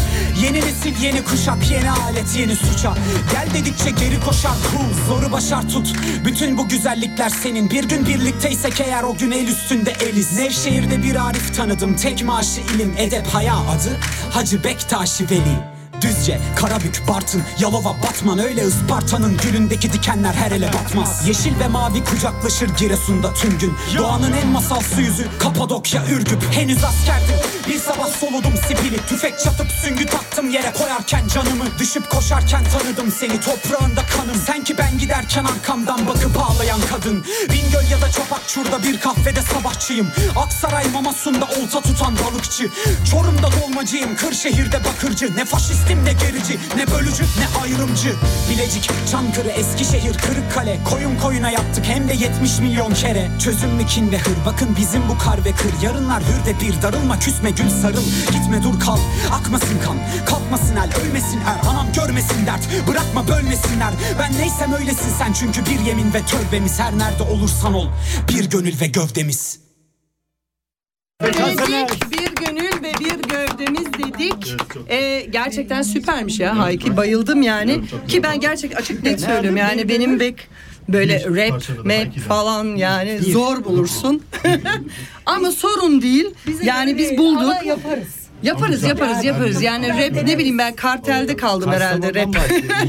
[0.42, 2.94] Yeni nesil yeni kuşak yeni alet yeni suça.
[3.32, 5.92] Gel dedikçe geri koşar cool Zoru başar tut.
[6.24, 7.70] Bütün bu güzellikler senin.
[7.70, 10.38] Bir gün birlikteysek eğer o gün el üstünde eliz.
[10.38, 11.96] Nevşehir'de bir Arif tanıdım.
[11.96, 13.96] Tek maaşı ilim edep haya adı
[14.30, 15.75] Hacı Bektaşi Veli
[16.06, 18.38] Düzce, Karabük, Bartın, Yalova, Batman.
[18.38, 21.28] Öyle Isparta'nın gülündeki dikenler her ele batmaz.
[21.28, 23.74] Yeşil ve mavi kucaklaşır Giresun'da tüm gün.
[23.98, 26.42] Doğanın en masalsı yüzü Kapadokya, Ürgüp.
[26.52, 27.34] Henüz askerdim
[27.68, 30.72] bir sabah soludum sipili Tüfek çatıp süngü taktım yere.
[30.72, 33.40] Koyarken canımı Düşüp koşarken tanıdım seni.
[33.40, 34.36] Toprağında kanım.
[34.46, 37.24] Sen ki ben giderken arkamdan bakıp ağlayan kadın.
[37.50, 40.06] Bingöl ya da Çopakçur'da bir kahvede sabahçıyım.
[40.36, 42.70] Aksaray Mamasun'da olta tutan balıkçı.
[43.10, 45.36] Çorum'da dolmacıyım Kırşehir'de bakırcı.
[45.36, 48.14] Ne faşistim ne gerici ne bölücü ne ayrımcı.
[48.50, 50.78] Bilecik, Çankırı, Eskişehir, Kırıkkale.
[50.90, 53.30] Koyun koyuna yaptık hem de 70 milyon kere.
[53.44, 54.36] Çözüm mü kin ve hır.
[54.46, 55.72] Bakın bizim bu kar ve kır.
[55.82, 58.98] Yarınlar hür de bir darılma küsme gül sarıl Gitme dur kal.
[59.32, 59.96] Akmasın kan
[60.26, 63.92] Kalkmasın el ölmesin er Anam görmesin dert bırakma bölmesinler.
[64.18, 67.88] Ben neysem öylesin sen çünkü bir yemin ve tövbemiz Her nerede olursan ol.
[68.28, 69.60] Bir gönül ve gövdemiz.
[71.22, 74.56] Dedik bir gönül ve bir gövdemiz dedik.
[74.88, 76.58] Ee, gerçekten süpermiş ya.
[76.58, 77.80] Hayki bayıldım yani.
[78.08, 79.56] Ki ben gerçek açık net söylüyorum.
[79.56, 80.48] Yani benim bek
[80.88, 84.22] böyle rap, map falan yani zor bulursun.
[85.26, 86.26] Ama sorun değil.
[86.62, 87.66] Yani biz bulduk.
[87.66, 88.26] yaparız.
[88.42, 92.36] Yaparız yaparız yaparız yani rap ne bileyim ben kartelde kaldım herhalde rap.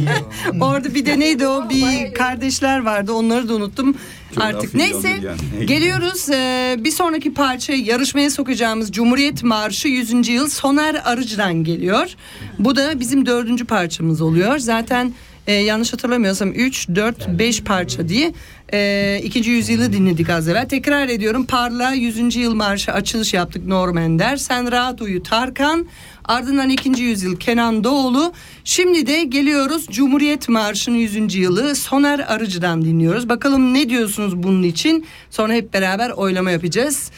[0.62, 3.96] Orada bir de neydi o bir kardeşler vardı onları da unuttum
[4.38, 4.74] artık.
[4.74, 5.18] Neyse
[5.66, 10.28] geliyoruz Ee, bir sonraki parça yarışmaya sokacağımız Cumhuriyet Marşı 100.
[10.30, 12.16] yıl Soner Arıcı'dan geliyor.
[12.60, 14.58] Bu da bizim dördüncü parçamız oluyor.
[14.60, 15.14] Zaten
[15.48, 18.34] e, yanlış hatırlamıyorsam 3, 4, 5 parça diye
[18.74, 20.70] e, ikinci yüzyılı dinledik az evvel.
[20.70, 22.36] Tekrar ediyorum Parla 100.
[22.36, 24.38] yıl marşı açılış yaptık Normender.
[24.38, 25.88] Sen rahat uyu Tarkan.
[26.26, 28.34] Ardından ikinci yüzyıl Kenan Doğulu.
[28.64, 31.36] Şimdi de geliyoruz Cumhuriyet Marşı'nın 100.
[31.36, 33.30] yılı Soner Arıcı'dan dinliyoruz.
[33.30, 35.06] Bakalım ne diyorsunuz bunun için?
[35.30, 37.12] Sonra hep beraber oylama yapacağız.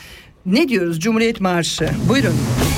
[0.45, 1.89] Ne diyoruz Cumhuriyet Marşı?
[2.09, 2.33] Buyurun.
[2.33, 2.68] Atamızın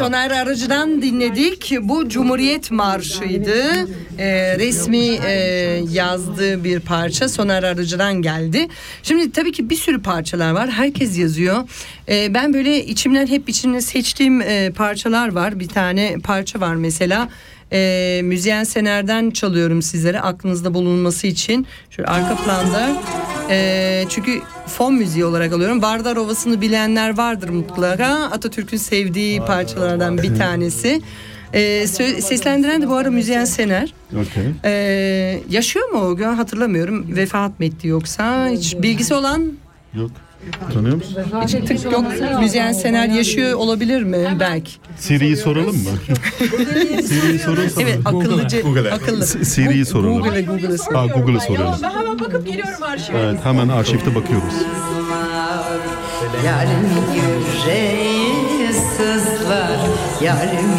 [0.00, 1.72] Soner Arıcı'dan dinledik.
[1.82, 3.88] Bu Cumhuriyet Marşı'ydı.
[4.18, 5.32] Ee, resmi e,
[5.90, 8.68] yazdığı bir parça Soner Arıcı'dan geldi.
[9.02, 10.70] Şimdi tabii ki bir sürü parçalar var.
[10.70, 11.68] Herkes yazıyor.
[12.08, 15.60] Ee, ben böyle içimden hep içimde seçtiğim e, parçalar var.
[15.60, 17.28] Bir tane parça var mesela.
[17.72, 21.66] E, Müzeyyen Sener'den çalıyorum sizlere aklınızda bulunması için.
[21.90, 23.02] Şöyle arka planda.
[23.50, 24.40] E, çünkü
[24.70, 25.82] fon müziği olarak alıyorum.
[25.82, 28.06] Vardar Ovası'nı bilenler vardır mutlaka.
[28.14, 31.02] Atatürk'ün sevdiği parçalardan bir tanesi.
[31.52, 33.94] E, sö- seslendiren de bu ara Müzeyyen Sener.
[34.12, 34.44] Okey.
[34.64, 34.72] E,
[35.50, 37.16] yaşıyor mu o gün hatırlamıyorum.
[37.16, 38.48] Vefat mı etti yoksa?
[38.48, 39.52] Hiç bilgisi olan
[39.94, 40.10] Yok.
[40.74, 41.16] Tanıyor musun?
[41.44, 42.04] hiç tık yok.
[42.40, 44.36] Müzeyyen Sener yaşıyor olabilir mi?
[44.40, 44.72] Belki.
[44.96, 45.90] Siri'yi soralım mı?
[47.08, 47.70] Siri'yi soralım.
[47.78, 48.62] Evet akıllıcı.
[48.92, 49.26] Akıllı.
[49.26, 50.22] S- Siri'yi soralım.
[50.22, 51.74] Google'e Google'e Ha, Google'ı soralım.
[51.82, 53.18] Ben hemen bakıp geliyorum arşive.
[53.18, 54.54] Evet hemen arşivde bakıyoruz.
[56.46, 59.70] Yarım yüreği sızlar
[60.22, 60.70] Yarım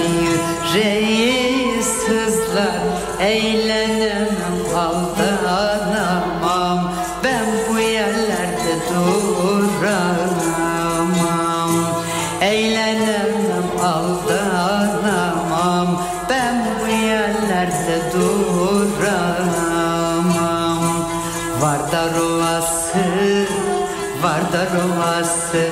[0.73, 2.79] yüreği sızlar
[3.21, 4.27] Eğlenemem
[4.75, 6.30] aldanamam
[21.91, 23.05] Vardar Ovası
[24.23, 25.63] Vardar Ovası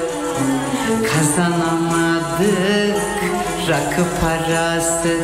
[1.13, 2.97] Kazanamadık
[3.69, 5.15] rakı parası.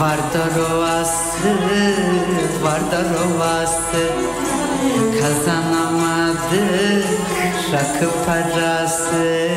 [0.00, 1.52] Vardar Ovası
[2.62, 4.04] Vardar Ovası
[5.20, 7.06] Kazanamadık
[7.72, 9.48] rakı parası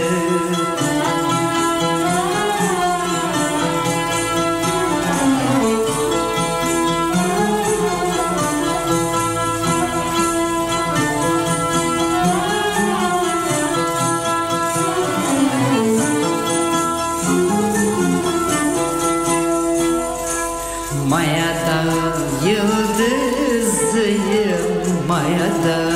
[25.28, 25.87] my other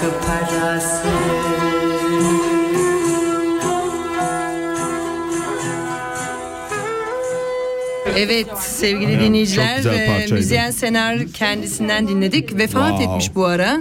[0.00, 1.08] rakı parası
[8.16, 10.32] Evet sevgili Evet, dinleyiciler e.
[10.32, 12.58] Müzeyyen Sener kendisinden dinledik.
[12.58, 13.04] Vefat Wow.
[13.04, 13.78] etmiş bu ara.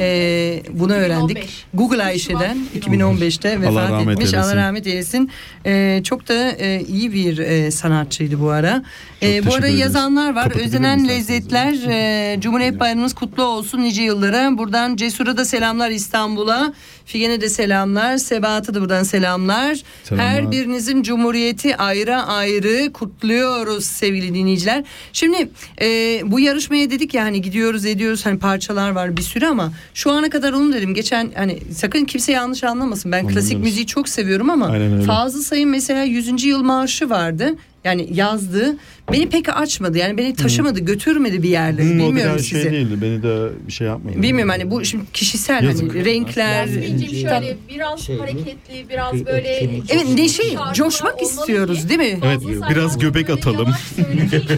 [0.00, 1.66] E, bunu öğrendik.
[1.74, 4.34] Google Ayşe'den 2015'te vefat Allah rahmet etmiş.
[4.34, 4.56] Allah eylesin.
[4.56, 5.30] rahmet eylesin.
[5.66, 8.82] E, çok da e, iyi bir e, sanatçıydı bu ara.
[9.22, 9.80] E, bu ara ederiz.
[9.80, 10.42] yazanlar var.
[10.44, 11.74] Kapatabilir miyiz lezzetler.
[11.88, 14.58] E, Cumhuriyet Bayramınız kutlu olsun nice yıllara.
[14.58, 16.74] Buradan Cesur'a da selamlar İstanbul'a.
[17.06, 18.16] Figen'e de selamlar.
[18.16, 19.82] Sebahat'a da buradan selamlar.
[20.04, 20.28] Selamlar.
[20.28, 24.84] Her birinizin cumhuriyeti ayrı ayrı kutluyoruz sevgili dinleyiciler.
[25.12, 25.48] Şimdi
[25.80, 25.86] e,
[26.24, 30.30] bu yarışmaya dedik ya hani gidiyoruz ediyoruz hani parçalar var bir sürü ama şu ana
[30.30, 30.94] kadar onu dedim.
[30.94, 33.12] Geçen hani sakın kimse yanlış anlamasın.
[33.12, 33.64] Ben klasik Anlamıyoruz.
[33.64, 34.74] müziği çok seviyorum ama.
[35.06, 36.44] Fazıl Say'ın mesela 100.
[36.44, 37.54] yıl marşı vardı.
[37.86, 38.76] Yani yazdı.
[39.12, 39.98] Beni pek açmadı.
[39.98, 41.84] Yani beni taşımadı, götürmedi bir yerlere.
[41.84, 42.62] Hmm, o Bilmiyorum biraz size.
[42.62, 43.02] şey değildi.
[43.02, 44.22] Beni de bir şey yapmadı.
[44.22, 45.94] Bilmiyorum hani bu şimdi kişisel Yazık.
[45.94, 46.66] hani renkler.
[46.66, 49.48] Yasmin'cim şöyle biraz hareketli, biraz böyle...
[49.88, 50.42] Evet neşe,
[50.74, 52.20] coşmak istiyoruz ki değil mi?
[52.24, 52.40] Evet
[52.70, 53.68] biraz göbek atalım.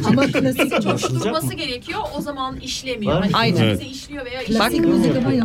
[0.05, 2.01] Ama klasik coşturması gerekiyor.
[2.19, 3.13] O zaman işlemiyor.
[3.13, 3.57] Hani Aynen.
[3.57, 3.69] Aynen.
[3.69, 3.83] Evet.
[3.93, 4.73] işliyor veya Bak,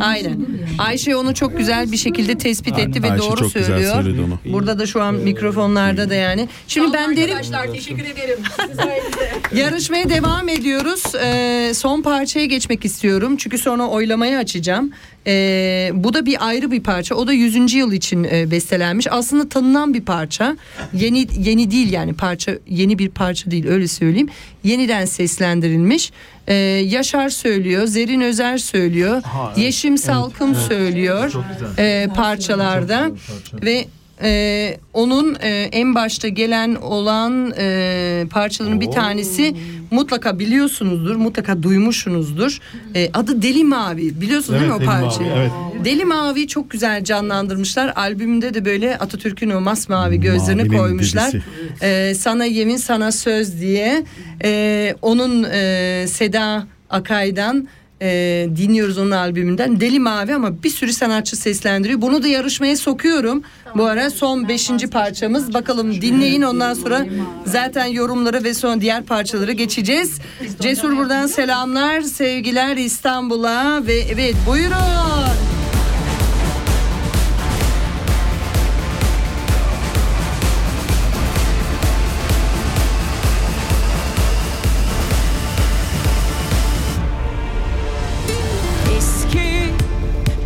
[0.00, 0.46] aynen.
[0.78, 4.04] Ayşe onu çok güzel bir şekilde tespit etti ve doğru söylüyor.
[4.44, 6.48] Burada da şu an mikrofonlarda da yani.
[6.68, 8.38] Şimdi ben derim Arkadaşlar Teşekkür ederim.
[8.60, 9.32] Sizin sayenizde.
[9.60, 11.02] Yarışmaya devam ediyoruz.
[11.24, 13.36] Ee, son parçaya geçmek istiyorum.
[13.36, 14.90] Çünkü sonra oylamaya açacağım.
[15.26, 17.14] Ee, bu da bir ayrı bir parça.
[17.14, 17.74] O da 100.
[17.74, 19.06] yıl için e, bestelenmiş.
[19.10, 20.56] Aslında tanınan bir parça.
[20.92, 24.28] Yeni yeni değil yani parça yeni bir parça değil öyle söyleyeyim.
[24.64, 26.12] Yeniden seslendirilmiş.
[26.48, 29.64] Ee, Yaşar söylüyor, Zerin Özer söylüyor, Ha, evet.
[29.64, 31.84] Yeşim Salkım Evet, söylüyor çok güzel.
[32.02, 33.66] e, parçalarda Çok güzel parça.
[33.66, 33.86] ve
[34.22, 39.54] e, onun e, en başta gelen olan e, parçaların bir tanesi
[39.90, 42.58] mutlaka biliyorsunuzdur, mutlaka duymuşsunuzdur.
[42.94, 44.20] E, adı Deli Mavi.
[44.20, 45.30] Biliyorsunuz değil mi Evet, o parçayı?
[45.30, 45.50] Mavi, evet.
[45.84, 47.92] Deli Mavi çok güzel canlandırmışlar.
[47.96, 51.32] Albümde de böyle Atatürk'ün o masmavi gözlerini Mavinin koymuşlar.
[51.32, 51.44] delisi.
[51.82, 54.04] E, sana yemin sana söz diye.
[54.44, 57.68] E, onun e, Seda Akay'dan
[58.02, 59.80] e, dinliyoruz onun albümünden.
[59.80, 62.00] Deli Mavi ama bir sürü sanatçı seslendiriyor.
[62.00, 63.42] Bunu da yarışmaya sokuyorum.
[63.74, 65.54] Bu ara son beşinci parçamız.
[65.54, 67.06] Bakalım dinleyin ondan sonra
[67.46, 70.18] zaten yorumları ve son diğer parçaları geçeceğiz.
[70.60, 75.53] Cesur buradan selamlar, sevgiler İstanbul'a ve evet buyurun.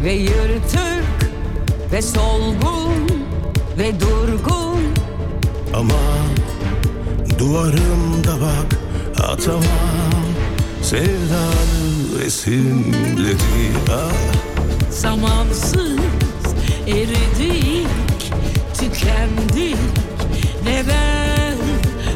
[0.08, 1.04] Ve yırtık
[1.92, 3.08] ve solgun
[3.78, 4.78] ve durgun.
[5.74, 5.94] Ama
[7.38, 8.78] duvarımda bak
[9.28, 9.62] atamam.
[10.82, 13.36] Sevdalı resimleri
[13.90, 14.12] ah.
[14.90, 15.98] Zamansız
[16.86, 17.88] eridik,
[18.78, 19.76] tükendik.
[20.64, 21.56] Neden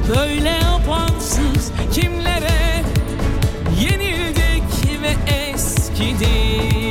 [0.09, 2.85] böyle yapansız kimlere
[3.81, 6.82] yenildik ve eskidik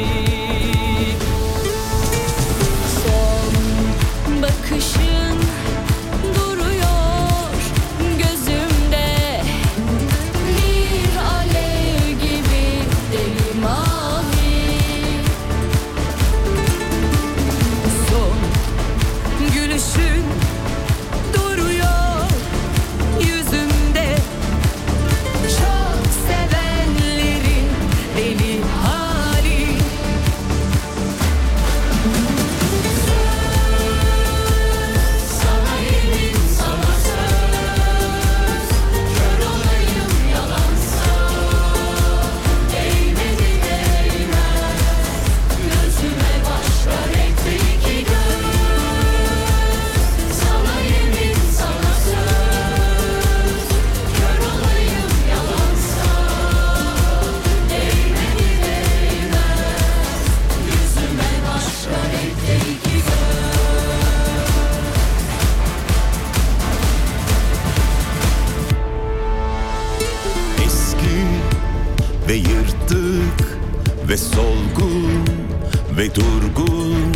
[76.12, 77.14] ve durgun.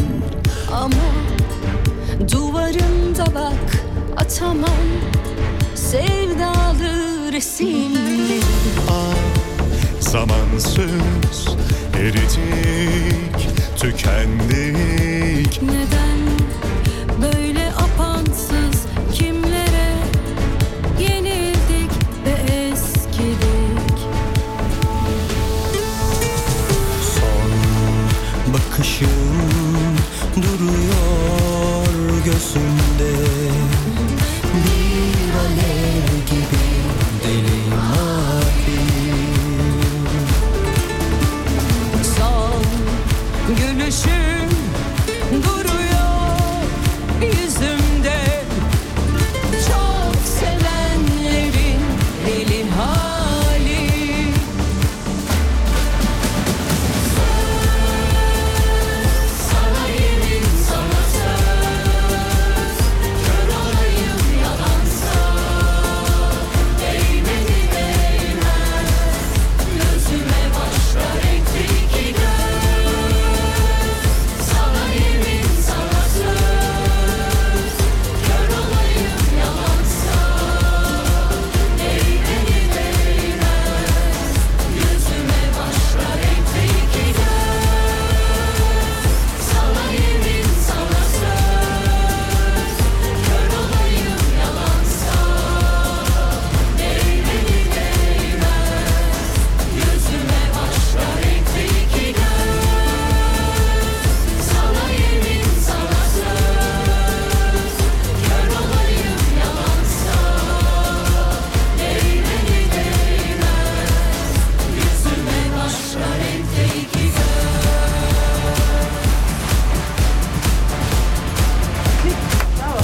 [0.72, 0.96] Ama
[2.32, 3.84] duvarımda bak
[4.18, 4.70] atamam.
[5.76, 8.40] Sevdalı resimleri
[10.00, 11.48] Zamansız
[12.00, 15.62] eridik, tükendik.
[15.62, 16.15] Neden
[32.56, 33.45] Sunday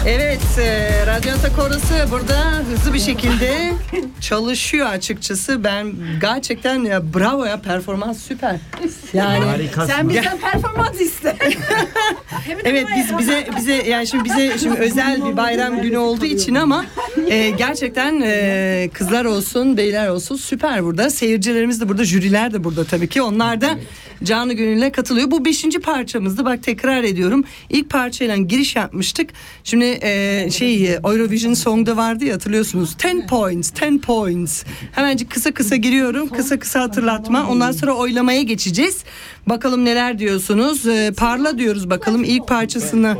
[0.05, 3.71] Evet, e, Radyo Ata Korosu burada hızlı bir şekilde
[4.21, 5.63] çalışıyor açıkçası.
[5.63, 8.55] Ben gerçekten ya bravo ya performans süper.
[9.13, 11.35] Yani Sen bizden performans iste.
[12.63, 16.85] Evet biz bize bize yani şimdi bize şimdi özel bir bayram günü olduğu için ama
[17.29, 21.09] e, gerçekten e, kızlar olsun beyler olsun süper burada.
[21.09, 23.77] Seyircilerimiz de burada jüriler de burada tabii ki onlar da
[24.23, 25.31] canı gönülle katılıyor.
[25.31, 27.43] Bu beşinci parçamızdı bak tekrar ediyorum.
[27.69, 29.29] İlk parçayla giriş yapmıştık.
[29.63, 32.95] Şimdi e, şey e, Eurovision Song'da vardı ya hatırlıyorsunuz.
[33.13, 34.63] 10 points 10 points.
[34.91, 37.47] Hemencik kısa kısa giriyorum kısa kısa hatırlatma.
[37.49, 39.03] Ondan sonra oylamaya geçeceğiz.
[39.49, 40.87] Bakalım neler diyorsunuz.
[40.87, 43.17] E, parla diyoruz bakalım ilk parçasını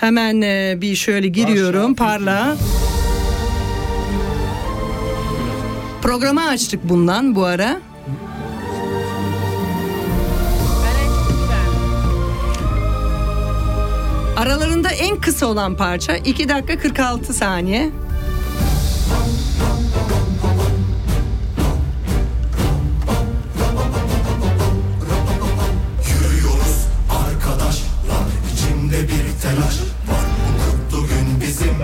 [0.00, 1.94] hemen e, bir şöyle giriyorum.
[1.94, 2.56] Parla.
[6.02, 7.91] Programı açtık bundan bu ara.
[14.36, 17.90] Aralarında en kısa olan parça 2 dakika 46 saniye.
[26.08, 29.78] Yürüyoruz arkadaşlar içimde bir telaş
[30.08, 30.26] var.
[30.90, 31.74] Kutlu gün bizim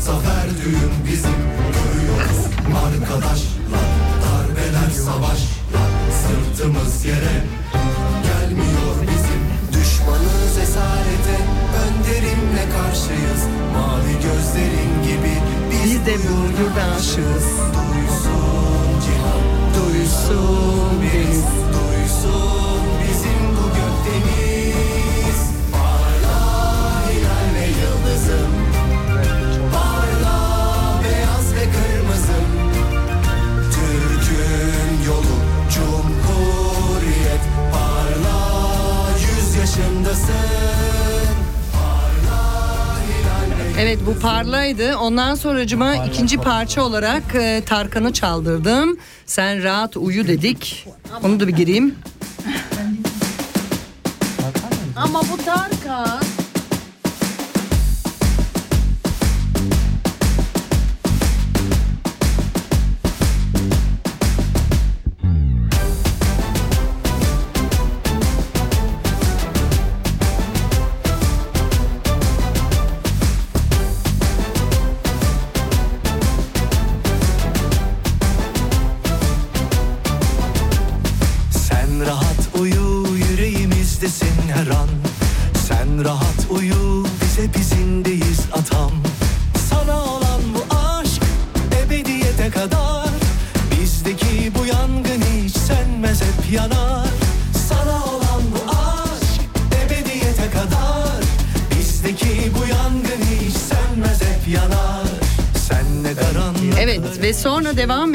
[0.00, 1.36] Zafer düğün bizim.
[1.76, 2.46] Görüyoruz
[2.86, 3.86] arkadaşlar
[4.22, 5.90] Darbeler savaşlar.
[6.10, 7.44] Sırtımız yere
[8.22, 9.80] Gelmiyor bizim.
[9.80, 11.15] Düşmanız Önderimle
[12.96, 13.42] karşıyız
[13.72, 15.34] Mavi gözlerin gibi
[15.70, 19.42] Biz, de bu yurdaşız Duysun cihan
[19.74, 21.42] Duysun biz
[21.74, 25.38] Duysun bizim bu gökdeniz.
[25.72, 26.40] Parla
[27.10, 28.52] hilal ve yıldızım.
[29.72, 30.38] Parla
[31.04, 32.46] beyaz ve kırmızım.
[33.72, 35.36] Türk'ün yolu
[35.74, 37.40] Cumhuriyet.
[37.72, 38.38] Parla
[39.18, 40.75] yüz yaşındasın
[43.78, 44.96] Evet bu parlaydı.
[44.96, 48.98] Ondan sonracıma ikinci parça olarak e, Tarkan'ı çaldırdım.
[49.26, 50.86] Sen rahat uyu dedik.
[51.22, 51.94] Onu da bir gireyim.
[54.96, 56.20] Ama bu Tarkan.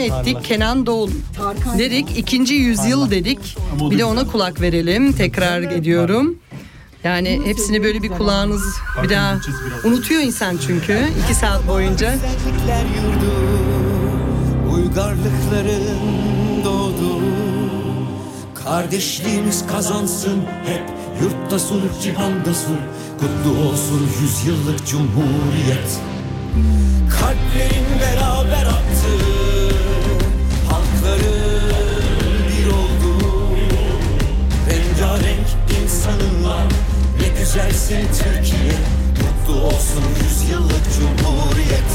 [0.02, 0.44] Ettik.
[0.44, 1.12] Kenan Doğulu
[1.78, 2.18] dedik.
[2.18, 3.58] İkinci yüzyıl dedik.
[3.92, 5.14] Bir de ona kulak verelim.
[5.14, 6.36] Tekrar ediyorum.
[7.04, 8.62] Yani hepsini böyle bir kulağınız
[9.04, 9.38] bir daha
[9.84, 12.14] unutuyor insan çünkü iki saat boyunca.
[14.76, 17.22] Uygarlıkların doğdu.
[18.64, 20.84] Kardeşliğimiz kazansın hep
[21.22, 26.00] Yurtta sulh cihanda sulh Kutlu olsun yüzyıllık cumhuriyet.
[27.10, 29.51] Kalplerin beraber attı
[31.02, 33.34] Halkların bir oldu.
[34.70, 35.48] Rengarenk
[35.84, 36.58] insanınla
[37.20, 38.78] Ne güzelsin Türkiye.
[39.22, 41.92] Mutlu olsun yüzyıllık cumhuriyet.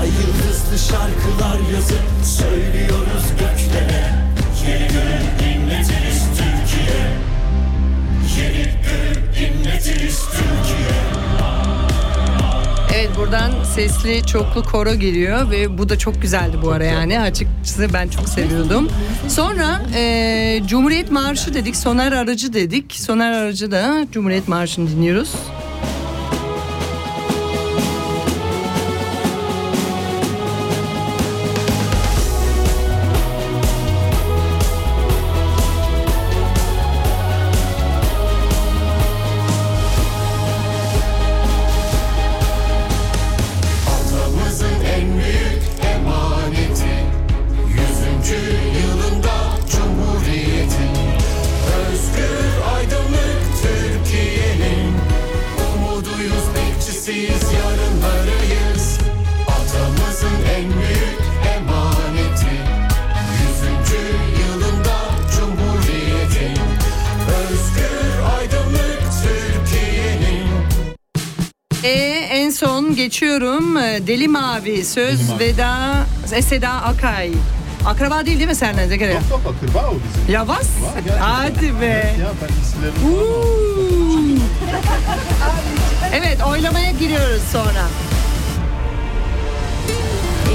[0.00, 4.14] Ay yıldızlı şarkılar yazıp Söylüyoruz göklere.
[4.66, 7.00] Yeni gün inletiriz Türkiye.
[8.36, 11.29] Yeni gün inletiriz Türkiye
[12.94, 17.88] Evet buradan sesli çoklu koro geliyor ve bu da çok güzeldi bu ara yani açıkçası
[17.94, 18.88] ben çok seviyordum.
[19.28, 22.92] Sonra e, Cumhuriyet Marşı dedik, Soner Aracı dedik.
[22.92, 25.34] Soner Aracı da Cumhuriyet Marşı'nı dinliyoruz.
[73.20, 73.76] Son geçiyorum.
[73.76, 75.96] Ee, Deli Mavi, Söz Veda,
[76.32, 77.30] e, Seda Akay.
[77.86, 79.14] Akraba değil değil mi senden Zekeriya?
[79.14, 80.34] Yok yok akırba o bizim.
[80.34, 80.68] Ya bas.
[80.82, 81.18] Var, gel.
[81.18, 82.14] Hadi be.
[82.20, 82.50] Ya ben.
[86.12, 87.86] Evet oylamaya giriyoruz sonra.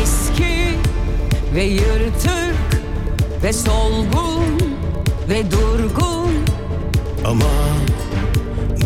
[0.01, 0.79] Eski
[1.55, 2.55] ve yırtık
[3.43, 4.77] ve solgun
[5.29, 6.31] ve durgun
[7.25, 7.45] Ama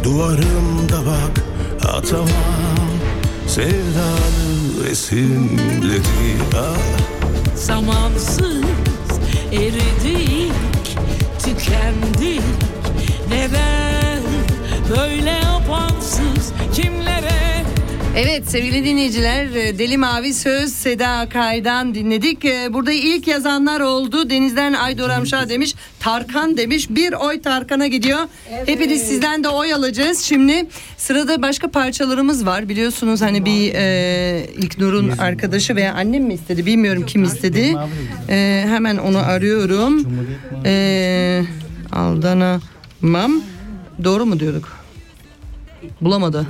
[0.03, 1.43] duvarımda bak
[1.83, 2.68] atamam
[3.49, 6.01] Sevdalı resimleri
[6.57, 6.77] ah.
[7.55, 8.63] Zamansız
[9.51, 10.53] eridik
[11.43, 12.41] tükendik
[13.29, 14.21] Neden
[14.89, 16.53] böyle yapansız
[18.21, 22.45] Evet sevgili dinleyiciler e, Deli Mavi Söz Seda Akay'dan dinledik.
[22.45, 24.29] E, Burada ilk yazanlar oldu.
[24.29, 25.75] Denizden Aydor Amşa demiş.
[25.99, 26.89] Tarkan demiş.
[26.89, 28.19] Bir oy Tarkan'a gidiyor.
[28.65, 30.21] Hepiniz sizden de oy alacağız.
[30.21, 30.65] Şimdi
[30.97, 32.69] sırada başka parçalarımız var.
[32.69, 37.75] Biliyorsunuz hani bir e, İlknur'un arkadaşı veya annem mi istedi bilmiyorum kim istedi.
[38.29, 40.07] E, hemen onu arıyorum.
[40.65, 41.41] E,
[41.91, 43.41] aldanamam.
[44.03, 44.78] Doğru mu diyorduk?
[46.01, 46.47] Bulamadı.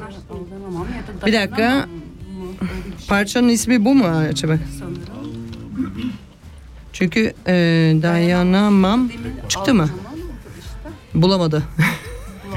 [1.26, 1.86] Bir dakika.
[3.08, 4.58] Parçanın ismi bu mu acaba?
[6.94, 7.54] Çünkü e,
[8.02, 9.10] dayanamam.
[9.50, 9.90] Çıktı mı?
[11.14, 11.64] Bulamadı.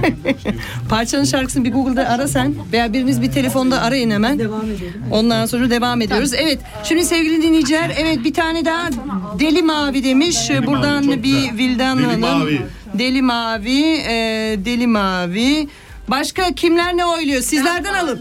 [0.89, 4.41] Parçanın şarkısını bir Google'da ara sen veya biriniz bir telefonda arayın hemen.
[5.11, 6.33] Ondan sonra devam ediyoruz.
[6.35, 8.89] Evet şimdi sevgili dinleyiciler evet bir tane daha
[9.41, 10.51] Deli Mavi demiş.
[10.67, 11.59] Buradan çok bir.
[11.59, 12.21] Vildan Deli Hanım.
[12.21, 12.61] Mavi.
[12.95, 13.83] Deli Mavi.
[14.09, 14.15] e,
[14.65, 15.69] Deli Mavi.
[16.09, 17.43] Başka kimler ne oyluyor?
[17.43, 18.21] Sizlerden alın.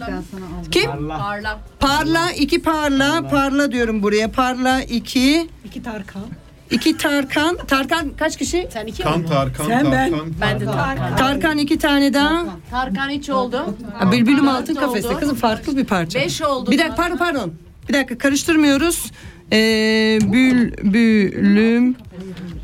[0.71, 0.91] Kim?
[1.07, 1.59] Parla.
[1.79, 4.31] Parla, iki parla, parla diyorum buraya.
[4.31, 5.47] Parla iki.
[5.65, 6.21] İki Tarkan.
[6.71, 7.57] İki Tarkan.
[7.67, 8.67] Tarkan kaç kişi?
[8.73, 10.09] Sen iki Kantar, kantar, Sen ben.
[10.11, 10.27] kantar.
[10.41, 11.15] Ben de Tarkan.
[11.15, 12.45] Tarkan iki tane daha.
[12.71, 13.75] Tarkan hiç oldu.
[13.97, 15.13] Ha, Bülbülüm Altın Kafeste.
[15.15, 16.19] Kızım farklı bir parça.
[16.19, 16.71] Beş oldu.
[16.71, 17.53] Bir dakika pardon pardon.
[17.89, 19.11] Bir dakika karıştırmıyoruz.
[19.53, 21.95] Ee, Bülbülüm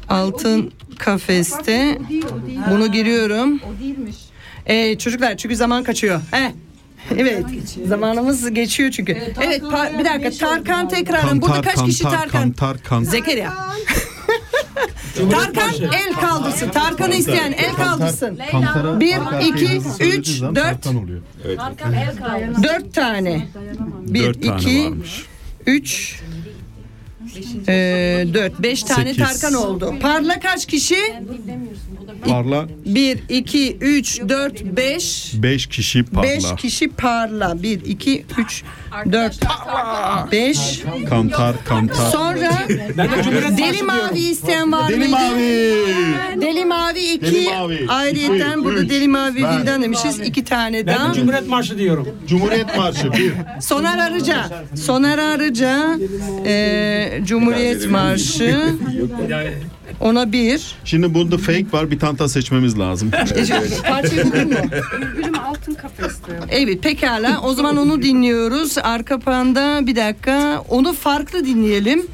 [0.10, 1.98] Altın Kafeste.
[2.72, 3.60] Bunu giriyorum.
[3.60, 4.16] O değilmiş.
[4.68, 6.22] Ee, çocuklar çünkü zaman kaçıyor.
[6.32, 6.52] He.
[7.18, 7.46] Evet.
[7.88, 9.18] Zamanımız geçiyor çünkü.
[9.46, 11.42] Evet, pa- bir dakika Tarkan tekrarın.
[11.42, 12.28] Burada kaç kişi Tarkan?
[12.30, 13.12] Kantar, kantar.
[13.12, 13.54] Zekeriya.
[15.32, 16.70] Tarkan el kaldırsın.
[16.70, 18.40] Tarkan'ı isteyen el kaldırsın.
[19.00, 19.18] Bir,
[19.48, 20.56] iki, üç, dört.
[20.56, 21.22] Tarkan oluyor.
[21.58, 22.64] Tarkan el kaldı.
[22.64, 23.48] Dört tane.
[24.08, 24.94] Bir, iki,
[25.66, 26.20] üç,
[27.68, 27.74] e,
[28.34, 28.60] dört.
[28.60, 29.42] Beş tane Sekiz.
[29.42, 29.96] Tarkan oldu.
[30.02, 30.98] Parla kaç kişi?
[32.26, 35.32] Parla Bir, iki, üç, dört, beş.
[35.36, 36.24] beş kişi parla.
[36.30, 37.64] Beş kişi parla.
[37.64, 38.64] Bir, iki, üç,
[39.12, 39.38] dört,
[40.32, 40.82] beş.
[41.10, 42.12] Kantar, kantar.
[42.12, 42.52] Sonra
[42.98, 45.12] Ben de Cumhuriyet Deli Mavi isteyen var Deli mıydı?
[45.12, 46.42] Mavi.
[46.42, 47.26] Deli Mavi iki.
[47.26, 47.86] Deli Mavi.
[47.90, 49.60] Ayrıyeten İki, burada üç, Deli Mavi ben.
[49.60, 50.20] Vildan demişiz.
[50.20, 51.14] iki tane Ben daha.
[51.14, 52.08] Cumhuriyet Marşı diyorum.
[52.28, 53.34] Cumhuriyet Marşı bir.
[53.62, 54.46] Soner Arıca.
[54.76, 55.98] Soner Arıca.
[56.46, 58.58] e, Cumhuriyet Marşı.
[60.00, 60.76] Ona bir.
[60.86, 63.12] Şimdi bunda fake var bir tane daha seçmemiz lazım.
[63.88, 64.56] Parçayı buldun mu?
[65.02, 66.40] Bülbülüm altın kafeste.
[66.50, 67.42] Evet pekala.
[67.44, 68.78] O zaman onu dinliyoruz.
[68.78, 70.64] Arka planda bir dakika.
[70.70, 72.08] Onu farklı dinleyelim.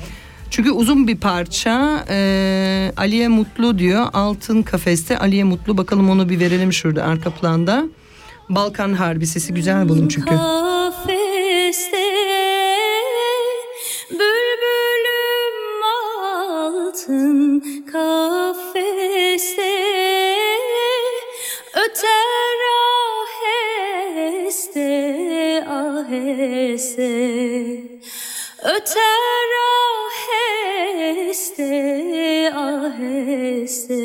[0.49, 2.05] Çünkü uzun bir parça.
[2.09, 4.05] Ee, Aliye Mutlu diyor.
[4.13, 5.77] Altın kafeste Aliye Mutlu.
[5.77, 7.83] Bakalım onu bir verelim şurada arka planda.
[8.49, 10.35] Balkan Harbi sesi güzel bunun çünkü.
[25.73, 27.13] Aheste
[28.63, 29.49] öter
[30.73, 31.71] aheste
[32.55, 34.03] aheste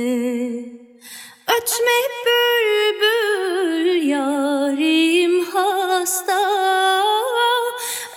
[1.57, 6.41] Ötme bülbül yarim hasta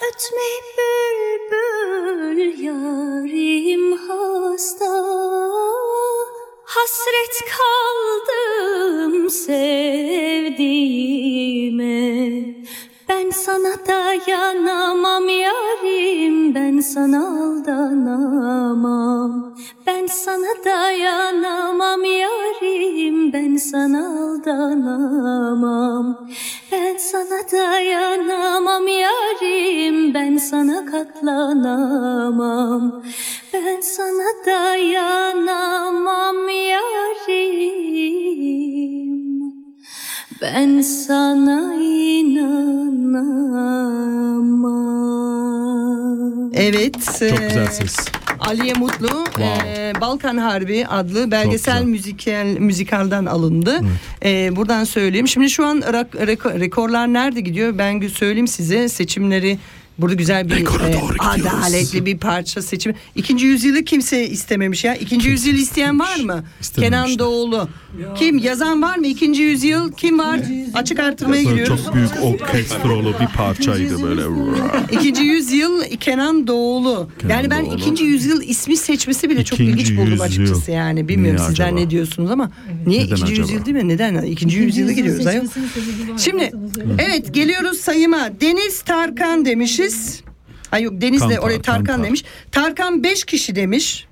[0.07, 4.93] Ötme bülbül yarim hasta.
[6.63, 10.31] Hasret kaldım sevdiğime
[13.11, 19.31] Ben sana dayanamam yarim Ben sana aldanamam.
[19.87, 26.05] Ben sana dayanamam yarim Ben sana aldanamam.
[26.71, 33.03] Ben sana dayanamam yarim Ben sana katlanamam.
[33.53, 38.01] Ben sana dayanamam yarim
[40.41, 41.73] Ben sana
[45.51, 46.93] inanamam Evet.
[47.19, 47.95] Çok güzel ses.
[48.39, 49.69] Aliye Mutlu Wow.
[49.69, 53.79] e, Balkan Harbi adlı belgesel müzikal müzikalden alındı.
[54.25, 55.27] E, buradan söyleyeyim.
[55.27, 57.77] Şimdi şu an rak- reko- rekorlar nerede gidiyor?
[57.77, 59.57] Ben söyleyeyim size seçimleri
[60.01, 60.63] Burada güzel bir e,
[61.19, 62.95] adaletli bir parça seçimi.
[63.15, 64.95] İkinci yüzyılı kimse istememiş ya.
[64.95, 66.43] İkinci yüzyıl isteyen var mı?
[66.75, 67.69] Kenan Doğulu.
[68.17, 68.37] Kim?
[68.37, 69.07] Yazan var mı?
[69.07, 70.39] İkinci yüzyıl kim var?
[70.73, 71.85] Açık artırmaya Böyle giriyoruz.
[71.85, 74.21] çok büyük orkestrolu bir parçaydı böyle.
[74.91, 77.09] İkinci yüzyıl Kenan Doğulu.
[77.29, 77.75] yani ben Doğulu.
[77.77, 80.21] ikinci yüzyıl ismi seçmesi bile çok İkinci ilginç buldum yüzyıl.
[80.25, 81.07] açıkçası yani.
[81.07, 81.79] Bilmiyorum Niye sizler acaba?
[81.79, 82.51] ne diyorsunuz ama
[82.87, 83.41] niye Neden ikinci acaba?
[83.47, 83.87] yüzyıl değil mi?
[83.87, 84.21] Neden?
[84.21, 85.27] İkinci yüzyıla gidiyoruz.
[85.27, 85.45] ayol.
[86.17, 86.51] Şimdi
[86.99, 88.29] evet geliyoruz sayıma.
[88.41, 89.90] Deniz Tarkan demişiz.
[90.71, 92.05] Ay yok Deniz de Kantar, oraya Tarkan Kantar.
[92.05, 92.23] demiş.
[92.51, 94.07] Tarkan 5 kişi demiş.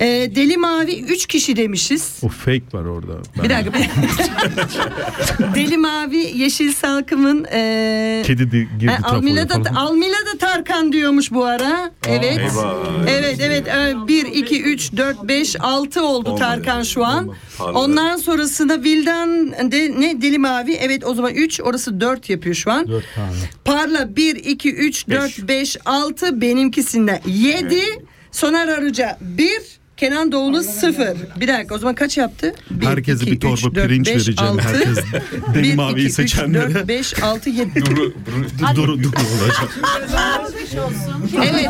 [0.00, 2.18] Ee, Deli Mavi 3 kişi demişiz.
[2.22, 3.12] O fake var orada.
[3.38, 3.78] Ben- Bir dakika.
[5.54, 9.62] Deli Mavi Yeşil Salkım'ın e, Kedi de girdi e, Almila da.
[9.76, 11.90] Almila da Tarkan diyormuş bu ara.
[12.08, 12.38] Evet.
[12.38, 12.74] eyvah.
[13.08, 13.66] Evet evet.
[14.08, 17.30] 1 2 3 4 5 6 oldu Tarkan şu an.
[17.74, 22.70] Ondan sonrasında Vildan de, ne Deli Mavi evet o zaman 3 orası 4 yapıyor şu
[22.72, 22.88] an.
[22.88, 23.36] Dört tane.
[23.64, 27.80] Parla 1 2 3 4 5 6 benimkisinde 7
[28.32, 29.50] Soner Arıca 1
[29.96, 31.16] Kenan Doğulu 0.
[31.40, 32.54] Bir dakika o zaman kaç yaptı?
[32.70, 34.52] Bir, Herkese iki, bir torba üç, dört, pirinç beş, vereceğim.
[34.52, 34.60] altı.
[34.62, 34.98] Herkes
[35.48, 36.74] Bir, deli iki, maviyi üç, seçenlere.
[36.74, 37.86] dört, beş, altı, yedi.
[37.86, 38.14] Duru,
[38.76, 39.08] duru, duru
[39.42, 39.78] olacak.
[41.44, 41.68] Evet.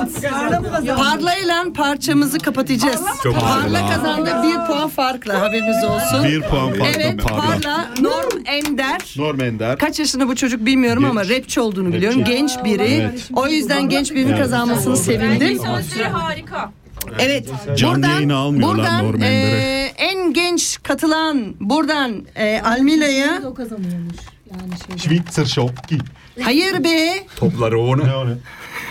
[0.96, 3.00] Parlayla parçamızı kapatacağız.
[3.22, 6.24] Çok Parla kazandı bir puan farkla haberiniz olsun.
[6.24, 7.40] Bir puan farkla Evet Parla.
[7.42, 9.14] Parla Norm Ender.
[9.16, 9.78] Norm Ender.
[9.78, 12.24] Kaç yaşında bu çocuk bilmiyorum ama rapçi olduğunu biliyorum.
[12.24, 12.82] Genç biri.
[12.82, 13.28] Evet.
[13.34, 14.38] O yüzden genç birinin Evet.
[14.38, 15.58] kazanmasını sevindim.
[15.58, 16.72] Sözleri harika.
[17.18, 17.48] Evet.
[17.76, 24.16] Canlı yayına almıyorlar buradan Norm e, en genç katılan buradan e, Almila'ya O kazanıyormuş.
[24.50, 24.98] Yani şey.
[25.18, 25.98] Schweizer Schocki.
[26.42, 28.02] hayır be Topları onu.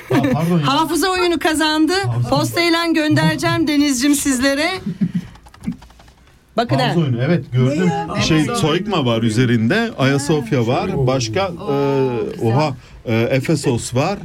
[0.10, 0.68] Pardon ya.
[0.68, 1.94] hafıza oyunu kazandı.
[2.30, 4.70] Postayla göndereceğim Denizcim sizlere.
[6.58, 6.88] Bakın ha.
[6.88, 7.92] Havuz oyunu evet gördüm.
[8.28, 9.92] Şey Soykma var üzerinde.
[9.98, 11.08] Ayasofya var.
[11.08, 11.74] Başka e,
[12.42, 12.76] oha
[13.06, 14.20] e, Efesos var.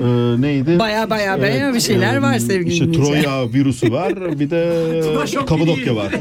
[0.00, 0.78] E, neydi?
[0.78, 2.92] Baya baya baya bir şeyler var sevgili İşte.
[2.92, 4.38] Troya virüsü var.
[4.40, 5.00] Bir de
[5.46, 6.12] Kapadokya var.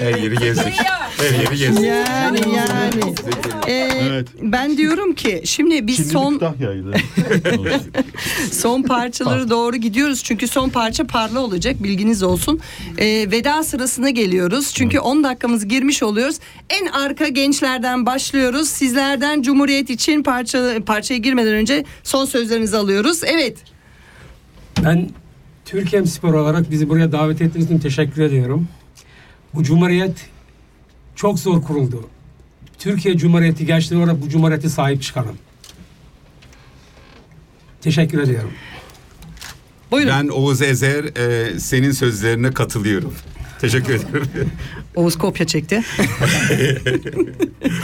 [0.00, 0.74] Her yeri gezdik.
[1.18, 1.86] Her yeri gezdik.
[1.86, 3.14] Yani yani.
[3.68, 6.40] Ee, Ben diyorum ki şimdi biz Çinli son
[8.52, 10.22] son parçaları doğru gidiyoruz.
[10.24, 12.60] Çünkü son parça parla olacak bilginiz olsun.
[12.98, 14.72] Ee, veda sırasına geliyoruz.
[14.74, 16.36] Çünkü 10 dakikamız girmiş oluyoruz.
[16.70, 18.68] En arka gençlerden başlıyoruz.
[18.68, 23.20] Sizlerden Cumhuriyet için parça parçaya girmeden önce son sözlerinizi alıyoruz.
[23.24, 23.58] Evet.
[24.84, 25.10] Ben
[25.64, 28.68] Türkiye Spor olarak bizi buraya davet ettiğiniz için teşekkür ediyorum.
[29.54, 30.28] Bu Cumhuriyet
[31.16, 32.08] çok zor kuruldu.
[32.78, 35.36] Türkiye Cumhuriyeti gençleri olarak bu Cumhuriyete sahip çıkalım.
[37.80, 38.50] Teşekkür ediyorum.
[39.92, 43.14] Ben Oğuz Ezer e, senin sözlerine katılıyorum.
[43.60, 44.50] Teşekkür ederim.
[44.94, 45.76] Oğuz kopya çekti.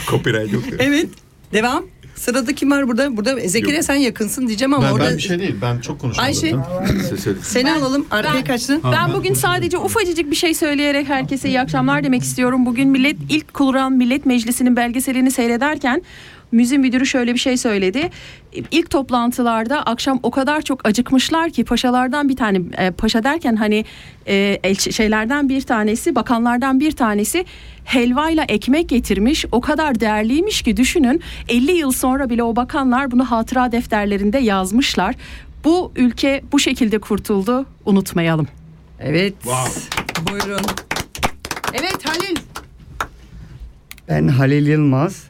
[0.07, 0.63] Copyright yok.
[0.79, 1.09] evet.
[1.53, 1.85] Devam.
[2.17, 3.17] Sırada kim var burada?
[3.17, 5.55] Burada Zekeriya sen yakınsın diyeceğim ama Ben, orada ben bir şey değil.
[5.61, 6.27] Ben çok konuşmadım.
[6.27, 6.55] Ayşe.
[7.41, 8.05] seni alalım.
[8.11, 8.81] Arkaya kaçtın.
[8.91, 12.65] Ben bugün sadece ufacık bir şey söyleyerek herkese iyi akşamlar demek istiyorum.
[12.65, 16.01] Bugün millet ilk kurulan Millet Meclisi'nin belgeselini seyrederken
[16.51, 18.09] müze müdürü şöyle bir şey söyledi.
[18.71, 23.85] İlk toplantılarda akşam o kadar çok acıkmışlar ki paşalardan bir tane e, paşa derken hani
[24.27, 27.45] e, şeylerden bir tanesi bakanlardan bir tanesi
[27.85, 29.45] helvayla ekmek getirmiş.
[29.51, 35.15] O kadar değerliymiş ki düşünün 50 yıl sonra bile o bakanlar bunu hatıra defterlerinde yazmışlar.
[35.63, 37.65] Bu ülke bu şekilde kurtuldu.
[37.85, 38.47] Unutmayalım.
[38.99, 39.33] Evet.
[40.31, 40.65] Buyurun.
[41.73, 42.35] Evet Halil.
[44.09, 45.23] Ben Halil Yılmaz.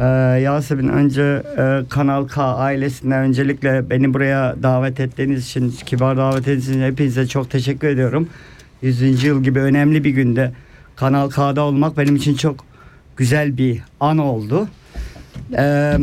[0.00, 0.04] Ee,
[0.40, 6.68] Yasemin önce e, Kanal K ailesine öncelikle beni buraya davet ettiğiniz için, kibar davet ettiğiniz
[6.68, 8.28] için hepinize çok teşekkür ediyorum.
[8.82, 9.24] 100.
[9.24, 10.52] yıl gibi önemli bir günde
[10.96, 12.64] Kanal K'da olmak benim için çok
[13.16, 14.68] güzel bir an oldu.
[15.56, 15.96] Ee,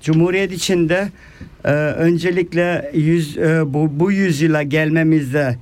[0.00, 1.08] Cumhuriyet içinde
[1.64, 5.56] e, öncelikle yüz, e, bu, bu yüzyıla gelmemizde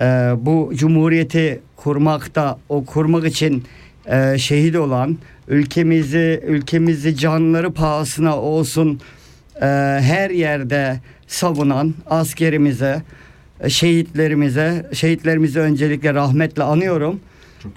[0.00, 0.04] e,
[0.38, 3.64] bu cumhuriyeti kurmakta o kurmak için
[4.06, 5.18] e, şehit olan
[5.48, 9.00] ülkemizi ülkemizi canları pahasına olsun
[9.56, 9.66] e,
[10.00, 13.02] her yerde savunan askerimize
[13.60, 17.20] e, şehitlerimize şehitlerimizi öncelikle rahmetle anıyorum.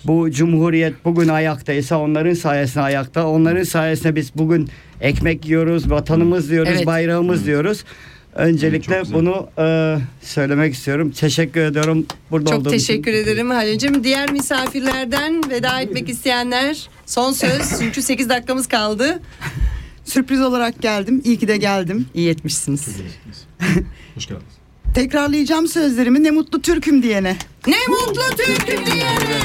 [0.06, 3.28] Bu cumhuriyet bugün ayaktaysa onların sayesinde ayakta.
[3.28, 4.70] Onların sayesinde biz bugün
[5.02, 6.86] ekmek yiyoruz, vatanımız diyoruz, Evet.
[6.86, 7.84] bayrağımız diyoruz.
[8.40, 11.12] Öncelikle bunu e, söylemek istiyorum.
[11.12, 12.78] Teşekkür ediyorum burada Çok olduğum için.
[12.78, 14.04] teşekkür ederim Halil'cim.
[14.04, 17.62] Diğer misafirlerden veda etmek isteyenler son söz.
[17.80, 19.20] Çünkü 8 dakikamız kaldı.
[20.06, 21.22] Sürpriz olarak geldim.
[21.26, 22.06] İyi ki de geldim.
[22.14, 22.88] İyi etmişsiniz.
[24.16, 24.54] Hoş geldiniz.
[24.96, 27.38] Tekrarlayacağım sözlerimi ne mutlu Türk'üm diyene.
[27.68, 29.40] Ne mutlu Türk'üm diyene.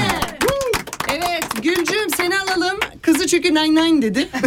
[1.09, 2.79] Evet Gülcüm seni alalım.
[3.01, 4.27] Kızı çünkü nine nine dedi.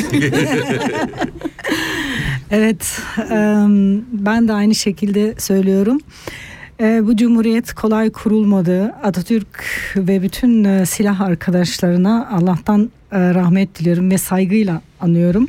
[2.50, 3.02] Evet,
[4.12, 5.98] ben de aynı şekilde söylüyorum.
[6.80, 8.94] E, Bu cumhuriyet kolay kurulmadı.
[9.02, 9.64] Atatürk
[9.96, 15.48] ve bütün e, silah arkadaşlarına Allah'tan e, rahmet diliyorum ve saygıyla anıyorum.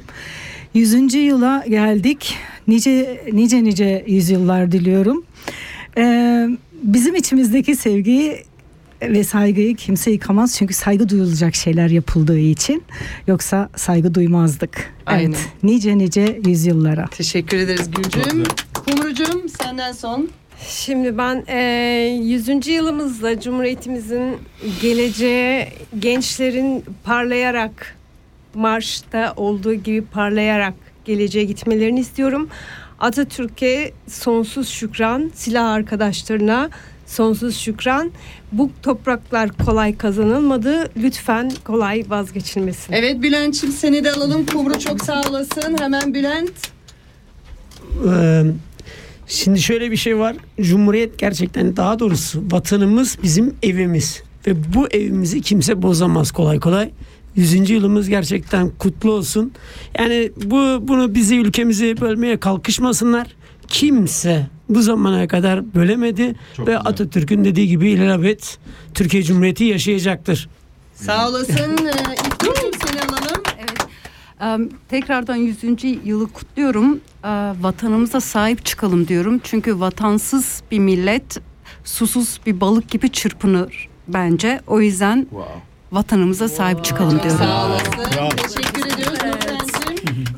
[0.73, 1.13] 100.
[1.13, 2.35] yıla geldik.
[2.67, 5.23] Nice nice nice yüzyıllar diliyorum.
[6.83, 8.43] Bizim içimizdeki sevgiyi
[9.01, 12.83] ve saygıyı kimse yıkamaz çünkü saygı duyulacak şeyler yapıldığı için
[13.27, 14.93] yoksa saygı duymazdık.
[15.05, 15.31] Aynen.
[15.31, 17.05] Evet, nice nice yüzyıllara.
[17.07, 18.43] Teşekkür ederiz Gülcüm.
[18.73, 20.29] Kumrucum senden son.
[20.67, 21.59] Şimdi ben e,
[22.23, 22.67] 100.
[22.67, 24.37] yılımızda Cumhuriyetimizin
[24.81, 27.95] geleceğe gençlerin parlayarak
[28.53, 30.73] marşta olduğu gibi parlayarak
[31.05, 32.49] geleceğe gitmelerini istiyorum.
[32.99, 36.69] Atatürk'e sonsuz şükran, silah arkadaşlarına
[37.09, 38.11] sonsuz şükran.
[38.51, 40.89] Bu topraklar kolay kazanılmadı.
[40.97, 42.93] Lütfen kolay vazgeçilmesin.
[42.93, 44.45] Evet Bülent'ciğim seni de alalım.
[44.45, 45.77] Kumru çok sağ olasın.
[45.79, 46.51] Hemen Bülent.
[48.09, 48.43] Ee,
[49.27, 50.35] Şimdi şöyle bir şey var.
[50.61, 54.23] Cumhuriyet gerçekten daha doğrusu vatanımız bizim evimiz.
[54.47, 56.91] Ve bu evimizi kimse bozamaz kolay kolay.
[57.35, 57.69] 100.
[57.69, 59.51] yılımız gerçekten kutlu olsun.
[59.99, 63.27] Yani bu bunu bizi ülkemizi bölmeye kalkışmasınlar.
[63.69, 68.57] Kimse bu zamana kadar bölemedi ve Atatürk'ün dediği gibi ilelebet
[68.93, 70.49] Türkiye Cumhuriyeti yaşayacaktır.
[70.95, 71.53] Sağ olasın.
[71.53, 71.57] Ee,
[72.87, 73.43] seni alalım.
[74.41, 75.57] Em, Tekrardan 100.
[76.05, 76.99] yılı kutluyorum.
[77.23, 77.27] Ee,
[77.61, 79.39] Vatanımıza sahip çıkalım diyorum.
[79.43, 81.37] Çünkü vatansız bir millet
[81.83, 84.61] susuz bir balık gibi çırpınır bence.
[84.67, 85.27] O yüzden
[85.91, 87.37] vatanımıza sahip çıkalım diyorum.
[87.45, 87.91] Sağ olasın.
[88.37, 89.48] Teşekkür ediyoruz Nurten'cim.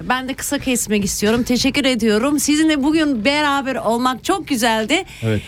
[0.10, 1.44] Ben de kısa kesmek istiyorum.
[1.44, 2.40] Teşekkür ediyorum.
[2.40, 5.04] Sizinle bugün beraber olmak çok güzeldi.
[5.24, 5.42] Evet.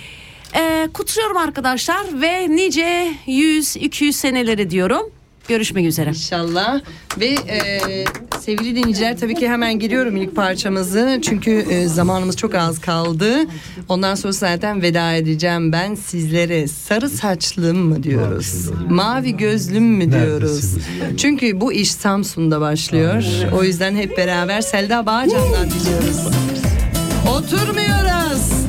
[0.55, 5.11] Ee, kutluyorum arkadaşlar ve nice 100-200 seneleri diyorum.
[5.47, 6.09] Görüşmek üzere.
[6.09, 6.81] İnşallah.
[7.19, 7.79] Ve e,
[8.39, 11.19] sevgili dinleyiciler tabii ki hemen giriyorum ilk parçamızı.
[11.23, 13.35] Çünkü e, zamanımız çok az kaldı.
[13.89, 16.67] Ondan sonra zaten veda edeceğim ben sizlere.
[16.67, 18.69] Sarı saçlım mı diyoruz?
[18.89, 20.75] Mavi gözlüm mü diyoruz?
[21.17, 23.23] Çünkü bu iş Samsun'da başlıyor.
[23.53, 26.27] O yüzden hep beraber Selda Bağcan'dan diliyoruz.
[27.37, 28.62] Oturmuyoruz.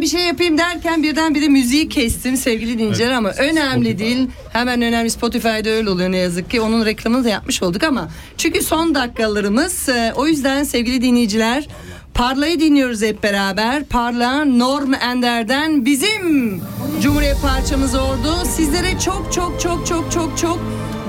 [0.00, 4.28] Ben bir şey yapayım derken birdenbire müziği kestim sevgili dinleyiciler ama önemli değil.
[4.52, 6.60] Hemen önemli Spotify'da öyle oluyor ne yazık ki.
[6.60, 11.68] Onun reklamını da yapmış olduk ama çünkü son dakikalarımız e, o yüzden sevgili dinleyiciler
[12.14, 13.84] Parla'yı dinliyoruz hep beraber.
[13.84, 16.60] Parla Norm Ender'den bizim
[17.02, 18.36] Cumhuriyet parçamız oldu.
[18.56, 20.58] Sizlere çok çok çok çok çok çok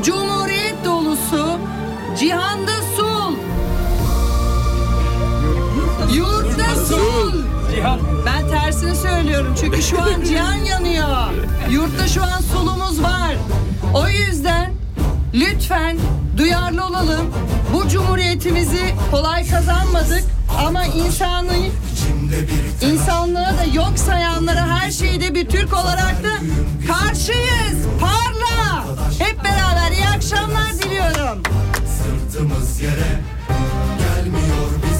[0.03, 1.57] Cumhuriyet dolusu
[2.19, 3.35] Cihanda Sul
[6.15, 7.60] Yurtta Sul
[8.25, 11.27] ben tersini söylüyorum çünkü şu an cihan yanıyor.
[11.69, 13.35] Yurtta şu an solumuz var.
[13.93, 14.71] O yüzden
[15.33, 15.97] lütfen
[16.37, 17.33] duyarlı olalım.
[17.73, 20.23] Bu cumhuriyetimizi kolay kazanmadık
[20.65, 21.57] ama insanı
[22.81, 26.29] insanlığı da yok sayanlara her şeyde bir Türk olarak da
[26.87, 27.85] karşıyız.
[28.01, 28.83] Parla.
[29.19, 31.43] Hep beraber iyi akşamlar diliyorum.
[32.31, 33.21] battığımız yere
[33.99, 34.90] Gelmiyor bizim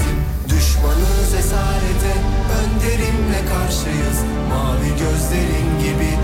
[0.82, 2.14] düşmanız esarete
[2.60, 4.18] Önderimle karşıyız.
[4.48, 6.21] Mavi gözlerin gibi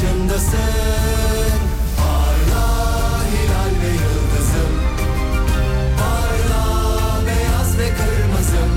[0.00, 0.58] yüz yaşındasın.
[1.96, 2.68] Parla
[3.30, 4.72] hilal ve yıldızım.
[5.98, 8.70] Parla beyaz ve kırmızım.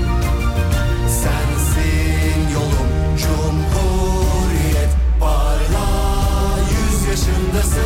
[1.08, 4.90] Sensin yolum Cumhuriyet.
[5.20, 5.88] Parla
[6.70, 7.84] yüz yaşındasın.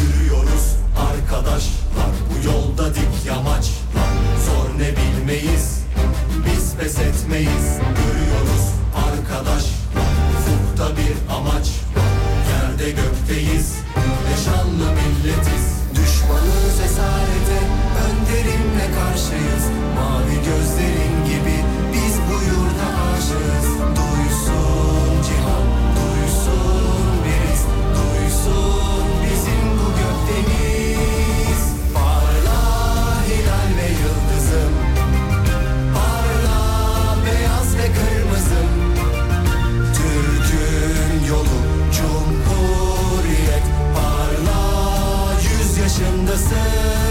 [0.00, 4.14] Yürüyoruz arkadaşlar Bu yolda dik yamaçlar
[4.46, 5.82] Zor ne bilmeyiz
[6.46, 7.78] Biz pes etmeyiz.
[7.96, 8.64] Görüyoruz
[8.94, 9.68] arkadaşlar
[10.38, 11.77] Ufukta bir amaç
[13.68, 13.97] Peace.
[46.38, 47.07] Yaşındasın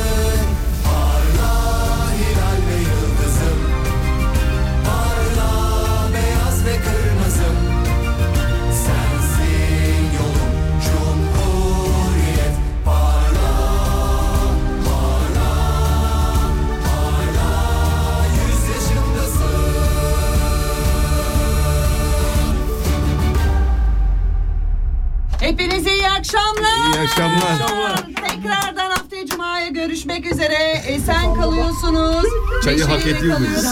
[26.19, 26.94] akşamlar.
[26.94, 27.57] İyi akşamlar.
[28.06, 30.81] Tekrardan haftaya Cuma'ya görüşmek üzere.
[30.88, 32.26] Esen kalıyorsunuz.
[32.64, 33.65] Çayı hak ediyor muyuz?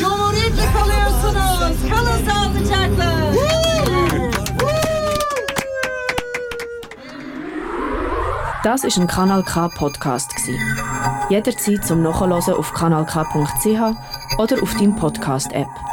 [0.00, 1.76] Cumhuriyetle kalıyorsunuz.
[1.90, 3.12] Kalın sağlıcakla.
[8.64, 10.56] Das ist ein Kanal K Podcast gsi.
[11.30, 13.80] Jederzeit zum Nachhören auf kanalk.ch
[14.38, 15.91] oder auf deinem Podcast App.